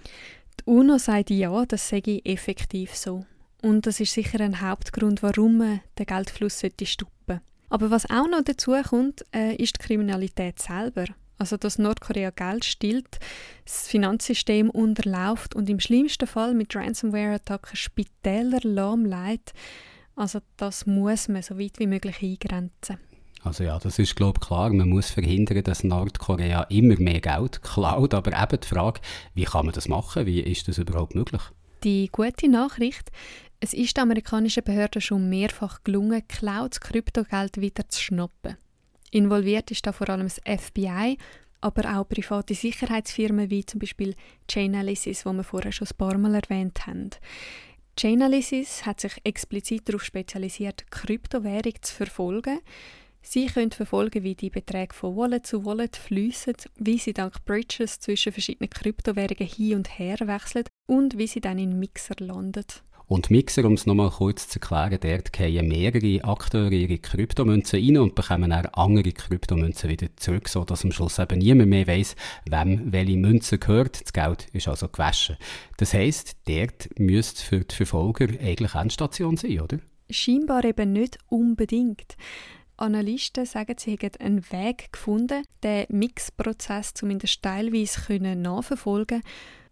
Die 0.61 0.71
UNO 0.71 0.99
sagt 0.99 1.31
ja, 1.31 1.65
das 1.65 1.89
sei 1.89 2.03
effektiv 2.25 2.95
so. 2.95 3.25
Und 3.63 3.87
das 3.87 4.01
ist 4.01 4.13
sicher 4.13 4.41
ein 4.41 4.61
Hauptgrund, 4.61 5.23
warum 5.23 5.59
man 5.59 5.81
den 5.99 6.07
Geldfluss 6.07 6.59
stoppen 6.59 7.11
sollte. 7.27 7.43
Aber 7.71 7.91
was 7.91 8.11
auch 8.11 8.29
noch 8.29 8.43
dazu 8.45 8.73
kommt, 8.89 9.25
äh, 9.35 9.55
ist 9.57 9.77
die 9.79 9.87
Kriminalität 9.87 10.59
selber. 10.59 11.05
Also 11.39 11.57
dass 11.57 11.79
Nordkorea 11.79 12.31
Geld 12.31 12.67
stillt, 12.67 13.19
das 13.65 13.89
Finanzsystem 13.89 14.69
unterlauft 14.69 15.55
und 15.55 15.71
im 15.71 15.81
schlimmsten 15.81 16.27
Fall 16.27 16.53
mit 16.53 16.77
Ransomware-Attacken 16.77 17.77
Spitäler 17.77 18.61
lahmlegt. 18.63 19.55
Also 20.17 20.41
das 20.59 20.85
muss 20.85 21.29
man 21.29 21.43
so 21.43 21.59
weit 21.59 21.79
wie 21.79 21.87
möglich 21.87 22.23
eingrenzen. 22.23 22.99
Also 23.43 23.65
ja, 23.65 23.79
das 23.79 23.99
ist 23.99 24.17
glaube 24.17 24.39
ich 24.41 24.47
klar. 24.47 24.71
Man 24.71 24.89
muss 24.89 25.11
verhindern, 25.11 25.63
dass 25.65 25.85
Nordkorea 25.85 26.65
immer 26.65 26.99
mehr 26.99 27.21
Geld 27.21 27.63
klaut. 27.63 28.15
Aber 28.15 28.33
eben 28.33 28.61
die 28.61 28.69
Frage, 28.69 29.01
wie 29.35 29.45
kann 29.45 29.67
man 29.67 29.75
das 29.75 29.89
machen? 29.89 30.27
Wie 30.27 30.41
ist 30.41 30.69
das 30.69 30.79
überhaupt 30.79 31.15
möglich? 31.15 31.43
Die 31.83 32.09
gute 32.13 32.49
Nachricht, 32.49 33.11
es 33.61 33.73
ist 33.73 33.97
den 33.97 34.03
amerikanischen 34.03 34.63
Behörden 34.63 35.01
schon 35.01 35.29
mehrfach 35.31 35.83
gelungen, 35.85 36.23
geklautes 36.27 36.81
Kryptogeld 36.81 37.61
wieder 37.61 37.89
zu 37.89 38.01
schnappen. 38.01 38.57
Involviert 39.11 39.71
ist 39.71 39.87
da 39.87 39.93
vor 39.93 40.09
allem 40.11 40.29
das 40.29 40.41
FBI, 40.47 41.17
aber 41.61 41.99
auch 41.99 42.09
private 42.09 42.55
Sicherheitsfirmen 42.55 43.51
wie 43.51 43.65
zum 43.65 43.81
Beispiel 43.81 44.15
Chainalysis, 44.51 45.27
wo 45.27 45.33
wir 45.33 45.45
vorher 45.45 45.73
schon 45.73 45.89
ein 45.89 45.97
paar 45.97 46.17
Mal 46.17 46.35
erwähnt 46.35 46.87
haben. 46.87 47.11
Chainalysis 47.99 48.87
hat 48.87 49.01
sich 49.01 49.13
explizit 49.25 49.89
darauf 49.89 50.05
spezialisiert, 50.05 50.91
Kryptowährung 50.91 51.75
zu 51.83 51.95
verfolgen. 51.95 52.61
Sie 53.23 53.47
können 53.47 53.71
verfolgen, 53.71 54.25
wie 54.25 54.35
die 54.35 54.51
Beträge 54.51 54.95
von 54.95 55.17
Wallet 55.17 55.47
zu 55.47 55.65
Wallet 55.65 55.97
fließen, 55.97 56.55
wie 56.77 56.99
sie 56.99 57.13
dank 57.13 57.45
Bridges 57.45 58.01
zwischen 58.01 58.33
verschiedenen 58.33 58.71
Kryptowährungen 58.71 59.47
hin 59.47 59.77
und 59.77 59.99
her 59.99 60.19
wechseln 60.21 60.65
und 60.87 61.19
wie 61.19 61.27
sie 61.27 61.41
dann 61.41 61.59
in 61.59 61.79
Mixer 61.79 62.15
landen. 62.19 62.65
Und 63.11 63.29
Mixer, 63.29 63.65
um 63.65 63.73
es 63.73 63.87
nochmal 63.87 64.11
kurz 64.11 64.49
zu 64.49 64.61
erklären, 64.61 64.99
dort 65.01 65.33
gehen 65.33 65.67
mehrere 65.67 66.23
Akteure 66.23 66.71
ihre 66.71 66.99
Kryptomünzen 66.99 67.81
rein 67.81 67.99
und 67.99 68.15
bekommen 68.15 68.51
dann 68.51 68.67
andere 68.67 69.11
Kryptomünzen 69.11 69.91
wieder 69.91 70.07
zurück, 70.15 70.49
sodass 70.49 70.85
am 70.85 70.93
Schluss 70.93 71.19
eben 71.19 71.41
niemand 71.41 71.71
mehr 71.71 71.89
weiß, 71.89 72.15
wem 72.49 72.93
welche 72.93 73.17
Münze 73.17 73.59
gehört. 73.59 74.01
Das 74.01 74.13
Geld 74.13 74.47
ist 74.53 74.69
also 74.69 74.87
gewaschen. 74.87 75.37
Das 75.77 75.93
heisst, 75.93 76.37
dort 76.47 76.89
müsste 77.01 77.43
für 77.43 77.65
die 77.65 77.75
Verfolger 77.75 78.29
eigentlich 78.41 78.77
Endstation 78.77 79.37
sein, 79.37 79.61
oder? 79.61 79.79
Scheinbar 80.09 80.65
eben 80.65 80.93
nicht 80.93 81.19
unbedingt. 81.29 82.17
Analysten 82.81 83.47
sagen, 83.47 83.77
sie 83.79 83.97
hätten 83.97 84.23
einen 84.23 84.51
Weg 84.51 84.93
gefunden, 84.93 85.45
den 85.63 85.87
Mixprozess 85.89 86.95
zumindest 86.95 87.43
teilweise 87.43 88.19
nachverfolgen 88.19 89.23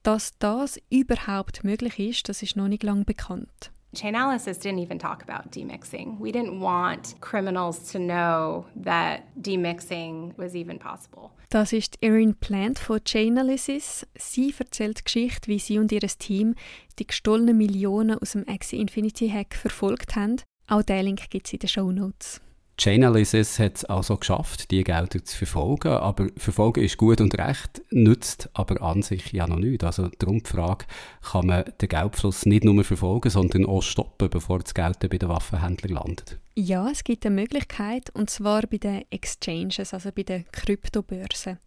Dass 0.03 0.39
das 0.39 0.81
überhaupt 0.91 1.65
möglich 1.65 1.99
ist, 1.99 2.29
das 2.29 2.43
ist 2.43 2.57
noch 2.57 2.69
nicht 2.69 2.83
lange 2.83 3.05
bekannt. 3.05 3.73
Chainalysis 3.95 4.59
didn't 4.59 4.83
even 4.83 4.99
talk 4.99 5.23
about 5.27 5.51
demixing. 5.51 6.19
We 6.21 6.31
didn't 6.31 6.61
want 6.61 7.19
criminals 7.21 7.91
to 7.93 7.99
know 7.99 8.67
that 8.85 9.23
demixing 9.35 10.35
was 10.37 10.55
even 10.55 10.79
possible. 10.79 11.31
Das 11.49 11.73
ist 11.73 11.97
Erin 12.03 12.35
Plant 12.35 12.79
von 12.79 13.01
Chainalysis. 13.03 14.07
Sie 14.19 14.55
erzählt 14.59 14.99
die 14.99 15.05
Geschichte, 15.05 15.49
wie 15.49 15.59
sie 15.59 15.79
und 15.79 15.91
ihr 15.91 16.01
Team 16.01 16.55
die 16.99 17.07
gestohlenen 17.07 17.57
Millionen 17.57 18.19
aus 18.19 18.33
dem 18.33 18.47
Axie 18.47 18.79
Infinity 18.79 19.31
Hack 19.31 19.55
verfolgt 19.55 20.15
haben. 20.17 20.37
Auch 20.67 20.83
den 20.83 21.07
Link 21.07 21.31
gibt 21.31 21.47
es 21.47 21.55
in 21.55 21.61
den 21.61 21.69
Show 21.69 21.91
Notes. 21.91 22.43
Chainalysis 22.81 23.59
hat 23.59 23.77
es 23.77 23.85
also 23.85 24.17
geschafft, 24.17 24.71
die 24.71 24.85
Gelder 24.85 25.25
zu 25.25 25.37
verfolgen, 25.37 25.89
aber 25.89 26.29
verfolgen 26.37 26.85
ist 26.85 26.97
gut 26.97 27.21
und 27.21 27.37
recht, 27.37 27.83
nützt 27.91 28.49
aber 28.53 28.81
an 28.83 29.03
sich 29.03 29.33
ja 29.33 29.49
noch 29.49 29.59
nichts. 29.59 29.83
Also 29.85 30.09
darum 30.19 30.45
die 30.45 30.49
Frage, 30.49 30.85
kann 31.21 31.47
man 31.47 31.65
den 31.81 31.89
Geldfluss 31.89 32.47
nicht 32.47 32.65
nur 32.65 32.85
verfolgen, 32.85 33.31
sondern 33.31 33.67
auch 33.67 33.83
stoppen, 33.83 34.31
bevor 34.31 34.61
das 34.61 34.75
Geld 34.75 35.01
bei 35.01 35.09
den 35.09 35.29
Waffenhändlern 35.29 35.95
landet? 35.95 36.39
Ja, 36.55 36.89
es 36.89 37.03
gibt 37.03 37.27
eine 37.27 37.35
Möglichkeit, 37.35 38.11
und 38.15 38.31
zwar 38.31 38.63
bei 38.63 38.79
den 38.79 39.05
Exchanges, 39.11 39.93
also 39.93 40.11
bei 40.15 40.23
den 40.23 40.45
Kryptobörsen. 40.53 41.59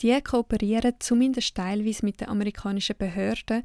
Die 0.00 0.20
kooperieren 0.20 0.94
zumindest 0.98 1.54
teilweise 1.54 2.04
mit 2.04 2.20
den 2.20 2.28
amerikanischen 2.28 2.96
Behörden, 2.98 3.62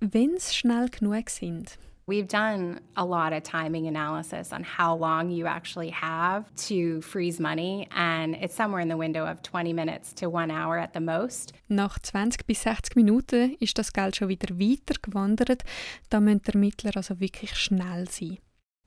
wenn 0.00 0.34
sie 0.38 0.54
schnell 0.54 0.90
genug 0.90 1.30
sind. 1.30 1.78
We've 2.08 2.28
done 2.28 2.78
a 2.96 3.04
lot 3.04 3.32
of 3.32 3.42
timing 3.42 3.88
analysis 3.88 4.52
on 4.52 4.62
how 4.62 4.94
long 4.94 5.28
you 5.28 5.48
actually 5.48 5.90
have 5.90 6.44
to 6.68 7.00
freeze 7.00 7.40
money, 7.40 7.88
and 7.90 8.36
it's 8.36 8.54
somewhere 8.54 8.80
in 8.80 8.88
the 8.88 8.96
window 8.96 9.26
of 9.26 9.42
20 9.42 9.72
minutes 9.72 10.12
to 10.20 10.30
one 10.30 10.52
hour 10.52 10.78
at 10.78 10.92
the 10.92 11.00
most. 11.00 11.52
Nach 11.68 11.98
20 11.98 12.46
bis 12.46 12.62
60 12.62 12.94
Minuten 12.94 13.56
ist 13.58 13.76
das 13.76 13.92
Geld 13.92 14.14
schon 14.14 14.28
wieder 14.28 14.56
weiter 14.56 14.94
gewandert. 15.02 15.64
Da 16.08 16.20
müssen 16.20 16.42
die 16.46 16.52
Ermittler 16.52 16.92
also 16.94 17.18
wirklich 17.18 17.56
schnell 17.56 18.08
sein. 18.08 18.38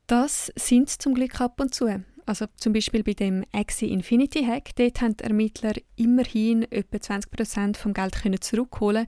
Das 0.08 0.54
sind 0.56 0.90
zum 0.90 1.14
Glück 1.14 1.42
ab 1.42 1.60
und 1.60 1.76
zu. 1.76 2.02
Also 2.26 2.46
zum 2.56 2.72
Beispiel 2.72 3.04
bei 3.04 3.16
dem 3.16 3.44
Axie 3.52 3.92
Infinity 3.92 4.46
Hack, 4.46 4.74
dort 4.78 5.02
haben 5.02 5.18
die 5.18 5.26
Ermittler 5.26 5.74
immerhin 5.98 6.64
etwa 6.72 6.96
20% 6.96 7.76
vom 7.76 7.94
Geld 7.94 8.16
zurückholen. 8.46 9.08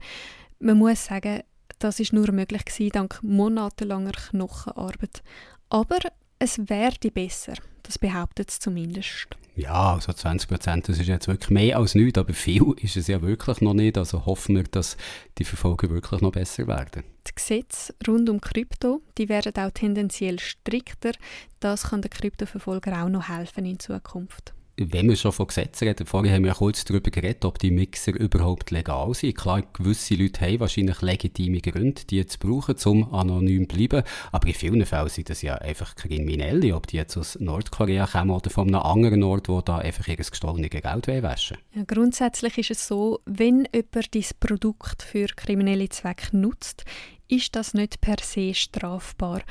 Man 0.58 0.76
muss 0.76 1.06
sagen, 1.06 1.44
das 1.82 2.00
ist 2.00 2.12
nur 2.12 2.30
möglich 2.32 2.64
gewesen, 2.64 2.90
dank 2.92 3.18
monatelanger 3.22 4.12
Knochenarbeit. 4.12 5.22
Aber 5.68 5.98
es 6.38 6.58
werde 6.68 7.10
besser. 7.10 7.54
Das 7.82 7.98
behauptet 7.98 8.50
es 8.50 8.60
zumindest. 8.60 9.26
Ja, 9.56 9.94
also 9.94 10.12
20 10.12 10.48
Prozent, 10.48 10.88
das 10.88 10.98
ist 10.98 11.08
jetzt 11.08 11.26
wirklich 11.28 11.50
mehr 11.50 11.76
als 11.76 11.94
nichts, 11.94 12.18
aber 12.18 12.32
viel 12.32 12.62
ist 12.80 12.96
es 12.96 13.08
ja 13.08 13.20
wirklich 13.20 13.60
noch 13.60 13.74
nicht. 13.74 13.98
Also 13.98 14.24
hoffen 14.24 14.56
wir, 14.56 14.64
dass 14.64 14.96
die 15.38 15.44
Verfolger 15.44 15.90
wirklich 15.90 16.20
noch 16.20 16.32
besser 16.32 16.66
werden. 16.66 17.02
Die 17.26 17.34
Gesetze 17.34 17.94
rund 18.06 18.30
um 18.30 18.40
Krypto, 18.40 19.02
die 19.18 19.28
werden 19.28 19.54
auch 19.56 19.70
tendenziell 19.72 20.38
strikter. 20.38 21.12
Das 21.60 21.90
kann 21.90 22.02
den 22.02 22.10
Kryptoverfolger 22.10 23.02
auch 23.02 23.08
noch 23.08 23.28
helfen 23.28 23.64
in 23.66 23.78
Zukunft 23.78 24.54
wenn 24.76 25.08
wir 25.08 25.16
schon 25.16 25.32
von 25.32 25.46
Gesetzen 25.46 25.88
reden, 25.88 26.06
vorher 26.06 26.34
haben 26.34 26.44
wir 26.44 26.52
ja 26.52 26.54
kurz 26.54 26.84
darüber 26.84 27.10
geredet, 27.10 27.44
ob 27.44 27.58
die 27.58 27.70
Mixer 27.70 28.18
überhaupt 28.18 28.70
legal 28.70 29.12
sind. 29.14 29.36
Klar, 29.36 29.62
gewisse 29.72 30.14
Leute 30.14 30.40
haben 30.40 30.60
wahrscheinlich 30.60 31.02
legitime 31.02 31.60
Gründe, 31.60 32.02
die 32.08 32.26
zu 32.26 32.38
brauchen, 32.38 32.76
um 32.86 33.12
anonym 33.14 33.68
zu 33.68 33.76
bleiben. 33.76 34.02
Aber 34.30 34.48
in 34.48 34.54
vielen 34.54 34.86
Fällen 34.86 35.08
sind 35.08 35.28
das 35.28 35.42
ja 35.42 35.56
einfach 35.56 35.94
Kriminelle, 35.94 36.74
ob 36.74 36.86
die 36.86 36.96
jetzt 36.96 37.16
aus 37.16 37.38
Nordkorea 37.38 38.06
kommen 38.06 38.30
oder 38.30 38.50
von 38.50 38.68
einem 38.68 38.82
anderen 38.82 39.22
Ort, 39.22 39.48
wo 39.48 39.60
da 39.60 39.78
einfach 39.78 40.08
ihr 40.08 40.16
gestohlenes 40.16 40.70
Geld 40.70 40.84
waschen 41.22 41.58
ja, 41.74 41.82
Grundsätzlich 41.86 42.58
ist 42.58 42.70
es 42.70 42.88
so, 42.88 43.20
wenn 43.26 43.68
jemand 43.74 44.14
dieses 44.14 44.34
Produkt 44.34 45.02
für 45.02 45.26
kriminelle 45.26 45.88
Zwecke 45.90 46.36
nutzt, 46.36 46.84
ist 47.28 47.54
das 47.56 47.74
nicht 47.74 48.00
per 48.00 48.16
se 48.20 48.54
strafbar. 48.54 49.42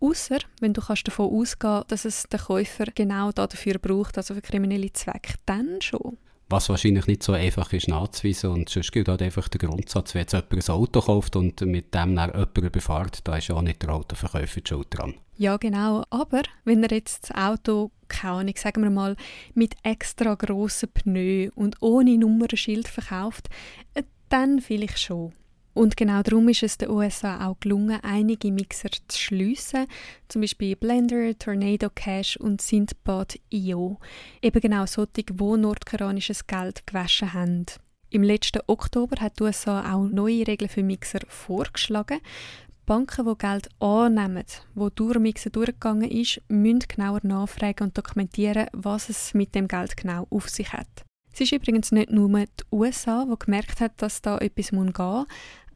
Außer 0.00 0.38
wenn 0.60 0.72
du 0.72 0.80
kannst 0.80 1.06
davon 1.06 1.30
ausgehen 1.30 1.84
dass 1.88 2.04
es 2.04 2.24
der 2.24 2.40
Käufer 2.40 2.86
genau 2.94 3.32
dafür 3.32 3.78
braucht, 3.78 4.16
also 4.16 4.34
für 4.34 4.42
kriminelle 4.42 4.92
Zwecke, 4.92 5.34
dann 5.46 5.80
schon. 5.80 6.16
Was 6.48 6.68
wahrscheinlich 6.68 7.06
nicht 7.06 7.22
so 7.22 7.32
einfach 7.32 7.72
ist 7.72 7.86
nachzuweisen 7.86 8.50
und 8.50 8.68
sonst 8.68 8.90
gilt 8.90 9.06
halt 9.06 9.22
einfach 9.22 9.48
der 9.48 9.60
Grundsatz, 9.60 10.14
wenn 10.14 10.22
jetzt 10.22 10.32
jemand 10.32 10.68
ein 10.68 10.74
Auto 10.74 11.00
kauft 11.00 11.36
und 11.36 11.60
mit 11.60 11.94
dem 11.94 12.16
dann 12.16 12.28
jemanden 12.32 12.72
befahrt, 12.72 13.20
da 13.22 13.36
ist 13.36 13.46
ja 13.46 13.54
auch 13.54 13.62
nicht 13.62 13.80
der 13.82 13.90
Autoverkäufer 13.90 14.60
schuld 14.66 14.88
dran. 14.90 15.14
Ja, 15.36 15.58
genau. 15.58 16.02
Aber 16.10 16.42
wenn 16.64 16.82
er 16.82 16.90
jetzt 16.90 17.30
das 17.30 17.36
Auto, 17.36 17.92
keine 18.08 18.34
Ahnung, 18.34 18.54
sagen 18.56 18.82
wir 18.82 18.90
mal, 18.90 19.16
mit 19.54 19.76
extra 19.84 20.34
grossen 20.34 20.88
Pneu 20.92 21.50
und 21.54 21.76
ohne 21.80 22.18
Nummernschild 22.18 22.88
verkauft, 22.88 23.48
äh, 23.94 24.02
dann 24.28 24.60
vielleicht 24.60 24.98
schon. 24.98 25.32
Und 25.72 25.96
genau 25.96 26.22
darum 26.22 26.48
ist 26.48 26.62
es 26.62 26.78
den 26.78 26.90
USA 26.90 27.46
auch 27.46 27.60
gelungen, 27.60 28.00
einige 28.02 28.50
Mixer 28.50 28.90
zu 29.06 29.18
schliessen, 29.18 29.86
zum 30.28 30.40
Beispiel 30.40 30.74
Blender, 30.76 31.38
Tornado 31.38 31.88
Cash 31.94 32.36
und 32.36 32.60
Synthbot.io. 32.60 33.98
Eben 34.42 34.60
genau 34.60 34.86
solche, 34.86 35.24
die 35.24 35.32
nordkoreanisches 35.32 36.46
Geld 36.46 36.86
gewaschen 36.86 37.32
haben. 37.32 37.66
Im 38.10 38.24
letzten 38.24 38.62
Oktober 38.66 39.20
hat 39.20 39.38
die 39.38 39.44
USA 39.44 39.94
auch 39.94 40.08
neue 40.08 40.46
Regeln 40.46 40.68
für 40.68 40.82
Mixer 40.82 41.20
vorgeschlagen. 41.28 42.18
Banken, 42.84 43.24
die 43.24 43.38
Geld 43.38 43.68
annehmen, 43.78 44.44
wo 44.74 44.90
durch 44.90 45.20
Mixer 45.20 45.50
durchgegangen 45.50 46.10
ist, 46.10 46.42
müssen 46.48 46.80
genauer 46.88 47.20
nachfragen 47.22 47.84
und 47.84 47.96
dokumentieren, 47.96 48.66
was 48.72 49.08
es 49.08 49.32
mit 49.32 49.54
dem 49.54 49.68
Geld 49.68 49.96
genau 49.96 50.26
auf 50.30 50.48
sich 50.48 50.72
hat. 50.72 51.04
Es 51.32 51.40
ist 51.40 51.52
übrigens 51.52 51.92
nicht 51.92 52.10
nur 52.10 52.28
die 52.28 52.64
USA, 52.72 53.24
die 53.24 53.38
gemerkt 53.38 53.80
hat, 53.80 53.92
dass 54.02 54.20
da 54.20 54.38
etwas 54.38 54.70
gehen 54.70 54.92
muss. 54.96 55.26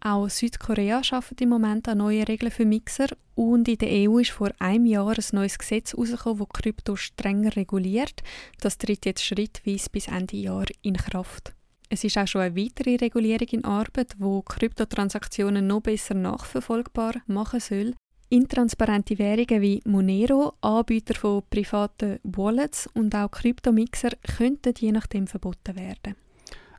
Auch 0.07 0.29
Südkorea 0.29 1.01
arbeitet 1.13 1.41
im 1.41 1.49
Moment 1.49 1.89
an 1.89 1.97
neuen 1.97 2.25
Regeln 2.25 2.53
für 2.53 2.67
Mixer 2.67 3.07
und 3.37 3.67
in 3.69 3.79
der 3.79 3.89
EU 3.89 4.19
ist 4.19 4.33
vor 4.33 4.51
einem 4.59 4.85
Jahr 4.85 5.17
ein 5.17 5.25
neues 5.33 5.59
Gesetz 5.59 5.95
herausgekommen, 5.95 6.41
das 6.41 6.61
Krypto 6.61 6.95
strenger 6.95 7.57
reguliert. 7.57 8.23
Das 8.61 8.77
tritt 8.77 9.07
jetzt 9.07 9.25
schrittweise 9.25 9.89
bis 9.89 10.09
Ende 10.09 10.37
Jahr 10.37 10.67
in 10.83 10.99
Kraft. 10.99 11.55
Es 11.89 12.05
ist 12.05 12.19
auch 12.19 12.27
schon 12.27 12.43
eine 12.43 12.55
weitere 12.55 12.97
Regulierung 12.97 13.49
in 13.49 13.65
Arbeit, 13.65 14.15
wo 14.19 14.43
Kryptotransaktionen 14.43 15.67
noch 15.67 15.81
besser 15.81 16.13
nachverfolgbar 16.13 17.15
machen 17.27 17.61
soll. 17.61 17.95
Intransparente 18.29 19.19
Währungen 19.19 19.63
wie 19.63 19.81
Monero, 19.87 20.53
Anbieter 20.61 21.15
von 21.15 21.45
privaten 21.49 22.19
Wallets 22.25 22.91
und 22.93 23.15
auch 23.15 23.31
Kryptomixer 23.31 24.11
könnten 24.37 24.75
je 24.77 24.93
nachdem 24.93 25.27
verboten 25.27 25.77
werden. 25.77 26.15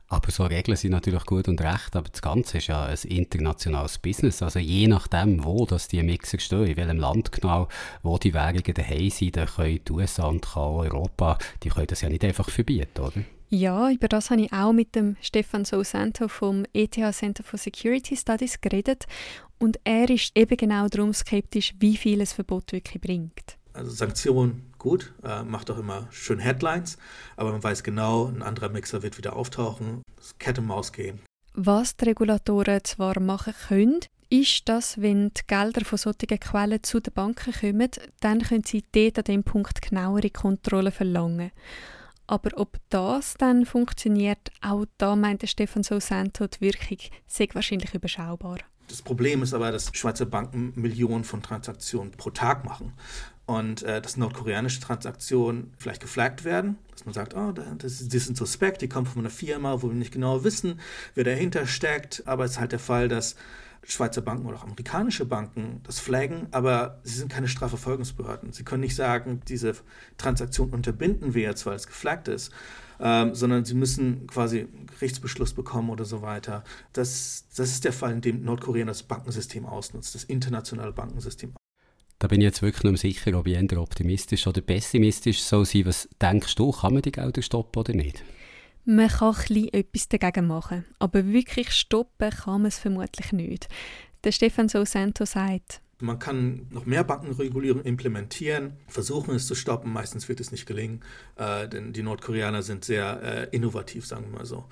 Aber 0.08 0.30
so 0.30 0.44
Regeln 0.44 0.76
sind 0.76 0.92
natürlich 0.92 1.26
gut 1.26 1.48
und 1.48 1.60
recht, 1.60 1.96
aber 1.96 2.08
das 2.08 2.22
Ganze 2.22 2.58
ist 2.58 2.68
ja 2.68 2.84
ein 2.84 2.98
internationales 3.08 3.98
Business. 3.98 4.40
Also 4.40 4.60
je 4.60 4.86
nachdem, 4.86 5.44
wo 5.44 5.66
das 5.66 5.88
die 5.88 6.02
Mixer 6.02 6.38
stehen, 6.38 6.66
in 6.66 6.76
welchem 6.76 6.98
Land 6.98 7.32
genau, 7.32 7.68
wo 8.02 8.16
die 8.16 8.32
Währungen 8.32 8.62
daheim 8.62 9.10
sind, 9.10 9.36
dann 9.36 9.48
können 9.48 9.80
die 9.84 9.92
USA 9.92 10.26
und 10.26 10.56
Europa, 10.56 11.38
die 11.62 11.70
können 11.70 11.88
das 11.88 12.02
ja 12.02 12.08
nicht 12.08 12.24
einfach 12.24 12.48
verbieten, 12.48 13.00
oder? 13.00 13.22
Ja, 13.48 13.90
über 13.90 14.08
das 14.08 14.30
habe 14.30 14.42
ich 14.42 14.52
auch 14.52 14.72
mit 14.72 14.94
dem 14.94 15.16
Stefan 15.20 15.64
Sousanto 15.64 16.28
vom 16.28 16.64
ETH 16.72 16.98
Center 17.12 17.44
for 17.44 17.58
Security 17.58 18.16
Studies 18.16 18.60
geredet. 18.60 19.06
Und 19.58 19.78
er 19.84 20.10
ist 20.10 20.36
eben 20.36 20.56
genau 20.56 20.88
darum 20.88 21.12
skeptisch, 21.12 21.74
wie 21.78 21.96
viel 21.96 22.20
es 22.20 22.32
Verbot 22.32 22.72
wirklich 22.72 23.00
bringt. 23.00 23.56
Also 23.72 23.90
Sanktionen 23.90 24.65
gut, 24.78 25.14
äh, 25.22 25.42
macht 25.42 25.70
auch 25.70 25.78
immer 25.78 26.06
schön 26.10 26.38
Headlines, 26.38 26.98
aber 27.36 27.52
man 27.52 27.62
weiß 27.62 27.82
genau, 27.82 28.26
ein 28.26 28.42
anderer 28.42 28.68
Mixer 28.68 29.02
wird 29.02 29.18
wieder 29.18 29.36
auftauchen, 29.36 30.02
das 30.16 30.92
gehen. 30.92 31.20
Was 31.54 31.96
die 31.96 32.04
Regulatoren 32.06 32.84
zwar 32.84 33.18
machen 33.20 33.54
können, 33.68 34.00
ist, 34.28 34.68
dass, 34.68 35.00
wenn 35.00 35.30
die 35.30 35.46
Gelder 35.46 35.84
von 35.84 35.98
solchen 35.98 36.40
Quellen 36.40 36.82
zu 36.82 37.00
den 37.00 37.12
Banken 37.12 37.52
kommen, 37.52 37.90
dann 38.20 38.42
können 38.42 38.64
sie 38.64 38.84
dort 38.92 39.18
an 39.18 39.24
dem 39.24 39.44
Punkt 39.44 39.80
genauere 39.80 40.30
Kontrollen 40.30 40.92
verlangen. 40.92 41.52
Aber 42.26 42.50
ob 42.58 42.78
das 42.90 43.34
dann 43.38 43.64
funktioniert, 43.66 44.50
auch 44.60 44.84
da 44.98 45.14
meinte 45.14 45.46
Stefan 45.46 45.84
Sousanto, 45.84 46.46
die 46.48 46.60
Wirkung 46.60 46.98
sei 47.26 47.48
wahrscheinlich 47.52 47.94
überschaubar. 47.94 48.58
Das 48.88 49.02
Problem 49.02 49.42
ist 49.42 49.54
aber, 49.54 49.72
dass 49.72 49.90
Schweizer 49.92 50.26
Banken 50.26 50.72
Millionen 50.74 51.24
von 51.24 51.42
Transaktionen 51.42 52.12
pro 52.12 52.30
Tag 52.30 52.64
machen. 52.64 52.92
Und 53.46 53.84
äh, 53.84 54.02
dass 54.02 54.16
nordkoreanische 54.16 54.80
Transaktionen 54.80 55.72
vielleicht 55.78 56.02
geflaggt 56.02 56.44
werden, 56.44 56.78
dass 56.90 57.04
man 57.04 57.14
sagt, 57.14 57.36
oh, 57.36 57.52
das, 57.52 58.08
die 58.08 58.18
sind 58.18 58.36
suspekt, 58.36 58.82
die 58.82 58.88
kommen 58.88 59.06
von 59.06 59.20
einer 59.20 59.30
Firma, 59.30 59.82
wo 59.82 59.88
wir 59.88 59.94
nicht 59.94 60.12
genau 60.12 60.42
wissen, 60.42 60.80
wer 61.14 61.22
dahinter 61.22 61.64
steckt, 61.64 62.24
aber 62.26 62.44
es 62.44 62.52
ist 62.52 62.60
halt 62.60 62.72
der 62.72 62.80
Fall, 62.80 63.06
dass 63.06 63.36
Schweizer 63.84 64.20
Banken 64.20 64.46
oder 64.46 64.56
auch 64.56 64.64
amerikanische 64.64 65.24
Banken 65.24 65.80
das 65.84 66.00
flaggen, 66.00 66.48
aber 66.50 66.98
sie 67.04 67.18
sind 67.18 67.30
keine 67.30 67.46
Strafverfolgungsbehörden. 67.46 68.52
Sie 68.52 68.64
können 68.64 68.80
nicht 68.80 68.96
sagen, 68.96 69.40
diese 69.46 69.76
Transaktion 70.18 70.70
unterbinden 70.70 71.34
wir 71.34 71.42
jetzt, 71.42 71.66
weil 71.66 71.76
es 71.76 71.86
geflaggt 71.86 72.26
ist, 72.26 72.50
ähm, 73.00 73.34
sondern 73.34 73.64
sie 73.64 73.74
müssen 73.74 74.26
quasi 74.26 74.60
einen 74.60 74.86
Gerichtsbeschluss 74.86 75.52
bekommen 75.54 75.90
oder 75.90 76.04
so 76.04 76.22
weiter. 76.22 76.64
Das, 76.92 77.44
das 77.56 77.70
ist 77.70 77.84
der 77.84 77.92
Fall, 77.92 78.12
in 78.12 78.20
dem 78.20 78.44
Nordkorea 78.44 78.84
das 78.84 79.02
Bankensystem 79.02 79.66
ausnutzt, 79.66 80.14
das 80.14 80.24
internationale 80.24 80.92
Bankensystem. 80.92 81.54
Da 82.18 82.28
bin 82.28 82.40
ich 82.40 82.46
jetzt 82.46 82.62
wirklich 82.62 82.90
nicht 82.90 83.00
sicher, 83.00 83.38
ob 83.38 83.46
ich 83.46 83.54
eher 83.54 83.80
optimistisch 83.80 84.46
oder 84.46 84.62
pessimistisch 84.62 85.42
soll 85.42 85.66
sein. 85.66 85.84
Was 85.86 86.08
denkst 86.20 86.54
du, 86.54 86.70
kann 86.70 86.94
man 86.94 87.02
die 87.02 87.12
Gelder 87.12 87.42
stoppen 87.42 87.80
oder 87.80 87.92
nicht? 87.92 88.22
Man 88.84 89.08
kann 89.08 89.34
etwas 89.72 90.08
dagegen 90.08 90.46
machen, 90.46 90.84
aber 90.98 91.26
wirklich 91.26 91.72
stoppen 91.72 92.30
kann 92.30 92.62
man 92.62 92.66
es 92.66 92.78
vermutlich 92.78 93.32
nicht. 93.32 93.68
Der 94.24 94.32
Stefan 94.32 94.68
Sousanto 94.68 95.24
sagt, 95.24 95.82
man 95.98 96.18
kann 96.18 96.66
noch 96.70 96.86
mehr 96.86 97.04
Bankenregulierung 97.04 97.82
implementieren, 97.82 98.74
versuchen 98.86 99.34
es 99.34 99.46
zu 99.46 99.54
stoppen. 99.54 99.92
Meistens 99.92 100.28
wird 100.28 100.40
es 100.40 100.52
nicht 100.52 100.66
gelingen, 100.66 101.00
äh, 101.36 101.68
denn 101.68 101.92
die 101.92 102.02
Nordkoreaner 102.02 102.62
sind 102.62 102.84
sehr 102.84 103.22
äh, 103.22 103.56
innovativ, 103.56 104.06
sagen 104.06 104.26
wir 104.26 104.38
mal 104.38 104.46
so 104.46 104.66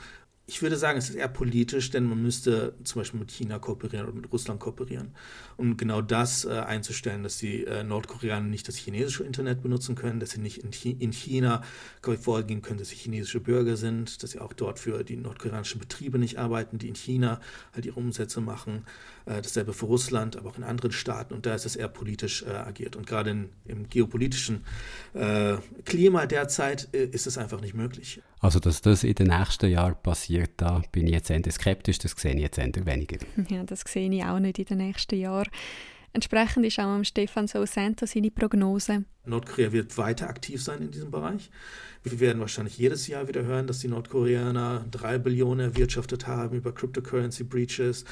ich 0.47 0.61
würde 0.61 0.77
sagen, 0.77 0.99
es 0.99 1.09
ist 1.09 1.17
eher 1.17 1.29
politisch, 1.29 1.91
denn 1.91 2.05
man 2.05 2.21
müsste 2.21 2.75
zum 2.85 3.01
Beispiel 3.01 3.21
mit 3.21 3.31
China 3.31 3.59
kooperieren 3.59 4.07
oder 4.07 4.15
mit 4.15 4.31
Russland 4.31 4.61
kooperieren. 4.61 5.15
Um 5.57 5.79
genau 5.79 6.03
das 6.03 6.45
äh, 6.45 6.51
einzustellen, 6.51 7.23
dass 7.23 7.39
die 7.39 7.65
äh, 7.65 7.83
Nordkoreaner 7.83 8.47
nicht 8.47 8.69
das 8.69 8.77
chinesische 8.77 9.25
Internet 9.25 9.63
benutzen 9.63 9.95
können, 9.95 10.21
dass 10.21 10.31
sie 10.31 10.41
nicht 10.41 10.59
in, 10.59 10.71
Chi 10.71 10.91
in 10.91 11.13
China 11.13 11.63
vorgehen 12.21 12.61
können, 12.61 12.79
dass 12.79 12.91
sie 12.91 12.97
chinesische 12.97 13.41
Bürger 13.41 13.77
sind, 13.79 14.23
dass 14.23 14.33
sie 14.33 14.39
auch 14.39 14.53
dort 14.53 14.79
für 14.79 15.03
die 15.03 15.17
nordkoreanischen 15.17 15.81
Betriebe 15.81 16.19
nicht 16.19 16.39
arbeiten, 16.39 16.77
die 16.77 16.89
in 16.89 16.95
China 16.95 17.41
halt 17.73 17.87
ihre 17.87 17.99
Umsätze 17.99 18.43
machen. 18.43 18.85
Äh, 19.27 19.41
dasselbe 19.41 19.73
für 19.73 19.87
Russland, 19.87 20.37
aber 20.37 20.51
auch 20.51 20.59
in 20.59 20.65
anderen 20.65 20.93
Staaten. 20.93 21.33
Und 21.33 21.47
da 21.47 21.55
ist 21.55 21.65
es 21.65 21.77
eher 21.77 21.89
politisch 21.89 22.43
äh, 22.43 22.51
agiert. 22.51 22.95
Und 22.95 23.07
gerade 23.07 23.31
in, 23.31 23.49
im 23.65 23.89
geopolitischen 23.89 24.65
äh, 25.15 25.57
Klima 25.87 26.27
derzeit 26.27 26.89
äh, 26.93 27.07
ist 27.07 27.27
es 27.27 27.39
einfach 27.39 27.63
nicht 27.63 27.73
möglich. 27.73 28.21
Also, 28.41 28.61
dass 28.61 28.83
das 28.83 29.03
in 29.03 29.15
den 29.15 29.29
nächsten 29.29 29.71
Jahren 29.71 29.97
passiert, 30.03 30.51
da 30.59 30.83
bin 30.93 31.07
ich 31.07 31.15
jetzt 31.15 31.31
eher 31.31 31.41
skeptisch, 31.51 31.99
das 32.01 32.13
sehe 32.13 32.35
ich 32.35 32.43
jetzt 32.43 32.59
eher 32.59 32.69
weniger. 32.85 33.17
Ja, 33.49 33.63
das 33.65 33.81
sehe 33.87 34.11
ich 34.11 34.25
auch 34.25 34.39
nicht 34.41 34.59
in 34.59 34.65
den 34.67 34.79
nächsten 34.79 35.19
Jahren. 35.19 35.49
Entsprechend 36.15 36.65
ist 36.65 36.79
auch 36.79 36.85
am 36.85 37.03
Stefan 37.03 37.49
Sousanto 37.49 38.07
seine 38.07 38.31
Prognose. 38.31 39.05
Nordkorea 39.25 39.73
wird 39.73 39.99
weiter 39.99 40.29
aktiv 40.29 40.63
sein 40.63 40.81
in 40.81 40.93
diesem 40.93 41.11
Bereich. 41.11 41.51
Wir 42.05 42.21
werden 42.21 42.39
wahrscheinlich 42.39 42.79
jedes 42.79 43.09
Jahr 43.09 43.27
wieder 43.27 43.43
hören, 43.43 43.67
dass 43.67 43.81
die 43.81 43.89
Nordkoreaner 43.89 44.85
drei 44.93 45.19
Billionen 45.19 45.71
erwirtschaftet 45.71 46.29
haben 46.29 46.57
über 46.57 46.73
Cryptocurrency 46.73 47.43
Breaches, 47.43 48.05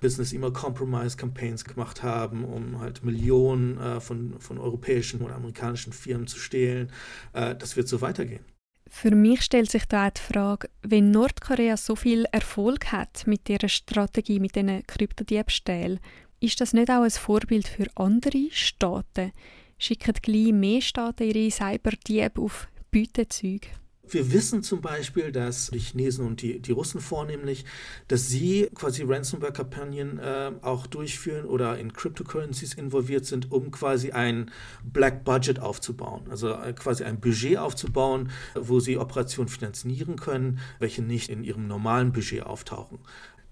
Business 0.00 0.32
Email 0.32 0.52
Compromise 0.52 1.16
Campaigns 1.16 1.64
gemacht 1.64 2.04
haben, 2.04 2.44
um 2.44 2.78
halt 2.78 3.02
Millionen 3.02 3.76
äh, 3.80 4.00
von, 4.00 4.38
von 4.38 4.58
europäischen 4.58 5.20
oder 5.22 5.34
amerikanischen 5.34 5.92
Firmen 5.92 6.28
zu 6.28 6.38
stehlen. 6.38 6.92
Äh, 7.32 7.56
das 7.56 7.76
wird 7.76 7.88
so 7.88 8.00
weitergehen. 8.00 8.44
Für 8.88 9.10
mich 9.10 9.42
stellt 9.42 9.70
sich 9.70 9.84
da 9.86 10.10
die 10.10 10.20
Frage, 10.20 10.70
wenn 10.82 11.10
Nordkorea 11.10 11.76
so 11.76 11.96
viel 11.96 12.24
Erfolg 12.30 12.92
hat 12.92 13.26
mit 13.26 13.48
ihrer 13.48 13.68
Strategie, 13.68 14.38
mit 14.38 14.54
diesen 14.54 14.86
Kryptodiebstählen, 14.86 15.98
ist 16.40 16.60
das 16.60 16.72
nicht 16.72 16.90
auch 16.90 17.02
ein 17.02 17.10
Vorbild 17.10 17.66
für 17.66 17.86
andere 17.96 18.48
Staaten? 18.50 19.32
Schicken 19.78 20.14
gleich 20.22 20.52
mehr 20.52 20.80
Staaten 20.80 21.24
ihre 21.24 21.50
Cyberdiebe 21.50 22.40
auf 22.40 22.68
Beutezeug? 22.90 23.68
Wir 24.10 24.32
wissen 24.32 24.62
zum 24.62 24.80
Beispiel, 24.80 25.32
dass 25.32 25.70
die 25.70 25.78
Chinesen 25.78 26.24
und 26.24 26.40
die, 26.40 26.60
die 26.60 26.72
Russen 26.72 27.00
vornehmlich, 27.00 27.66
dass 28.08 28.28
sie 28.28 28.68
quasi 28.74 29.02
Ransomware-Kampagnen 29.02 30.18
äh, 30.18 30.52
auch 30.62 30.86
durchführen 30.86 31.44
oder 31.44 31.78
in 31.78 31.92
Cryptocurrencies 31.92 32.74
involviert 32.74 33.26
sind, 33.26 33.52
um 33.52 33.70
quasi 33.70 34.12
ein 34.12 34.50
Black 34.82 35.24
Budget 35.24 35.60
aufzubauen. 35.60 36.22
Also 36.30 36.54
äh, 36.54 36.72
quasi 36.72 37.04
ein 37.04 37.20
Budget 37.20 37.58
aufzubauen, 37.58 38.30
wo 38.54 38.80
sie 38.80 38.96
Operationen 38.96 39.48
finanzieren 39.48 40.16
können, 40.16 40.58
welche 40.78 41.02
nicht 41.02 41.28
in 41.28 41.44
ihrem 41.44 41.66
normalen 41.66 42.12
Budget 42.12 42.44
auftauchen 42.44 43.00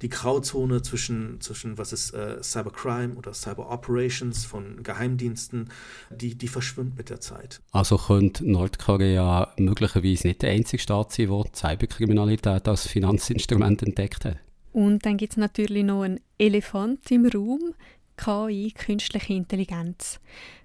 die 0.03 0.09
Grauzone 0.09 0.82
zwischen, 0.82 1.40
zwischen 1.40 1.78
was 1.78 1.92
ist 1.92 2.12
äh, 2.12 2.42
Cybercrime 2.42 3.14
oder 3.14 3.32
Cyber 3.32 3.70
Operations 3.70 4.44
von 4.44 4.82
Geheimdiensten, 4.82 5.70
die, 6.11 6.36
die 6.36 6.49
verschwimmt 6.49 6.97
mit 6.97 7.11
der 7.11 7.20
Zeit. 7.20 7.61
Also 7.72 7.97
könnte 7.97 8.49
Nordkorea 8.51 9.55
möglicherweise 9.59 10.28
nicht 10.28 10.42
der 10.42 10.51
einzige 10.51 10.82
Staat 10.82 11.12
sein, 11.12 11.28
der 11.28 11.47
Cyberkriminalität 11.55 12.68
als 12.68 12.86
Finanzinstrument 12.86 13.82
entdeckt 13.82 14.24
hat? 14.24 14.36
Und 14.72 15.07
dann 15.07 15.16
gibt 15.16 15.32
es 15.32 15.36
natürlich 15.38 15.84
noch 15.84 16.03
einen 16.03 16.20
Elefant 16.38 17.11
im 17.11 17.26
Raum, 17.26 17.74
KI, 18.16 18.72
künstliche 18.72 19.32
Intelligenz. 19.32 20.20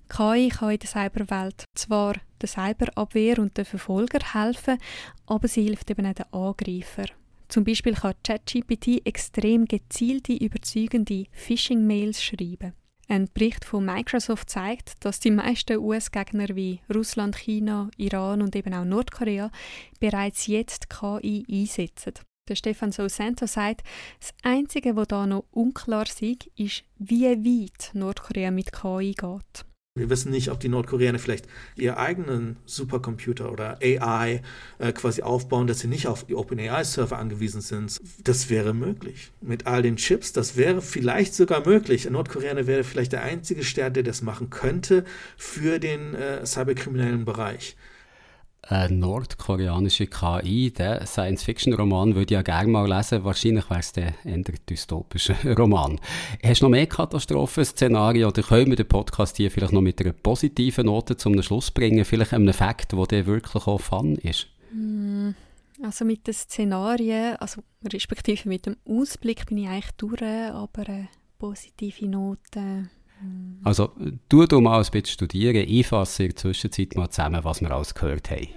KI 0.09 0.49
kann 0.49 0.71
in 0.71 0.79
der 0.79 0.89
Cyberwelt 0.89 1.63
zwar 1.73 2.15
der 2.41 2.49
Cyberabwehr 2.49 3.39
und 3.39 3.55
der 3.55 3.65
Verfolger 3.65 4.19
helfen, 4.33 4.77
aber 5.25 5.47
sie 5.47 5.63
hilft 5.63 5.89
eben 5.89 6.05
auch 6.05 6.13
den 6.13 6.25
Angreifer. 6.33 7.05
Zum 7.51 7.65
Beispiel 7.65 7.95
kann 7.95 8.13
ChatGPT 8.23 9.05
extrem 9.05 9.65
gezielte, 9.65 10.31
überzeugende 10.31 11.25
Phishing-Mails 11.33 12.23
schreiben. 12.23 12.71
Ein 13.09 13.27
Bericht 13.33 13.65
von 13.65 13.83
Microsoft 13.83 14.49
zeigt, 14.49 15.03
dass 15.03 15.19
die 15.19 15.31
meisten 15.31 15.77
US-Gegner 15.77 16.47
wie 16.55 16.79
Russland, 16.95 17.35
China, 17.35 17.91
Iran 17.97 18.41
und 18.41 18.55
eben 18.55 18.73
auch 18.73 18.85
Nordkorea 18.85 19.51
bereits 19.99 20.47
jetzt 20.47 20.89
KI 20.89 21.45
einsetzen. 21.51 22.13
Der 22.47 22.55
Stefan 22.55 22.93
Sousanto 22.93 23.45
sagt, 23.47 23.81
das 24.21 24.33
Einzige, 24.43 24.95
was 24.95 25.09
da 25.09 25.27
noch 25.27 25.43
unklar 25.51 26.05
ist, 26.05 26.21
ist, 26.55 26.85
wie 26.99 27.25
weit 27.25 27.91
Nordkorea 27.93 28.49
mit 28.51 28.71
KI 28.71 29.11
geht. 29.11 29.65
Wir 29.93 30.09
wissen 30.09 30.31
nicht, 30.31 30.49
ob 30.49 30.61
die 30.61 30.69
Nordkoreaner 30.69 31.19
vielleicht 31.19 31.49
ihren 31.75 31.97
eigenen 31.97 32.55
Supercomputer 32.65 33.51
oder 33.51 33.77
AI 33.83 34.41
äh, 34.79 34.93
quasi 34.93 35.21
aufbauen, 35.21 35.67
dass 35.67 35.79
sie 35.79 35.89
nicht 35.89 36.07
auf 36.07 36.23
die 36.23 36.35
OpenAI-Server 36.35 37.19
angewiesen 37.19 37.59
sind. 37.59 37.99
Das 38.23 38.49
wäre 38.49 38.73
möglich. 38.73 39.33
Mit 39.41 39.67
all 39.67 39.81
den 39.81 39.97
Chips, 39.97 40.31
das 40.31 40.55
wäre 40.55 40.81
vielleicht 40.81 41.35
sogar 41.35 41.65
möglich. 41.67 42.09
Nordkoreaner 42.09 42.67
wäre 42.67 42.85
vielleicht 42.85 43.11
der 43.11 43.23
einzige 43.23 43.65
Staat, 43.65 43.97
der 43.97 44.03
das 44.03 44.21
machen 44.21 44.49
könnte 44.49 45.03
für 45.35 45.77
den 45.77 46.15
äh, 46.15 46.45
cyberkriminellen 46.45 47.25
Bereich 47.25 47.75
eine 48.63 48.95
nordkoreanische 48.95 50.07
KI, 50.07 50.71
der 50.71 51.05
Science-Fiction-Roman 51.05 52.15
würde 52.15 52.25
ich 52.25 52.31
ja 52.31 52.41
gerne 52.41 52.69
mal 52.69 52.87
lesen. 52.87 53.23
Wahrscheinlich 53.23 53.69
wäre 53.69 53.79
es 53.79 53.91
der 53.91 54.13
eher 54.23 54.43
dystopische 54.69 55.35
Roman. 55.57 55.99
Hast 56.43 56.61
du 56.61 56.65
noch 56.65 56.71
mehr 56.71 56.85
Katastrophenszenarien 56.85 58.25
oder 58.25 58.43
können 58.43 58.69
wir 58.69 58.75
den 58.75 58.87
Podcast 58.87 59.37
hier 59.37 59.49
vielleicht 59.49 59.73
noch 59.73 59.81
mit 59.81 59.99
einer 60.01 60.13
positiven 60.13 60.85
Note 60.85 61.17
zum 61.17 61.41
Schluss 61.41 61.71
bringen? 61.71 62.05
Vielleicht 62.05 62.33
einem 62.33 62.47
Effekt, 62.47 62.91
der 62.91 63.25
wirklich 63.25 63.67
auch 63.67 63.81
fun 63.81 64.15
ist? 64.17 64.47
Hm, 64.71 65.33
also 65.81 66.05
mit 66.05 66.27
den 66.27 66.33
Szenarien, 66.33 67.37
also 67.37 67.63
respektive 67.91 68.47
mit 68.47 68.67
dem 68.67 68.77
Ausblick 68.85 69.47
bin 69.47 69.57
ich 69.57 69.67
eigentlich 69.67 69.91
durch, 69.97 70.21
aber 70.21 70.87
eine 70.87 71.07
positive 71.39 72.07
Note... 72.07 72.89
Hm. 73.21 73.59
Also, 73.63 73.91
du, 74.27 74.45
du 74.45 74.59
mal 74.59 74.77
ein 74.77 74.91
bisschen 74.91 75.05
studieren. 75.05 75.65
Ich 75.67 75.87
fasse 75.87 76.23
in 76.23 76.29
der 76.29 76.35
Zwischenzeit 76.37 76.95
mal 76.95 77.09
zusammen, 77.09 77.43
was 77.43 77.61
wir 77.61 77.71
alles 77.71 77.93
gehört 77.93 78.29
haben. 78.31 78.47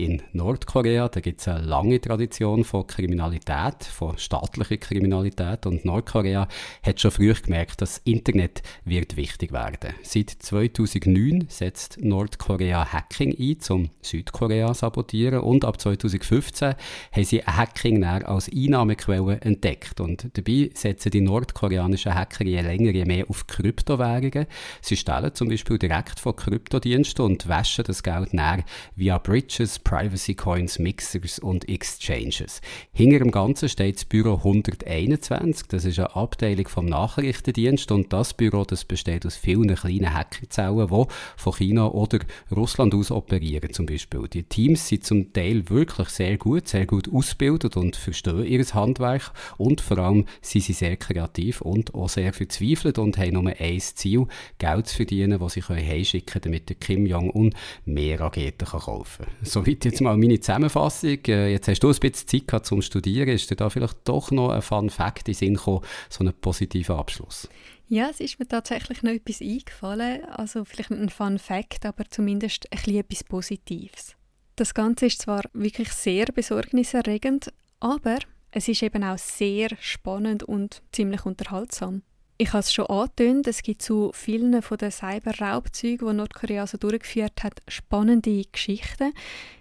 In 0.00 0.22
Nordkorea 0.32 1.08
gibt 1.08 1.40
es 1.40 1.48
eine 1.48 1.66
lange 1.66 2.00
Tradition 2.00 2.62
von 2.62 2.86
Kriminalität, 2.86 3.82
von 3.82 4.16
staatlicher 4.16 4.76
Kriminalität 4.76 5.66
und 5.66 5.84
Nordkorea 5.84 6.46
hat 6.84 7.00
schon 7.00 7.10
früh 7.10 7.34
gemerkt, 7.34 7.82
dass 7.82 7.94
das 7.94 8.02
Internet 8.04 8.62
wird 8.84 9.16
wichtig 9.16 9.50
werden. 9.50 9.94
Seit 10.04 10.30
2009 10.30 11.46
setzt 11.48 11.98
Nordkorea 12.00 12.92
Hacking 12.92 13.34
ein, 13.40 13.56
um 13.70 13.90
Südkorea 14.00 14.68
zu 14.68 14.74
sabotieren 14.74 15.40
und 15.40 15.64
ab 15.64 15.80
2015 15.80 16.74
haben 17.10 17.24
sie 17.24 17.42
Hacking 17.42 18.04
als 18.04 18.48
Einnahmequelle 18.48 19.40
entdeckt 19.40 20.00
und 20.00 20.28
dabei 20.34 20.70
setzen 20.74 21.10
die 21.10 21.22
nordkoreanischen 21.22 22.14
Hacker 22.14 22.44
je 22.44 22.60
länger 22.60 22.92
je 22.92 23.04
mehr 23.04 23.28
auf 23.28 23.48
Kryptowährungen. 23.48 24.46
Sie 24.80 24.96
stellen 24.96 25.34
zum 25.34 25.48
Beispiel 25.48 25.76
direkt 25.76 26.20
von 26.20 26.36
Kryptodiensten 26.36 27.24
und 27.24 27.48
waschen 27.48 27.84
das 27.84 28.04
Geld 28.04 28.32
näher 28.32 28.62
via 28.94 29.18
Bridges, 29.18 29.80
Privacy 29.88 30.34
Coins, 30.34 30.78
Mixers 30.78 31.38
und 31.38 31.66
Exchanges. 31.66 32.60
Hinter 32.92 33.20
dem 33.20 33.30
Ganzen 33.30 33.70
steht 33.70 33.96
das 33.96 34.04
Büro 34.04 34.34
121. 34.34 35.66
Das 35.68 35.86
ist 35.86 35.98
eine 35.98 36.14
Abteilung 36.14 36.68
vom 36.68 36.84
Nachrichtendienst 36.84 37.90
und 37.90 38.12
das 38.12 38.34
Büro 38.34 38.64
das 38.64 38.84
besteht 38.84 39.24
aus 39.24 39.38
vielen 39.38 39.74
kleinen 39.74 40.12
Hackerzellen, 40.12 40.88
die 40.88 41.04
von 41.38 41.52
China 41.54 41.86
oder 41.86 42.18
Russland 42.54 42.94
aus 42.94 43.10
operieren 43.10 43.72
zum 43.72 43.86
Beispiel. 43.86 44.28
Die 44.28 44.42
Teams 44.42 44.88
sind 44.88 45.04
zum 45.04 45.32
Teil 45.32 45.70
wirklich 45.70 46.10
sehr 46.10 46.36
gut, 46.36 46.68
sehr 46.68 46.84
gut 46.84 47.10
ausgebildet 47.10 47.78
und 47.78 47.96
verstehen 47.96 48.44
ihr 48.44 48.62
Handwerk 48.66 49.32
und 49.56 49.80
vor 49.80 49.96
allem 49.96 50.26
sind 50.42 50.64
sie 50.64 50.74
sehr 50.74 50.98
kreativ 50.98 51.62
und 51.62 51.94
auch 51.94 52.10
sehr 52.10 52.34
verzweifelt 52.34 52.98
und 52.98 53.16
haben 53.16 53.32
nur 53.32 53.54
ein 53.58 53.80
Ziel, 53.80 54.26
Geld 54.58 54.86
zu 54.86 54.96
verdienen, 54.96 55.40
das 55.40 55.54
sie 55.54 55.62
heimschicken 55.62 56.26
können, 56.26 56.42
damit 56.42 56.68
der 56.68 56.76
Kim 56.76 57.06
Jong-un 57.06 57.54
mehr 57.86 58.20
Raketen 58.20 58.66
kaufen 58.66 59.24
kann. 59.24 59.34
Soweit 59.40 59.77
soweit 59.78 59.84
jetzt 59.84 60.00
mal 60.00 60.16
meine 60.16 60.40
Zusammenfassung. 60.40 61.18
Äh, 61.26 61.52
jetzt 61.52 61.68
hast 61.68 61.80
du 61.80 61.88
ein 61.88 61.96
bisschen 61.98 62.26
Zeit 62.26 62.48
gehabt 62.48 62.66
zum 62.66 62.82
Studieren. 62.82 63.28
Ist 63.28 63.50
dir 63.50 63.56
da 63.56 63.70
vielleicht 63.70 63.96
doch 64.04 64.30
noch 64.30 64.50
ein 64.50 64.62
Fun 64.62 64.90
Fact 64.90 65.28
in 65.28 65.34
Sinn 65.34 65.54
gekommen, 65.54 65.84
so 66.08 66.20
einen 66.20 66.34
positiven 66.34 66.96
Abschluss? 66.96 67.48
Ja, 67.88 68.08
es 68.10 68.20
ist 68.20 68.38
mir 68.38 68.46
tatsächlich 68.46 69.02
noch 69.02 69.12
etwas 69.12 69.40
eingefallen. 69.40 70.24
Also 70.24 70.64
vielleicht 70.64 70.90
nicht 70.90 71.00
ein 71.00 71.08
Fun 71.08 71.38
Fact, 71.38 71.86
aber 71.86 72.04
zumindest 72.10 72.70
ein 72.70 72.78
bisschen 72.78 73.00
etwas 73.00 73.24
Positives. 73.24 74.16
Das 74.56 74.74
Ganze 74.74 75.06
ist 75.06 75.22
zwar 75.22 75.42
wirklich 75.52 75.90
sehr 75.92 76.26
besorgniserregend, 76.26 77.52
aber 77.80 78.18
es 78.50 78.66
ist 78.66 78.82
eben 78.82 79.04
auch 79.04 79.18
sehr 79.18 79.70
spannend 79.80 80.42
und 80.42 80.82
ziemlich 80.92 81.24
unterhaltsam. 81.24 82.02
Ich 82.40 82.52
habe 82.52 82.60
es 82.60 82.72
schon 82.72 82.86
angetönt, 82.86 83.48
es 83.48 83.62
gibt 83.62 83.82
zu 83.82 84.12
vielen 84.14 84.62
von 84.62 84.78
den 84.78 84.92
Cyber-Raubzeugen, 84.92 86.06
die 86.06 86.14
Nordkorea 86.14 86.68
so 86.68 86.78
durchgeführt 86.78 87.42
hat, 87.42 87.60
spannende 87.66 88.44
Geschichten. 88.52 89.12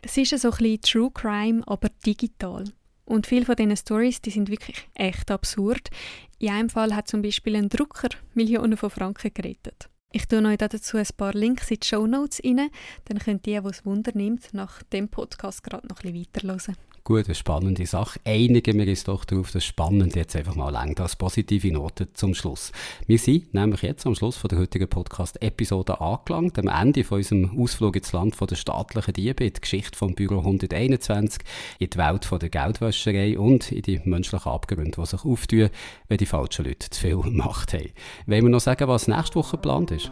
Es 0.03 0.15
ist 0.15 0.37
so 0.39 0.51
ein 0.51 0.57
bisschen 0.57 0.81
True 0.83 1.11
Crime, 1.11 1.63
aber 1.65 1.89
digital. 2.05 2.65
Und 3.03 3.25
viele 3.25 3.45
von 3.45 3.55
diesen 3.55 3.75
Stories, 3.75 4.21
die 4.21 4.29
sind 4.29 4.51
wirklich 4.51 4.87
echt 4.93 5.31
absurd. 5.31 5.89
In 6.37 6.51
einem 6.51 6.69
Fall 6.69 6.95
hat 6.95 7.07
zum 7.07 7.23
Beispiel 7.23 7.55
ein 7.55 7.67
Drucker 7.67 8.09
Millionen 8.35 8.77
von 8.77 8.91
Franken 8.91 9.33
gerettet. 9.33 9.89
Ich 10.11 10.27
tue 10.27 10.45
euch 10.45 10.57
dazu 10.57 10.97
ein 10.97 11.07
paar 11.17 11.33
Links 11.33 11.71
in 11.71 11.79
die 11.79 11.87
Show 11.87 12.05
Notes 12.05 12.41
rein, 12.45 12.69
dann 13.05 13.17
könnt 13.17 13.47
ihr, 13.47 13.65
es 13.65 13.87
Wunder 13.87 14.11
nimmt, 14.13 14.53
nach 14.53 14.83
dem 14.83 15.09
Podcast 15.09 15.63
gerade 15.63 15.87
noch 15.87 16.03
ein 16.03 16.13
bisschen 16.13 16.27
weiterhören 16.43 16.77
gut, 17.07 17.27
eine 17.27 17.35
spannende 17.35 17.85
Sache. 17.85 18.19
Einigen 18.25 18.77
wir 18.77 18.85
uns 18.85 19.05
doch 19.05 19.23
darauf, 19.23 19.51
dass 19.51 19.63
spannend 19.63 20.17
jetzt 20.17 20.35
einfach 20.35 20.55
mal 20.55 20.71
lang 20.71 20.99
als 20.99 21.15
positive 21.15 21.71
Note 21.71 22.11
zum 22.11 22.33
Schluss. 22.33 22.73
Wir 23.05 23.17
sind 23.17 23.53
nämlich 23.53 23.81
jetzt 23.83 24.05
am 24.05 24.13
Schluss 24.13 24.35
von 24.35 24.49
der 24.49 24.59
heutigen 24.59 24.89
Podcast-Episode 24.89 26.01
angelangt, 26.01 26.59
am 26.59 26.67
Ende 26.67 27.05
von 27.05 27.19
unserem 27.19 27.57
Ausflug 27.57 27.95
ins 27.95 28.11
Land 28.11 28.35
von 28.35 28.47
der 28.47 28.57
staatlichen 28.57 29.13
Diebe, 29.13 29.45
in 29.45 29.53
die 29.53 29.61
Geschichte 29.61 29.97
vom 29.97 30.15
Büro 30.15 30.39
121, 30.39 31.43
in 31.79 31.89
die 31.91 31.97
Welt 31.97 32.25
von 32.25 32.39
der 32.39 32.49
Geldwäscherei 32.49 33.39
und 33.39 33.71
in 33.71 33.83
die 33.83 34.01
menschlichen 34.03 34.51
Abgründe, 34.51 34.99
die 34.99 35.05
sich 35.05 35.23
auftun, 35.23 35.69
wenn 36.09 36.17
die 36.17 36.25
falschen 36.25 36.65
Leute 36.65 36.89
zu 36.89 36.99
viel 36.99 37.15
Macht 37.31 37.71
haben. 37.71 37.91
Wollen 38.25 38.43
wir 38.43 38.49
noch 38.49 38.59
sagen, 38.59 38.85
was 38.89 39.07
nächste 39.07 39.35
Woche 39.35 39.55
geplant 39.55 39.91
ist? 39.91 40.11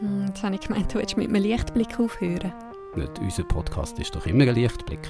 Hm, 0.00 0.26
jetzt 0.26 0.42
habe 0.42 0.56
ich 0.56 0.60
gemeint, 0.60 0.92
du 0.92 0.98
willst 0.98 1.16
mit 1.16 1.30
einem 1.30 1.42
Lichtblick 1.42 1.98
aufhören. 1.98 2.52
Nicht, 2.96 3.18
unser 3.18 3.44
Podcast 3.44 3.98
ist 3.98 4.14
doch 4.14 4.26
immer 4.26 4.46
ein 4.46 4.54
Lichtblick. 4.54 5.00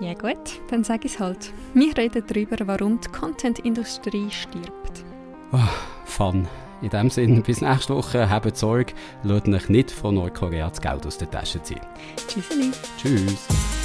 Ja 0.00 0.14
gut, 0.14 0.60
dann 0.70 0.84
sage 0.84 1.06
ich 1.06 1.14
es 1.14 1.20
halt. 1.20 1.52
Wir 1.74 1.96
reden 1.96 2.22
darüber, 2.26 2.56
warum 2.66 3.00
die 3.00 3.08
Content-Industrie 3.08 4.30
stirbt. 4.30 5.04
Oh, 5.52 5.58
fun. 6.04 6.46
In 6.82 6.90
dem 6.90 7.10
Sinne, 7.10 7.40
bis 7.40 7.60
nächste 7.60 7.96
Woche. 7.96 8.30
Habt 8.30 8.56
Sorge, 8.56 8.92
lasst 9.24 9.48
euch 9.48 9.68
nicht 9.68 9.90
von 9.90 10.14
Nordkorea 10.14 10.68
das 10.68 10.80
Geld 10.80 11.04
aus 11.04 11.18
der 11.18 11.28
Tasche 11.28 11.60
ziehen. 11.62 11.80
Tschüss. 12.28 12.80
Tschüss. 12.96 13.77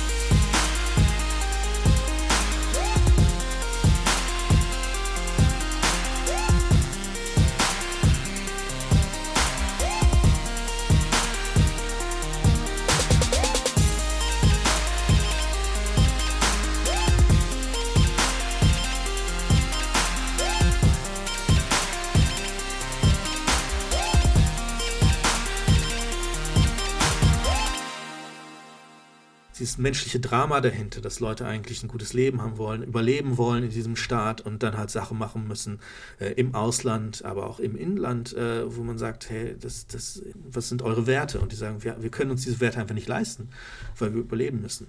Menschliche 29.78 30.20
Drama 30.20 30.62
dahinter, 30.62 31.02
dass 31.02 31.20
Leute 31.20 31.46
eigentlich 31.46 31.84
ein 31.84 31.88
gutes 31.88 32.14
Leben 32.14 32.42
haben 32.42 32.58
wollen, 32.58 32.84
überleben 32.84 33.38
wollen 33.38 33.64
in 33.64 33.70
diesem 33.70 33.96
Staat 33.96 34.42
und 34.42 34.64
dann 34.64 34.78
halt 34.78 34.90
Sachen 34.90 35.18
machen 35.18 35.48
müssen 35.48 35.80
äh, 36.20 36.34
im 36.34 36.56
Ausland, 36.56 37.26
aber 37.26 37.48
auch 37.48 37.60
im 37.60 37.76
Inland, 37.76 38.34
äh, 38.34 38.76
wo 38.76 38.84
man 38.84 38.98
sagt, 38.98 39.30
hey, 39.30 39.56
das, 39.60 39.88
das, 39.88 40.22
was 40.36 40.70
sind 40.70 40.82
eure 40.82 41.08
Werte? 41.08 41.40
Und 41.40 41.52
die 41.52 41.56
sagen, 41.56 41.84
wir, 41.84 42.02
wir 42.02 42.10
können 42.10 42.32
uns 42.32 42.44
diese 42.44 42.60
Werte 42.60 42.80
einfach 42.80 42.96
nicht 42.96 43.08
leisten, 43.08 43.50
weil 43.98 44.14
wir 44.14 44.22
überleben 44.22 44.62
müssen. 44.62 44.88